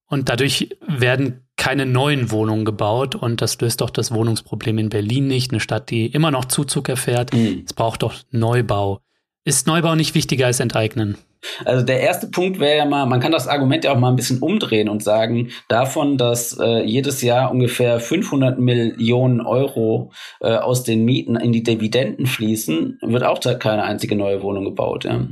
und 0.10 0.28
dadurch 0.28 0.76
werden 0.86 1.47
keine 1.58 1.86
neuen 1.86 2.32
Wohnungen 2.32 2.66
gebaut 2.66 3.16
und 3.16 3.42
das 3.42 3.60
löst 3.60 3.82
doch 3.82 3.90
das 3.90 4.14
Wohnungsproblem 4.14 4.78
in 4.78 4.90
Berlin 4.90 5.28
nicht, 5.28 5.52
eine 5.52 5.60
Stadt, 5.60 5.90
die 5.90 6.06
immer 6.06 6.32
noch 6.32 6.46
Zuzug 6.46 6.88
erfährt. 6.88 7.34
Mhm. 7.34 7.64
Es 7.66 7.74
braucht 7.74 8.04
doch 8.04 8.14
Neubau. 8.32 9.02
Ist 9.44 9.68
Neubau 9.68 9.96
nicht 9.96 10.14
wichtiger 10.16 10.46
als 10.46 10.60
Enteignen? 10.60 11.18
Also 11.66 11.86
der 11.86 12.02
erste 12.02 12.28
Punkt 12.28 12.60
wäre 12.60 12.78
ja 12.78 12.86
mal, 12.86 13.06
man 13.06 13.20
kann 13.20 13.32
das 13.32 13.48
Argument 13.48 13.84
ja 13.84 13.94
auch 13.94 14.00
mal 14.00 14.10
ein 14.10 14.16
bisschen 14.16 14.40
umdrehen 14.40 14.90
und 14.90 15.04
sagen, 15.04 15.50
davon, 15.68 16.18
dass 16.18 16.58
äh, 16.60 16.84
jedes 16.84 17.22
Jahr 17.22 17.52
ungefähr 17.52 18.00
500 18.00 18.60
Millionen 18.60 19.42
Euro 19.42 20.12
äh, 20.42 20.56
aus 20.56 20.84
den 20.84 21.06
Mieten 21.06 21.36
in 21.36 21.52
die 21.52 21.64
Dividenden 21.64 22.26
fließen, 22.26 23.00
wird 23.02 23.24
auch 23.24 23.40
keine 23.60 23.84
einzige 23.84 24.16
neue 24.16 24.42
Wohnung 24.42 24.66
gebaut. 24.66 25.06
Ja. 25.06 25.28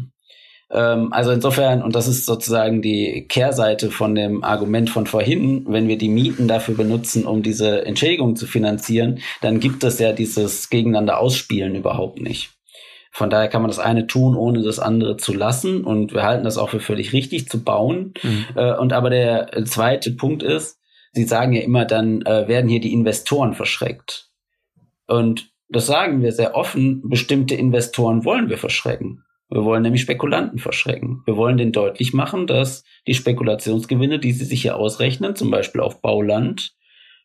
Ähm, 0.72 1.12
also 1.12 1.32
insofern, 1.32 1.82
und 1.84 1.96
das 1.96 2.08
ist 2.08 2.26
sozusagen 2.26 2.82
die 2.82 3.26
Kehrseite 3.28 3.92
von 3.92 4.16
dem 4.16 4.44
Argument 4.44 4.90
von 4.90 5.06
vorhin, 5.08 5.66
wenn 5.68 5.88
wir 5.88 5.98
die 5.98 6.10
Mieten 6.10 6.48
dafür 6.48 6.76
benutzen, 6.76 7.26
um 7.26 7.44
diese 7.44 7.86
Entschädigung 7.86 8.36
zu 8.36 8.48
finanzieren, 8.48 9.20
dann 9.42 9.60
gibt 9.60 9.84
es 9.84 10.00
ja 10.00 10.14
dieses 10.14 10.70
Gegeneinander 10.70 11.20
Ausspielen 11.20 11.76
überhaupt 11.76 12.22
nicht. 12.22 12.52
Von 13.12 13.30
daher 13.30 13.48
kann 13.48 13.62
man 13.62 13.70
das 13.70 13.80
eine 13.80 14.08
tun, 14.08 14.36
ohne 14.36 14.62
das 14.62 14.80
andere 14.80 15.16
zu 15.16 15.34
lassen. 15.34 15.86
Und 15.86 16.14
wir 16.14 16.24
halten 16.24 16.44
das 16.44 16.58
auch 16.58 16.70
für 16.70 16.82
völlig 16.82 17.14
richtig 17.14 17.48
zu 17.48 17.64
bauen. 17.64 18.14
Mhm. 18.22 18.46
Äh, 18.56 18.76
und 18.76 18.92
aber 18.92 19.10
der 19.10 19.64
zweite 19.66 20.12
Punkt 20.12 20.44
ist, 20.44 20.80
Sie 21.16 21.24
sagen 21.24 21.54
ja 21.54 21.62
immer, 21.62 21.86
dann 21.86 22.24
äh, 22.24 22.50
werden 22.50 22.70
hier 22.70 22.82
die 22.82 22.92
Investoren 22.92 23.54
verschreckt. 23.54 24.30
Und 25.08 25.50
das 25.70 25.86
sagen 25.88 26.22
wir 26.22 26.34
sehr 26.34 26.56
offen, 26.56 27.08
bestimmte 27.08 27.56
Investoren 27.56 28.26
wollen 28.26 28.50
wir 28.50 28.58
verschrecken. 28.58 29.24
Wir 29.50 29.64
wollen 29.64 29.84
nämlich 29.84 30.02
Spekulanten 30.02 30.60
verschrecken. 30.60 31.22
Wir 31.26 31.38
wollen 31.38 31.58
denen 31.58 31.72
deutlich 31.72 32.14
machen, 32.14 32.48
dass 32.48 32.84
die 33.08 33.14
Spekulationsgewinne, 33.14 34.20
die 34.20 34.32
sie 34.32 34.46
sich 34.46 34.64
hier 34.64 34.76
ausrechnen, 34.78 35.36
zum 35.36 35.52
Beispiel 35.52 35.82
auf 35.82 36.02
Bauland, 36.02 36.74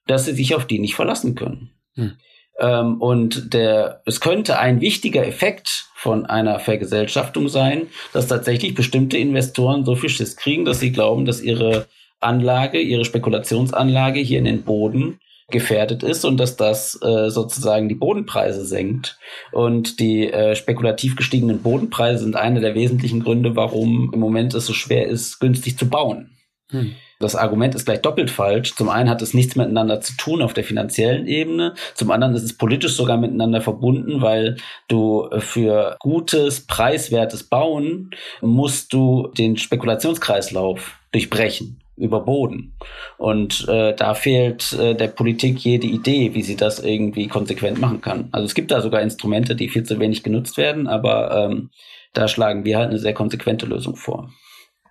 dass 0.06 0.26
sie 0.26 0.32
sich 0.32 0.54
auf 0.54 0.66
die 0.66 0.78
nicht 0.78 0.94
verlassen 0.94 1.34
können. 1.34 1.70
Hm. 1.94 2.12
Ähm, 2.58 3.00
und 3.00 3.54
der, 3.54 4.02
es 4.04 4.20
könnte 4.20 4.58
ein 4.58 4.80
wichtiger 4.80 5.26
Effekt 5.26 5.86
von 5.94 6.26
einer 6.26 6.58
Vergesellschaftung 6.58 7.48
sein, 7.48 7.86
dass 8.12 8.28
tatsächlich 8.28 8.74
bestimmte 8.74 9.16
Investoren 9.16 9.84
so 9.84 9.94
viel 9.94 10.10
Schiss 10.10 10.36
kriegen, 10.36 10.64
dass 10.64 10.80
sie 10.80 10.92
glauben, 10.92 11.24
dass 11.24 11.40
ihre 11.40 11.86
Anlage, 12.20 12.80
ihre 12.80 13.06
Spekulationsanlage 13.06 14.20
hier 14.20 14.38
in 14.38 14.44
den 14.44 14.62
Boden 14.62 15.19
gefährdet 15.50 16.02
ist 16.02 16.24
und 16.24 16.38
dass 16.38 16.56
das 16.56 17.00
äh, 17.02 17.30
sozusagen 17.30 17.88
die 17.88 17.94
Bodenpreise 17.94 18.64
senkt. 18.64 19.18
Und 19.52 20.00
die 20.00 20.32
äh, 20.32 20.54
spekulativ 20.54 21.16
gestiegenen 21.16 21.62
Bodenpreise 21.62 22.24
sind 22.24 22.36
einer 22.36 22.60
der 22.60 22.74
wesentlichen 22.74 23.22
Gründe, 23.22 23.56
warum 23.56 24.10
im 24.12 24.20
Moment 24.20 24.54
es 24.54 24.66
so 24.66 24.72
schwer 24.72 25.06
ist, 25.06 25.40
günstig 25.40 25.78
zu 25.78 25.88
bauen. 25.88 26.30
Hm. 26.70 26.94
Das 27.18 27.36
Argument 27.36 27.74
ist 27.74 27.84
gleich 27.84 28.00
doppelt 28.00 28.30
falsch. 28.30 28.74
Zum 28.74 28.88
einen 28.88 29.10
hat 29.10 29.20
es 29.20 29.34
nichts 29.34 29.54
miteinander 29.54 30.00
zu 30.00 30.16
tun 30.16 30.40
auf 30.40 30.54
der 30.54 30.64
finanziellen 30.64 31.26
Ebene. 31.26 31.74
Zum 31.94 32.10
anderen 32.10 32.34
ist 32.34 32.44
es 32.44 32.56
politisch 32.56 32.94
sogar 32.94 33.18
miteinander 33.18 33.60
verbunden, 33.60 34.22
weil 34.22 34.56
du 34.88 35.28
für 35.38 35.96
gutes, 35.98 36.66
preiswertes 36.66 37.44
Bauen 37.44 38.10
musst 38.40 38.94
du 38.94 39.30
den 39.36 39.58
Spekulationskreislauf 39.58 40.98
durchbrechen 41.12 41.79
über 42.00 42.20
Boden. 42.20 42.74
Und 43.18 43.68
äh, 43.68 43.94
da 43.94 44.14
fehlt 44.14 44.72
äh, 44.72 44.94
der 44.94 45.08
Politik 45.08 45.58
jede 45.58 45.86
Idee, 45.86 46.34
wie 46.34 46.42
sie 46.42 46.56
das 46.56 46.78
irgendwie 46.80 47.28
konsequent 47.28 47.80
machen 47.80 48.00
kann. 48.00 48.28
Also 48.32 48.46
es 48.46 48.54
gibt 48.54 48.70
da 48.70 48.80
sogar 48.80 49.02
Instrumente, 49.02 49.54
die 49.54 49.68
viel 49.68 49.84
zu 49.84 49.98
wenig 49.98 50.22
genutzt 50.22 50.56
werden, 50.56 50.86
aber 50.86 51.48
ähm, 51.50 51.70
da 52.12 52.28
schlagen 52.28 52.64
wir 52.64 52.78
halt 52.78 52.90
eine 52.90 52.98
sehr 52.98 53.14
konsequente 53.14 53.66
Lösung 53.66 53.96
vor. 53.96 54.30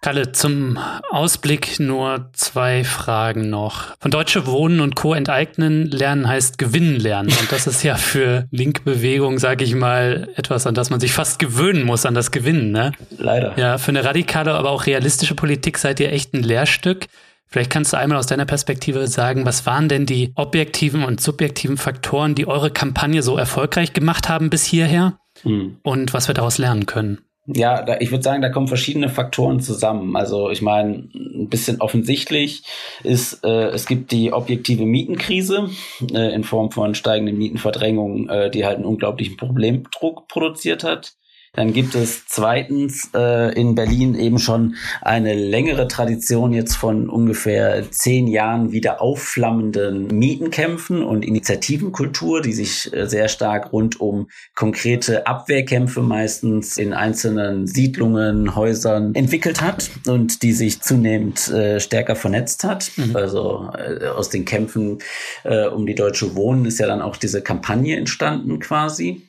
Kalle, 0.02 0.32
zum 0.32 0.80
Ausblick 1.10 1.78
nur 1.80 2.30
zwei 2.32 2.86
Fragen 2.86 3.50
noch. 3.50 3.98
Von 4.00 4.12
Deutsche 4.12 4.46
Wohnen 4.46 4.80
und 4.80 4.96
Co. 4.96 5.14
enteignen 5.14 5.88
lernen 5.88 6.26
heißt 6.26 6.58
gewinnen 6.58 6.98
lernen. 6.98 7.30
Und 7.30 7.52
das 7.52 7.68
ist 7.68 7.84
ja 7.84 7.96
für 7.96 8.48
Linkbewegung, 8.52 9.40
sage 9.40 9.66
ich 9.66 9.76
mal, 9.76 10.30
etwas, 10.36 10.66
an 10.66 10.74
das 10.74 10.90
man 10.90 11.02
sich 11.02 11.12
fast 11.12 11.38
gewöhnen 11.38 11.84
muss, 11.84 12.06
an 12.06 12.14
das 12.14 12.32
Gewinnen. 12.32 12.72
Ne? 12.72 12.94
Leider. 13.18 13.58
Ja, 13.58 13.78
für 13.78 13.90
eine 13.90 14.06
radikale, 14.06 14.54
aber 14.54 14.70
auch 14.70 14.86
realistische 14.86 15.36
Politik 15.36 15.78
seid 15.78 16.00
ihr 16.00 16.14
echt 16.14 16.34
ein 16.34 16.44
Lehrstück. 16.44 17.08
Vielleicht 17.48 17.72
kannst 17.72 17.92
du 17.92 17.98
einmal 17.98 18.20
aus 18.20 18.28
deiner 18.28 18.46
Perspektive 18.46 19.08
sagen, 19.08 19.46
was 19.46 19.66
waren 19.66 19.90
denn 19.90 20.06
die 20.06 20.32
objektiven 20.36 21.04
und 21.04 21.20
subjektiven 21.20 21.78
Faktoren, 21.78 22.36
die 22.36 22.48
eure 22.48 22.72
Kampagne 22.72 23.22
so 23.22 23.38
erfolgreich 23.38 23.92
gemacht 23.92 24.30
haben 24.30 24.50
bis 24.50 24.64
hierher? 24.64 25.20
Hm. 25.42 25.78
Und 25.82 26.14
was 26.14 26.28
wir 26.28 26.36
daraus 26.36 26.58
lernen 26.58 26.86
können? 26.86 27.20
Ja, 27.52 27.82
da, 27.82 27.98
ich 28.00 28.12
würde 28.12 28.24
sagen, 28.24 28.42
da 28.42 28.50
kommen 28.50 28.68
verschiedene 28.68 29.10
Faktoren 29.10 29.60
zusammen. 29.60 30.16
Also 30.16 30.52
ich 30.52 30.62
meine, 30.62 31.10
ein 31.14 31.50
bisschen 31.50 31.82
offensichtlich 31.82 32.64
ist, 33.04 33.44
äh, 33.44 33.70
es 33.70 33.88
gibt 33.88 34.12
die 34.12 34.32
objektive 34.34 34.86
Mietenkrise 34.86 35.70
äh, 36.14 36.34
in 36.34 36.44
Form 36.44 36.72
von 36.72 36.94
steigenden 36.94 37.38
Mietenverdrängungen, 37.38 38.30
äh, 38.30 38.52
die 38.52 38.66
halt 38.66 38.78
einen 38.78 38.86
unglaublichen 38.86 39.36
Problemdruck 39.38 40.28
produziert 40.28 40.84
hat. 40.84 41.14
Dann 41.54 41.74
gibt 41.74 41.96
es 41.96 42.26
zweitens 42.28 43.10
äh, 43.16 43.54
in 43.60 43.76
Berlin 43.76 44.16
eben 44.16 44.38
schon 44.38 44.76
eine 45.02 45.34
längere 45.34 45.88
Tradition 45.88 46.54
jetzt 46.54 46.76
von 46.76 47.10
ungefähr 47.10 47.90
zehn 47.90 48.28
Jahren 48.28 48.72
wieder 48.72 49.02
aufflammenden 49.02 50.08
Mietenkämpfen 50.08 51.04
und 51.04 51.26
Initiativenkultur, 51.26 52.42
die 52.42 52.54
sich 52.54 52.94
äh, 52.94 53.08
sehr 53.08 53.28
stark 53.30 53.74
rund 53.74 54.00
um 54.00 54.28
konkrete 54.56 55.26
Abwehrkämpfe 55.26 56.02
meistens 56.02 56.78
in 56.78 56.94
einzelnen 56.94 57.66
Siedlungen, 57.66 58.56
Häusern 58.56 59.16
entwickelt 59.16 59.62
hat 59.62 59.90
und 60.08 60.44
die 60.44 60.54
sich 60.54 60.82
zunehmend 60.82 61.50
äh, 61.50 61.80
stärker 61.80 62.16
vernetzt 62.16 62.64
hat. 62.64 62.92
Mhm. 62.96 63.16
Also 63.16 63.72
äh, 63.76 64.06
aus 64.08 64.30
den 64.30 64.46
Kämpfen 64.46 65.00
äh, 65.44 65.68
um 65.68 65.86
die 65.88 65.96
deutsche 65.96 66.36
Wohnen 66.36 66.66
ist 66.66 66.80
ja 66.80 66.88
dann 66.88 67.02
auch 67.02 67.18
diese 67.18 67.42
Kampagne 67.42 67.98
entstanden 67.98 68.60
quasi. 68.60 69.29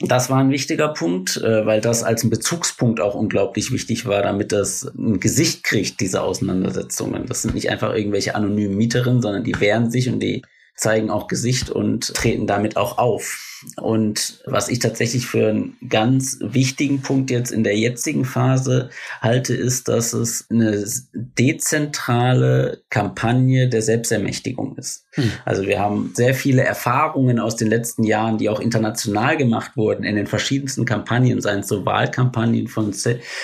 Das 0.00 0.30
war 0.30 0.38
ein 0.38 0.52
wichtiger 0.52 0.88
Punkt, 0.88 1.38
äh, 1.38 1.66
weil 1.66 1.80
das 1.80 2.04
als 2.04 2.22
ein 2.22 2.30
Bezugspunkt 2.30 3.00
auch 3.00 3.16
unglaublich 3.16 3.72
wichtig 3.72 4.06
war, 4.06 4.22
damit 4.22 4.52
das 4.52 4.84
ein 4.96 5.18
Gesicht 5.18 5.64
kriegt, 5.64 6.00
diese 6.00 6.22
Auseinandersetzungen. 6.22 7.26
Das 7.26 7.42
sind 7.42 7.54
nicht 7.54 7.68
einfach 7.68 7.94
irgendwelche 7.94 8.36
anonymen 8.36 8.76
Mieterinnen, 8.76 9.22
sondern 9.22 9.42
die 9.42 9.58
wehren 9.58 9.90
sich 9.90 10.08
und 10.08 10.20
die 10.20 10.42
zeigen 10.76 11.10
auch 11.10 11.26
Gesicht 11.26 11.70
und 11.70 12.14
treten 12.14 12.46
damit 12.46 12.76
auch 12.76 12.98
auf. 12.98 13.47
Und 13.76 14.42
was 14.46 14.68
ich 14.68 14.78
tatsächlich 14.78 15.26
für 15.26 15.48
einen 15.48 15.76
ganz 15.88 16.38
wichtigen 16.40 17.02
Punkt 17.02 17.30
jetzt 17.30 17.50
in 17.50 17.64
der 17.64 17.76
jetzigen 17.76 18.24
Phase 18.24 18.90
halte, 19.20 19.54
ist, 19.54 19.88
dass 19.88 20.12
es 20.12 20.46
eine 20.50 20.84
dezentrale 21.12 22.82
Kampagne 22.90 23.68
der 23.68 23.82
Selbstermächtigung 23.82 24.76
ist. 24.76 25.06
Hm. 25.12 25.30
Also 25.44 25.66
wir 25.66 25.80
haben 25.80 26.12
sehr 26.14 26.34
viele 26.34 26.62
Erfahrungen 26.62 27.40
aus 27.40 27.56
den 27.56 27.68
letzten 27.68 28.04
Jahren, 28.04 28.38
die 28.38 28.48
auch 28.48 28.60
international 28.60 29.36
gemacht 29.36 29.76
wurden, 29.76 30.04
in 30.04 30.16
den 30.16 30.26
verschiedensten 30.26 30.84
Kampagnen, 30.84 31.40
seien 31.40 31.60
es 31.60 31.68
so 31.68 31.84
Wahlkampagnen 31.84 32.68
von 32.68 32.92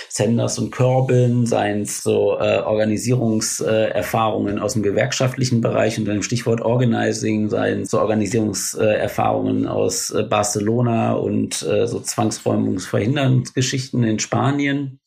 Sanders 0.08 0.58
und 0.58 0.70
Corbyn, 0.70 1.46
seien 1.46 1.82
es 1.82 2.02
so 2.02 2.38
äh, 2.38 2.58
Organisierungserfahrungen 2.58 4.58
aus 4.58 4.74
dem 4.74 4.82
gewerkschaftlichen 4.82 5.60
Bereich 5.60 5.98
unter 5.98 6.12
dem 6.12 6.22
Stichwort 6.22 6.60
Organizing, 6.60 7.48
seien 7.48 7.82
es 7.82 7.90
so 7.90 8.00
Organisierungserfahrungen 8.00 9.66
aus 9.66 10.03
äh, 10.10 10.22
Barcelona 10.22 11.12
und 11.12 11.62
äh, 11.62 11.86
so 11.86 12.00
Zwangsräumungsverhinderungsgeschichten 12.00 14.02
in 14.04 14.18
Spanien. 14.18 15.00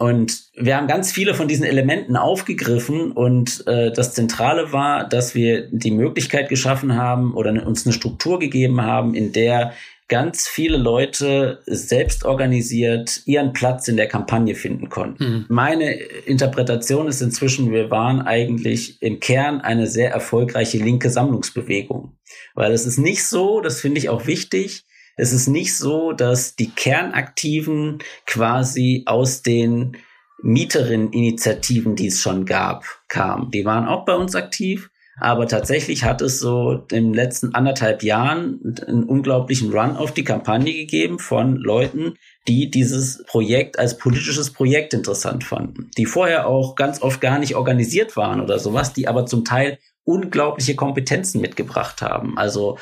Und 0.00 0.44
wir 0.54 0.78
haben 0.78 0.86
ganz 0.86 1.12
viele 1.12 1.34
von 1.34 1.46
diesen 1.46 1.66
Elementen 1.66 2.16
aufgegriffen 2.16 3.12
und 3.12 3.66
äh, 3.66 3.92
das 3.92 4.14
Zentrale 4.14 4.72
war, 4.72 5.06
dass 5.06 5.34
wir 5.34 5.68
die 5.70 5.90
Möglichkeit 5.90 6.48
geschaffen 6.48 6.96
haben 6.96 7.34
oder 7.34 7.66
uns 7.66 7.84
eine 7.84 7.92
Struktur 7.92 8.38
gegeben 8.38 8.80
haben, 8.80 9.14
in 9.14 9.32
der 9.32 9.74
ganz 10.10 10.48
viele 10.48 10.76
Leute 10.76 11.62
selbst 11.66 12.24
organisiert 12.24 13.22
ihren 13.26 13.52
Platz 13.52 13.86
in 13.86 13.96
der 13.96 14.08
Kampagne 14.08 14.56
finden 14.56 14.88
konnten. 14.90 15.24
Mhm. 15.24 15.44
Meine 15.48 15.92
Interpretation 15.92 17.06
ist 17.06 17.22
inzwischen, 17.22 17.72
wir 17.72 17.90
waren 17.90 18.20
eigentlich 18.20 19.00
im 19.00 19.20
Kern 19.20 19.60
eine 19.60 19.86
sehr 19.86 20.10
erfolgreiche 20.10 20.78
linke 20.78 21.10
Sammlungsbewegung. 21.10 22.18
Weil 22.54 22.72
es 22.72 22.86
ist 22.86 22.98
nicht 22.98 23.24
so, 23.24 23.60
das 23.60 23.80
finde 23.80 23.98
ich 23.98 24.08
auch 24.08 24.26
wichtig, 24.26 24.84
es 25.16 25.32
ist 25.32 25.46
nicht 25.46 25.76
so, 25.76 26.12
dass 26.12 26.56
die 26.56 26.70
Kernaktiven 26.70 27.98
quasi 28.26 29.04
aus 29.06 29.42
den 29.42 29.96
Mieterinneninitiativen, 30.42 31.94
die 31.94 32.08
es 32.08 32.20
schon 32.20 32.46
gab, 32.46 32.84
kamen. 33.08 33.50
Die 33.50 33.64
waren 33.64 33.86
auch 33.86 34.04
bei 34.04 34.14
uns 34.14 34.34
aktiv, 34.34 34.89
aber 35.20 35.46
tatsächlich 35.46 36.04
hat 36.04 36.22
es 36.22 36.40
so 36.40 36.86
in 36.90 37.04
den 37.04 37.14
letzten 37.14 37.54
anderthalb 37.54 38.02
Jahren 38.02 38.76
einen 38.86 39.04
unglaublichen 39.04 39.70
Run 39.70 39.96
auf 39.96 40.12
die 40.12 40.24
Kampagne 40.24 40.72
gegeben 40.72 41.18
von 41.18 41.56
Leuten, 41.56 42.14
die 42.48 42.70
dieses 42.70 43.22
Projekt 43.24 43.78
als 43.78 43.98
politisches 43.98 44.52
Projekt 44.52 44.94
interessant 44.94 45.44
fanden, 45.44 45.90
die 45.96 46.06
vorher 46.06 46.46
auch 46.46 46.74
ganz 46.74 47.02
oft 47.02 47.20
gar 47.20 47.38
nicht 47.38 47.54
organisiert 47.54 48.16
waren 48.16 48.40
oder 48.40 48.58
sowas, 48.58 48.92
die 48.92 49.08
aber 49.08 49.26
zum 49.26 49.44
Teil 49.44 49.78
unglaubliche 50.04 50.74
Kompetenzen 50.74 51.40
mitgebracht 51.40 52.02
haben. 52.02 52.38
Also 52.38 52.78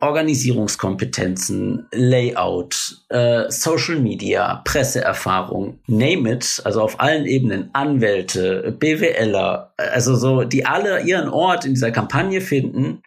Organisierungskompetenzen, 0.00 1.86
Layout, 1.92 2.96
äh, 3.10 3.50
Social 3.50 4.00
Media, 4.00 4.62
Presseerfahrung, 4.64 5.78
name 5.86 6.32
it, 6.32 6.62
also 6.64 6.80
auf 6.80 7.00
allen 7.00 7.26
Ebenen, 7.26 7.70
Anwälte, 7.74 8.74
BWLer, 8.78 9.72
also 9.76 10.16
so, 10.16 10.44
die 10.44 10.64
alle 10.64 11.02
ihren 11.02 11.28
Ort 11.28 11.64
in 11.64 11.74
dieser 11.74 11.90
Kampagne 11.90 12.40
finden. 12.40 13.02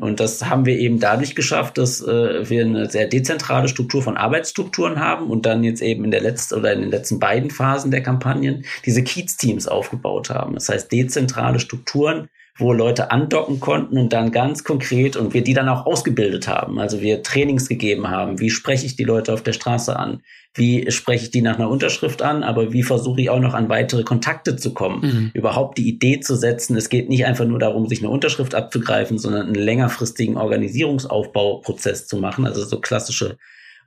Und 0.00 0.20
das 0.20 0.46
haben 0.46 0.64
wir 0.64 0.78
eben 0.78 1.00
dadurch 1.00 1.34
geschafft, 1.34 1.76
dass 1.76 2.00
äh, 2.00 2.48
wir 2.48 2.64
eine 2.64 2.88
sehr 2.88 3.06
dezentrale 3.06 3.68
Struktur 3.68 4.02
von 4.02 4.16
Arbeitsstrukturen 4.16 4.98
haben 4.98 5.28
und 5.28 5.44
dann 5.44 5.62
jetzt 5.64 5.82
eben 5.82 6.04
in 6.04 6.10
der 6.10 6.22
letzten 6.22 6.54
oder 6.54 6.72
in 6.72 6.80
den 6.80 6.90
letzten 6.90 7.18
beiden 7.18 7.50
Phasen 7.50 7.90
der 7.90 8.02
Kampagnen 8.02 8.64
diese 8.86 9.02
Kiez-Teams 9.02 9.68
aufgebaut 9.68 10.30
haben. 10.30 10.54
Das 10.54 10.70
heißt, 10.70 10.90
dezentrale 10.90 11.60
Strukturen, 11.60 12.28
wo 12.62 12.72
Leute 12.72 13.10
andocken 13.10 13.60
konnten 13.60 13.98
und 13.98 14.12
dann 14.12 14.32
ganz 14.32 14.64
konkret 14.64 15.16
und 15.16 15.34
wir 15.34 15.42
die 15.42 15.52
dann 15.52 15.68
auch 15.68 15.84
ausgebildet 15.84 16.48
haben. 16.48 16.78
Also 16.78 17.02
wir 17.02 17.22
Trainings 17.22 17.68
gegeben 17.68 18.08
haben. 18.08 18.40
Wie 18.40 18.48
spreche 18.48 18.86
ich 18.86 18.96
die 18.96 19.04
Leute 19.04 19.34
auf 19.34 19.42
der 19.42 19.52
Straße 19.52 19.94
an? 19.94 20.22
Wie 20.54 20.90
spreche 20.90 21.24
ich 21.24 21.30
die 21.30 21.42
nach 21.42 21.56
einer 21.56 21.68
Unterschrift 21.68 22.22
an? 22.22 22.42
Aber 22.42 22.72
wie 22.72 22.82
versuche 22.82 23.20
ich 23.20 23.30
auch 23.30 23.40
noch 23.40 23.54
an 23.54 23.68
weitere 23.68 24.04
Kontakte 24.04 24.56
zu 24.56 24.72
kommen? 24.72 25.00
Mhm. 25.00 25.30
Überhaupt 25.34 25.78
die 25.78 25.88
Idee 25.88 26.20
zu 26.20 26.36
setzen. 26.36 26.76
Es 26.76 26.88
geht 26.88 27.08
nicht 27.08 27.26
einfach 27.26 27.46
nur 27.46 27.58
darum, 27.58 27.88
sich 27.88 28.00
eine 28.00 28.10
Unterschrift 28.10 28.54
abzugreifen, 28.54 29.18
sondern 29.18 29.46
einen 29.46 29.54
längerfristigen 29.54 30.36
Organisierungsaufbauprozess 30.36 32.06
zu 32.06 32.18
machen. 32.18 32.46
Also 32.46 32.64
so 32.64 32.80
klassische 32.80 33.38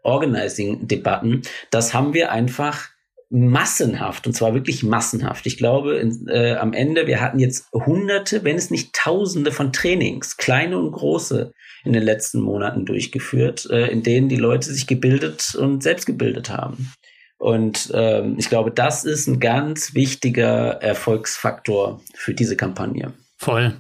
Organizing-Debatten. 0.03 1.43
Das 1.71 1.93
haben 1.93 2.13
wir 2.13 2.31
einfach 2.31 2.89
massenhaft, 3.29 4.27
und 4.27 4.33
zwar 4.33 4.53
wirklich 4.53 4.83
massenhaft. 4.83 5.45
Ich 5.45 5.57
glaube, 5.57 5.97
in, 5.97 6.27
äh, 6.27 6.55
am 6.55 6.73
Ende, 6.73 7.07
wir 7.07 7.21
hatten 7.21 7.39
jetzt 7.39 7.71
hunderte, 7.73 8.43
wenn 8.43 8.55
es 8.55 8.71
nicht 8.71 8.93
tausende 8.93 9.51
von 9.51 9.73
Trainings, 9.73 10.37
kleine 10.37 10.77
und 10.77 10.91
große, 10.91 11.51
in 11.83 11.93
den 11.93 12.03
letzten 12.03 12.41
Monaten 12.41 12.85
durchgeführt, 12.85 13.67
äh, 13.69 13.87
in 13.87 14.03
denen 14.03 14.29
die 14.29 14.37
Leute 14.37 14.71
sich 14.71 14.87
gebildet 14.87 15.55
und 15.55 15.83
selbst 15.83 16.05
gebildet 16.05 16.49
haben. 16.49 16.91
Und 17.37 17.91
ähm, 17.93 18.37
ich 18.39 18.49
glaube, 18.49 18.71
das 18.71 19.03
ist 19.03 19.27
ein 19.27 19.39
ganz 19.39 19.93
wichtiger 19.93 20.81
Erfolgsfaktor 20.81 22.01
für 22.13 22.33
diese 22.33 22.55
Kampagne. 22.55 23.13
Voll. 23.37 23.75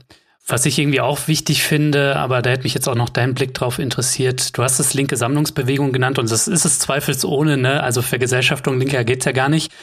Was 0.47 0.67
ich 0.67 0.77
irgendwie 0.77 1.01
auch 1.01 1.27
wichtig 1.27 1.63
finde, 1.63 2.17
aber 2.17 2.43
da 2.43 2.51
hätte 2.51 2.63
mich 2.63 2.75
jetzt 2.75 2.87
auch 2.87 2.93
noch 2.93 3.09
dein 3.09 3.33
Blick 3.33 3.55
drauf 3.55 3.79
interessiert. 3.79 4.55
Du 4.55 4.61
hast 4.61 4.79
es 4.79 4.93
linke 4.93 5.17
Sammlungsbewegung 5.17 5.91
genannt 5.91 6.19
und 6.19 6.29
das 6.29 6.47
ist 6.47 6.65
es 6.65 6.77
zweifelsohne, 6.77 7.57
ne? 7.57 7.81
Also 7.81 8.03
Vergesellschaftung 8.03 8.77
linker 8.77 9.03
geht's 9.03 9.25
ja 9.25 9.31
gar 9.31 9.49
nicht. 9.49 9.73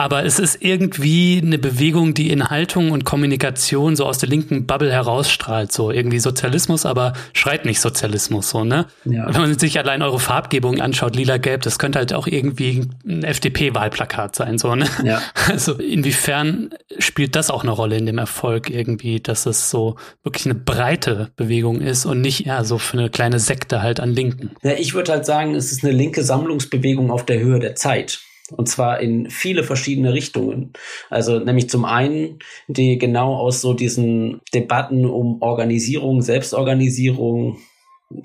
Aber 0.00 0.24
es 0.24 0.38
ist 0.38 0.62
irgendwie 0.62 1.42
eine 1.44 1.58
Bewegung, 1.58 2.14
die 2.14 2.30
in 2.30 2.48
Haltung 2.48 2.90
und 2.90 3.04
Kommunikation 3.04 3.96
so 3.96 4.06
aus 4.06 4.16
der 4.16 4.30
linken 4.30 4.64
Bubble 4.64 4.90
herausstrahlt. 4.90 5.72
So 5.72 5.90
irgendwie 5.90 6.20
Sozialismus, 6.20 6.86
aber 6.86 7.12
schreit 7.34 7.66
nicht 7.66 7.82
Sozialismus, 7.82 8.48
so, 8.48 8.64
ne? 8.64 8.86
Ja. 9.04 9.26
Wenn 9.26 9.42
man 9.42 9.58
sich 9.58 9.78
allein 9.78 10.00
eure 10.00 10.18
Farbgebung 10.18 10.80
anschaut, 10.80 11.16
lila-gelb, 11.16 11.60
das 11.60 11.78
könnte 11.78 11.98
halt 11.98 12.14
auch 12.14 12.26
irgendwie 12.26 12.88
ein 13.06 13.24
FDP-Wahlplakat 13.24 14.36
sein, 14.36 14.56
so, 14.56 14.74
ne? 14.74 14.86
Ja. 15.04 15.20
Also 15.50 15.74
inwiefern 15.74 16.70
spielt 16.98 17.36
das 17.36 17.50
auch 17.50 17.62
eine 17.62 17.72
Rolle 17.72 17.98
in 17.98 18.06
dem 18.06 18.16
Erfolg 18.16 18.70
irgendwie, 18.70 19.20
dass 19.20 19.44
es 19.44 19.68
so 19.68 19.96
wirklich 20.22 20.46
eine 20.46 20.54
breite 20.54 21.30
Bewegung 21.36 21.82
ist 21.82 22.06
und 22.06 22.22
nicht 22.22 22.46
eher 22.46 22.64
so 22.64 22.78
für 22.78 22.96
eine 22.96 23.10
kleine 23.10 23.38
Sekte 23.38 23.82
halt 23.82 24.00
an 24.00 24.14
Linken? 24.14 24.52
Ja, 24.62 24.72
ich 24.72 24.94
würde 24.94 25.12
halt 25.12 25.26
sagen, 25.26 25.54
es 25.54 25.72
ist 25.72 25.84
eine 25.84 25.92
linke 25.92 26.22
Sammlungsbewegung 26.22 27.10
auf 27.10 27.26
der 27.26 27.40
Höhe 27.40 27.58
der 27.58 27.74
Zeit. 27.74 28.20
Und 28.50 28.68
zwar 28.68 29.00
in 29.00 29.30
viele 29.30 29.64
verschiedene 29.64 30.12
Richtungen. 30.12 30.72
Also 31.08 31.38
nämlich 31.38 31.70
zum 31.70 31.84
einen, 31.84 32.38
die 32.68 32.98
genau 32.98 33.36
aus 33.36 33.60
so 33.60 33.74
diesen 33.74 34.40
Debatten 34.54 35.04
um 35.06 35.40
Organisierung, 35.42 36.22
Selbstorganisierung, 36.22 37.58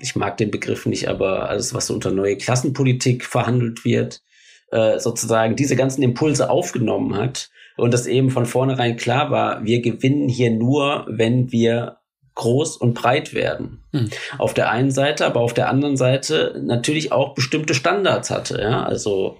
ich 0.00 0.16
mag 0.16 0.36
den 0.36 0.50
Begriff 0.50 0.86
nicht, 0.86 1.08
aber 1.08 1.48
alles, 1.48 1.74
was 1.74 1.86
so 1.86 1.94
unter 1.94 2.10
neue 2.10 2.36
Klassenpolitik 2.36 3.24
verhandelt 3.24 3.84
wird, 3.84 4.22
äh, 4.72 4.98
sozusagen 4.98 5.54
diese 5.54 5.76
ganzen 5.76 6.02
Impulse 6.02 6.50
aufgenommen 6.50 7.16
hat 7.16 7.50
und 7.76 7.94
das 7.94 8.06
eben 8.06 8.30
von 8.30 8.46
vornherein 8.46 8.96
klar 8.96 9.30
war, 9.30 9.64
wir 9.64 9.80
gewinnen 9.80 10.28
hier 10.28 10.50
nur, 10.50 11.06
wenn 11.08 11.52
wir 11.52 11.98
groß 12.34 12.76
und 12.76 12.94
breit 12.94 13.32
werden. 13.34 13.82
Hm. 13.92 14.10
Auf 14.38 14.54
der 14.54 14.70
einen 14.70 14.90
Seite, 14.90 15.26
aber 15.26 15.40
auf 15.40 15.54
der 15.54 15.68
anderen 15.68 15.96
Seite 15.96 16.60
natürlich 16.62 17.10
auch 17.12 17.34
bestimmte 17.34 17.74
Standards 17.74 18.30
hatte. 18.30 18.60
Ja? 18.60 18.84
Also 18.84 19.38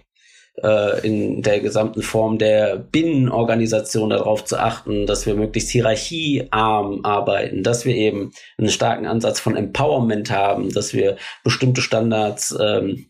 äh, 0.62 1.06
in 1.06 1.42
der 1.42 1.60
gesamten 1.60 2.02
Form 2.02 2.38
der 2.38 2.76
Binnenorganisation 2.76 4.10
darauf 4.10 4.44
zu 4.44 4.58
achten, 4.58 5.06
dass 5.06 5.26
wir 5.26 5.34
möglichst 5.34 5.70
hierarchiearm 5.70 7.04
arbeiten, 7.04 7.62
dass 7.62 7.84
wir 7.84 7.94
eben 7.94 8.32
einen 8.58 8.70
starken 8.70 9.06
Ansatz 9.06 9.40
von 9.40 9.56
Empowerment 9.56 10.30
haben, 10.30 10.72
dass 10.72 10.94
wir 10.94 11.16
bestimmte 11.44 11.80
Standards 11.80 12.56
ähm, 12.60 13.06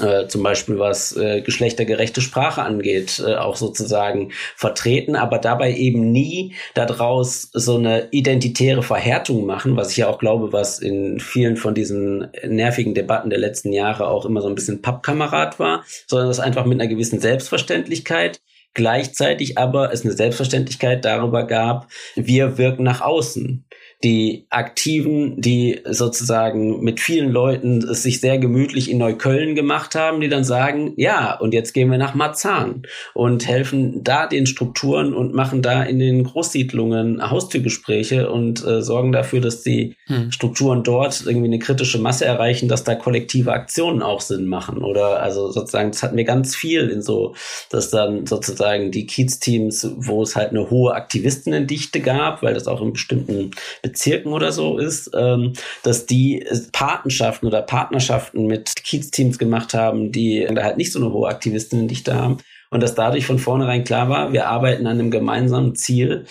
äh, 0.00 0.26
zum 0.26 0.42
Beispiel 0.42 0.78
was 0.78 1.16
äh, 1.16 1.42
geschlechtergerechte 1.42 2.20
Sprache 2.20 2.62
angeht, 2.62 3.22
äh, 3.26 3.34
auch 3.34 3.56
sozusagen 3.56 4.32
vertreten, 4.56 5.16
aber 5.16 5.38
dabei 5.38 5.74
eben 5.74 6.12
nie 6.12 6.54
daraus 6.74 7.50
so 7.52 7.76
eine 7.76 8.08
identitäre 8.10 8.82
Verhärtung 8.82 9.44
machen, 9.44 9.76
was 9.76 9.90
ich 9.90 9.98
ja 9.98 10.08
auch 10.08 10.18
glaube, 10.18 10.52
was 10.52 10.78
in 10.78 11.20
vielen 11.20 11.56
von 11.56 11.74
diesen 11.74 12.28
nervigen 12.46 12.94
Debatten 12.94 13.30
der 13.30 13.38
letzten 13.38 13.72
Jahre 13.72 14.08
auch 14.08 14.24
immer 14.24 14.40
so 14.40 14.48
ein 14.48 14.54
bisschen 14.54 14.80
Pappkamerad 14.80 15.58
war, 15.58 15.84
sondern 16.06 16.28
das 16.28 16.40
einfach 16.40 16.64
mit 16.64 16.80
einer 16.80 16.88
gewissen 16.88 17.20
Selbstverständlichkeit 17.20 18.40
gleichzeitig 18.74 19.58
aber 19.58 19.92
es 19.92 20.02
eine 20.02 20.14
Selbstverständlichkeit 20.14 21.04
darüber 21.04 21.46
gab, 21.46 21.88
wir 22.14 22.56
wirken 22.58 22.84
nach 22.84 23.02
außen 23.02 23.66
die 24.04 24.46
Aktiven, 24.50 25.40
die 25.40 25.80
sozusagen 25.88 26.82
mit 26.82 26.98
vielen 26.98 27.30
Leuten 27.30 27.78
es 27.78 28.02
sich 28.02 28.20
sehr 28.20 28.38
gemütlich 28.38 28.90
in 28.90 28.98
Neukölln 28.98 29.54
gemacht 29.54 29.94
haben, 29.94 30.20
die 30.20 30.28
dann 30.28 30.44
sagen, 30.44 30.92
ja, 30.96 31.34
und 31.38 31.54
jetzt 31.54 31.72
gehen 31.72 31.90
wir 31.90 31.98
nach 31.98 32.14
Marzahn 32.14 32.82
und 33.14 33.46
helfen 33.46 34.02
da 34.02 34.26
den 34.26 34.46
Strukturen 34.46 35.14
und 35.14 35.34
machen 35.34 35.62
da 35.62 35.82
in 35.84 35.98
den 35.98 36.24
Großsiedlungen 36.24 37.30
Haustürgespräche 37.30 38.30
und 38.30 38.64
äh, 38.64 38.82
sorgen 38.82 39.12
dafür, 39.12 39.40
dass 39.40 39.62
die 39.62 39.96
hm. 40.06 40.32
Strukturen 40.32 40.82
dort 40.82 41.22
irgendwie 41.24 41.46
eine 41.46 41.60
kritische 41.60 41.98
Masse 41.98 42.24
erreichen, 42.24 42.68
dass 42.68 42.84
da 42.84 42.96
kollektive 42.96 43.52
Aktionen 43.52 44.02
auch 44.02 44.20
Sinn 44.20 44.46
machen. 44.46 44.82
Oder 44.82 45.22
also 45.22 45.50
sozusagen, 45.50 45.92
das 45.92 46.02
hatten 46.02 46.16
wir 46.16 46.24
ganz 46.24 46.56
viel 46.56 46.88
in 46.88 47.02
so, 47.02 47.34
dass 47.70 47.90
dann 47.90 48.26
sozusagen 48.26 48.90
die 48.90 49.06
Kiez-Teams, 49.06 49.92
wo 49.96 50.22
es 50.22 50.34
halt 50.34 50.50
eine 50.50 50.70
hohe 50.70 50.94
Aktivistinnendichte 50.94 52.00
gab, 52.00 52.42
weil 52.42 52.54
das 52.54 52.66
auch 52.66 52.82
in 52.82 52.92
bestimmten 52.92 53.52
Bezirken 53.92 54.32
oder 54.32 54.52
so 54.52 54.78
ist, 54.78 55.10
ähm, 55.14 55.52
dass 55.82 56.06
die 56.06 56.44
Patenschaften 56.72 57.46
oder 57.46 57.62
Partnerschaften 57.62 58.46
mit 58.46 58.74
Kiez-Teams 58.82 59.38
gemacht 59.38 59.74
haben, 59.74 60.12
die 60.12 60.46
halt 60.48 60.78
nicht 60.78 60.92
so 60.92 60.98
eine 60.98 61.12
hohe 61.12 61.28
Aktivistinnendichte 61.28 62.14
haben. 62.14 62.38
Und 62.70 62.82
dass 62.82 62.94
dadurch 62.94 63.26
von 63.26 63.38
vornherein 63.38 63.84
klar 63.84 64.08
war, 64.08 64.32
wir 64.32 64.48
arbeiten 64.48 64.86
an 64.86 64.98
einem 64.98 65.10
gemeinsamen 65.10 65.74
Ziel, 65.74 66.24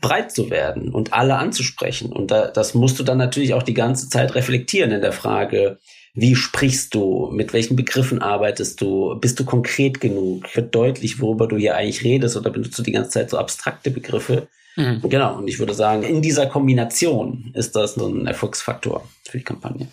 breit 0.00 0.32
zu 0.32 0.50
werden 0.50 0.90
und 0.90 1.14
alle 1.14 1.36
anzusprechen. 1.36 2.12
Und 2.12 2.30
da, 2.30 2.48
das 2.48 2.74
musst 2.74 2.98
du 2.98 3.04
dann 3.04 3.16
natürlich 3.16 3.54
auch 3.54 3.62
die 3.62 3.74
ganze 3.74 4.10
Zeit 4.10 4.34
reflektieren 4.34 4.90
in 4.90 5.00
der 5.00 5.12
Frage, 5.12 5.78
wie 6.12 6.36
sprichst 6.36 6.94
du? 6.94 7.30
Mit 7.32 7.52
welchen 7.52 7.74
Begriffen 7.74 8.20
arbeitest 8.20 8.80
du? 8.80 9.16
Bist 9.18 9.40
du 9.40 9.44
konkret 9.44 10.00
genug? 10.00 10.54
Wird 10.54 10.74
deutlich, 10.74 11.20
worüber 11.20 11.48
du 11.48 11.56
hier 11.56 11.76
eigentlich 11.76 12.04
redest 12.04 12.36
oder 12.36 12.50
benutzt 12.50 12.78
du 12.78 12.82
die 12.82 12.92
ganze 12.92 13.10
Zeit 13.10 13.30
so 13.30 13.38
abstrakte 13.38 13.90
Begriffe? 13.90 14.48
Mhm. 14.76 15.02
Genau, 15.08 15.38
und 15.38 15.48
ich 15.48 15.58
würde 15.58 15.74
sagen, 15.74 16.02
in 16.02 16.22
dieser 16.22 16.46
Kombination 16.46 17.50
ist 17.54 17.76
das 17.76 17.94
so 17.94 18.06
ein 18.06 18.26
Erfolgsfaktor 18.26 19.08
für 19.24 19.38
die 19.38 19.44
Kampagne. 19.44 19.88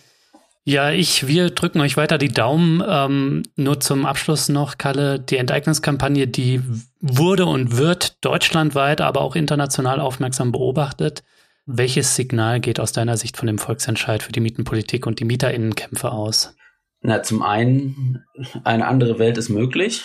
Ja, 0.64 0.92
ich, 0.92 1.28
wir 1.28 1.50
drücken 1.50 1.82
euch 1.82 1.98
weiter 1.98 2.20
die 2.20 2.28
Daumen. 2.28 2.84
Ähm, 2.88 3.44
nur 3.56 3.80
zum 3.80 4.06
Abschluss 4.06 4.48
noch, 4.48 4.78
Kalle, 4.78 5.20
die 5.20 5.38
Enteignungskampagne, 5.38 6.28
die 6.28 6.62
wurde 7.00 7.48
und 7.48 7.78
wird 7.78 8.24
deutschlandweit, 8.24 9.02
aber 9.02 9.22
auch 9.22 9.36
international 9.36 10.00
aufmerksam 10.00 10.52
beobachtet. 10.52 11.24
Welches 11.66 12.16
Signal 12.16 12.60
geht 12.60 12.80
aus 12.80 12.92
deiner 12.92 13.18
Sicht 13.18 13.38
von 13.38 13.48
dem 13.48 13.58
Volksentscheid 13.58 14.22
für 14.22 14.32
die 14.32 14.40
Mietenpolitik 14.40 15.08
und 15.08 15.20
die 15.20 15.26
Mieterinnenkämpfe 15.26 16.12
aus? 16.12 16.56
Na, 17.02 17.24
zum 17.24 17.42
einen, 17.42 18.24
eine 18.64 18.88
andere 18.88 19.18
Welt 19.18 19.38
ist 19.38 19.50
möglich. 19.50 20.04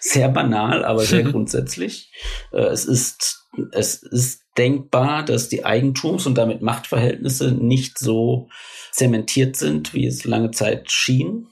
Sehr 0.00 0.28
banal, 0.28 0.84
aber 0.84 1.00
sehr 1.00 1.22
grundsätzlich. 1.30 2.12
Äh, 2.52 2.62
es 2.66 2.86
ist 2.86 3.40
es 3.72 4.02
ist 4.02 4.42
denkbar, 4.56 5.24
dass 5.24 5.48
die 5.48 5.64
Eigentums- 5.64 6.26
und 6.26 6.38
damit 6.38 6.62
Machtverhältnisse 6.62 7.52
nicht 7.52 7.98
so 7.98 8.48
zementiert 8.92 9.56
sind, 9.56 9.94
wie 9.94 10.06
es 10.06 10.24
lange 10.24 10.50
Zeit 10.50 10.90
schien. 10.90 11.48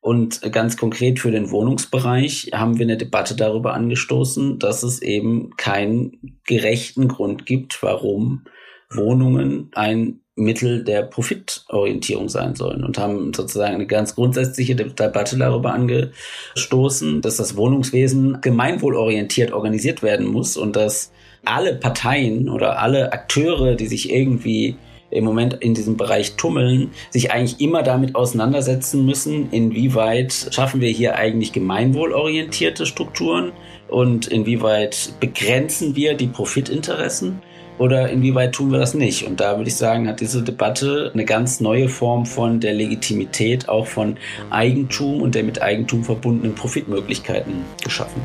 Und 0.00 0.40
ganz 0.52 0.76
konkret 0.76 1.18
für 1.18 1.30
den 1.30 1.50
Wohnungsbereich 1.50 2.50
haben 2.54 2.78
wir 2.78 2.86
eine 2.86 2.96
Debatte 2.96 3.34
darüber 3.34 3.74
angestoßen, 3.74 4.58
dass 4.58 4.82
es 4.82 5.02
eben 5.02 5.50
keinen 5.56 6.40
gerechten 6.46 7.08
Grund 7.08 7.46
gibt, 7.46 7.82
warum 7.82 8.44
Wohnungen 8.90 9.70
ein 9.74 10.20
Mittel 10.38 10.84
der 10.84 11.02
Profitorientierung 11.02 12.28
sein 12.28 12.54
sollen 12.54 12.84
und 12.84 12.98
haben 12.98 13.32
sozusagen 13.34 13.74
eine 13.74 13.86
ganz 13.86 14.14
grundsätzliche 14.14 14.76
Debatte 14.76 15.36
darüber 15.36 15.72
angestoßen, 15.72 17.20
dass 17.20 17.36
das 17.36 17.56
Wohnungswesen 17.56 18.40
gemeinwohlorientiert 18.40 19.52
organisiert 19.52 20.02
werden 20.02 20.26
muss 20.26 20.56
und 20.56 20.76
dass 20.76 21.12
alle 21.44 21.74
Parteien 21.74 22.48
oder 22.48 22.80
alle 22.80 23.12
Akteure, 23.12 23.74
die 23.74 23.86
sich 23.86 24.10
irgendwie 24.10 24.76
im 25.10 25.24
Moment 25.24 25.54
in 25.54 25.74
diesem 25.74 25.96
Bereich 25.96 26.36
tummeln, 26.36 26.90
sich 27.10 27.30
eigentlich 27.32 27.60
immer 27.60 27.82
damit 27.82 28.14
auseinandersetzen 28.14 29.06
müssen, 29.06 29.50
inwieweit 29.50 30.48
schaffen 30.50 30.80
wir 30.80 30.90
hier 30.90 31.16
eigentlich 31.16 31.52
gemeinwohlorientierte 31.52 32.84
Strukturen 32.84 33.52
und 33.88 34.26
inwieweit 34.26 35.14
begrenzen 35.18 35.96
wir 35.96 36.14
die 36.14 36.26
Profitinteressen 36.26 37.40
oder 37.78 38.10
inwieweit 38.10 38.52
tun 38.52 38.72
wir 38.72 38.78
das 38.78 38.94
nicht? 38.94 39.26
Und 39.26 39.40
da 39.40 39.56
würde 39.56 39.68
ich 39.68 39.76
sagen, 39.76 40.08
hat 40.08 40.20
diese 40.20 40.42
Debatte 40.42 41.10
eine 41.14 41.24
ganz 41.24 41.60
neue 41.60 41.88
Form 41.88 42.26
von 42.26 42.60
der 42.60 42.74
Legitimität 42.74 43.68
auch 43.68 43.86
von 43.86 44.16
Eigentum 44.50 45.22
und 45.22 45.34
der 45.34 45.44
mit 45.44 45.62
Eigentum 45.62 46.04
verbundenen 46.04 46.54
Profitmöglichkeiten 46.54 47.64
geschaffen. 47.82 48.22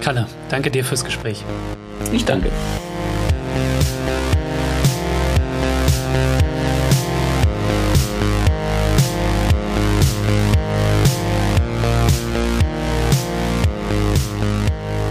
Kalle, 0.00 0.26
danke 0.48 0.70
dir 0.70 0.84
fürs 0.84 1.04
Gespräch. 1.04 1.44
Ich 2.12 2.24
danke. 2.24 2.50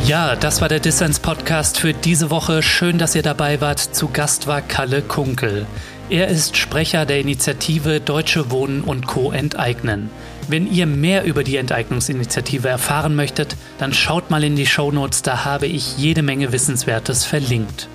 Ja, 0.07 0.37
das 0.37 0.61
war 0.61 0.69
der 0.69 0.79
Dissens 0.79 1.19
Podcast 1.19 1.81
für 1.81 1.91
diese 1.93 2.29
Woche. 2.29 2.63
Schön, 2.63 2.97
dass 2.97 3.13
ihr 3.13 3.23
dabei 3.23 3.59
wart. 3.59 3.79
Zu 3.79 4.07
Gast 4.07 4.47
war 4.47 4.61
Kalle 4.61 5.01
Kunkel. 5.01 5.65
Er 6.09 6.29
ist 6.29 6.55
Sprecher 6.55 7.05
der 7.05 7.19
Initiative 7.19 7.99
Deutsche 7.99 8.49
Wohnen 8.49 8.83
und 8.83 9.05
Co. 9.05 9.33
enteignen. 9.33 10.09
Wenn 10.47 10.71
ihr 10.71 10.85
mehr 10.85 11.25
über 11.25 11.43
die 11.43 11.57
Enteignungsinitiative 11.57 12.69
erfahren 12.69 13.17
möchtet, 13.17 13.57
dann 13.79 13.91
schaut 13.91 14.29
mal 14.31 14.45
in 14.45 14.55
die 14.55 14.65
Shownotes, 14.65 15.23
da 15.23 15.43
habe 15.43 15.65
ich 15.65 15.97
jede 15.97 16.21
Menge 16.21 16.53
Wissenswertes 16.53 17.25
verlinkt. 17.25 17.89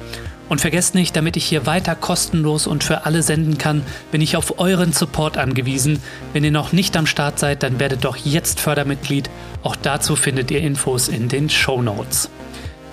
Und 0.52 0.60
vergesst 0.60 0.94
nicht, 0.94 1.16
damit 1.16 1.38
ich 1.38 1.46
hier 1.46 1.64
weiter 1.64 1.94
kostenlos 1.94 2.66
und 2.66 2.84
für 2.84 3.06
alle 3.06 3.22
senden 3.22 3.56
kann, 3.56 3.82
bin 4.10 4.20
ich 4.20 4.36
auf 4.36 4.58
euren 4.58 4.92
Support 4.92 5.38
angewiesen. 5.38 6.02
Wenn 6.34 6.44
ihr 6.44 6.50
noch 6.50 6.72
nicht 6.72 6.94
am 6.94 7.06
Start 7.06 7.38
seid, 7.38 7.62
dann 7.62 7.80
werdet 7.80 8.04
doch 8.04 8.18
jetzt 8.18 8.60
Fördermitglied. 8.60 9.30
Auch 9.62 9.76
dazu 9.76 10.14
findet 10.14 10.50
ihr 10.50 10.60
Infos 10.60 11.08
in 11.08 11.30
den 11.30 11.48
Show 11.48 11.80
Notes. 11.80 12.28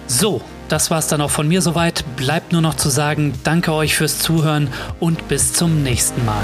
So, 0.07 0.39
das 0.69 0.89
war's 0.89 1.09
dann 1.09 1.19
auch 1.19 1.31
von 1.31 1.49
mir 1.49 1.61
soweit. 1.61 2.05
Bleibt 2.15 2.53
nur 2.53 2.61
noch 2.61 2.75
zu 2.75 2.87
sagen, 2.87 3.33
danke 3.43 3.73
euch 3.73 3.93
fürs 3.93 4.19
Zuhören 4.19 4.69
und 5.01 5.27
bis 5.27 5.51
zum 5.51 5.83
nächsten 5.83 6.23
Mal. 6.23 6.43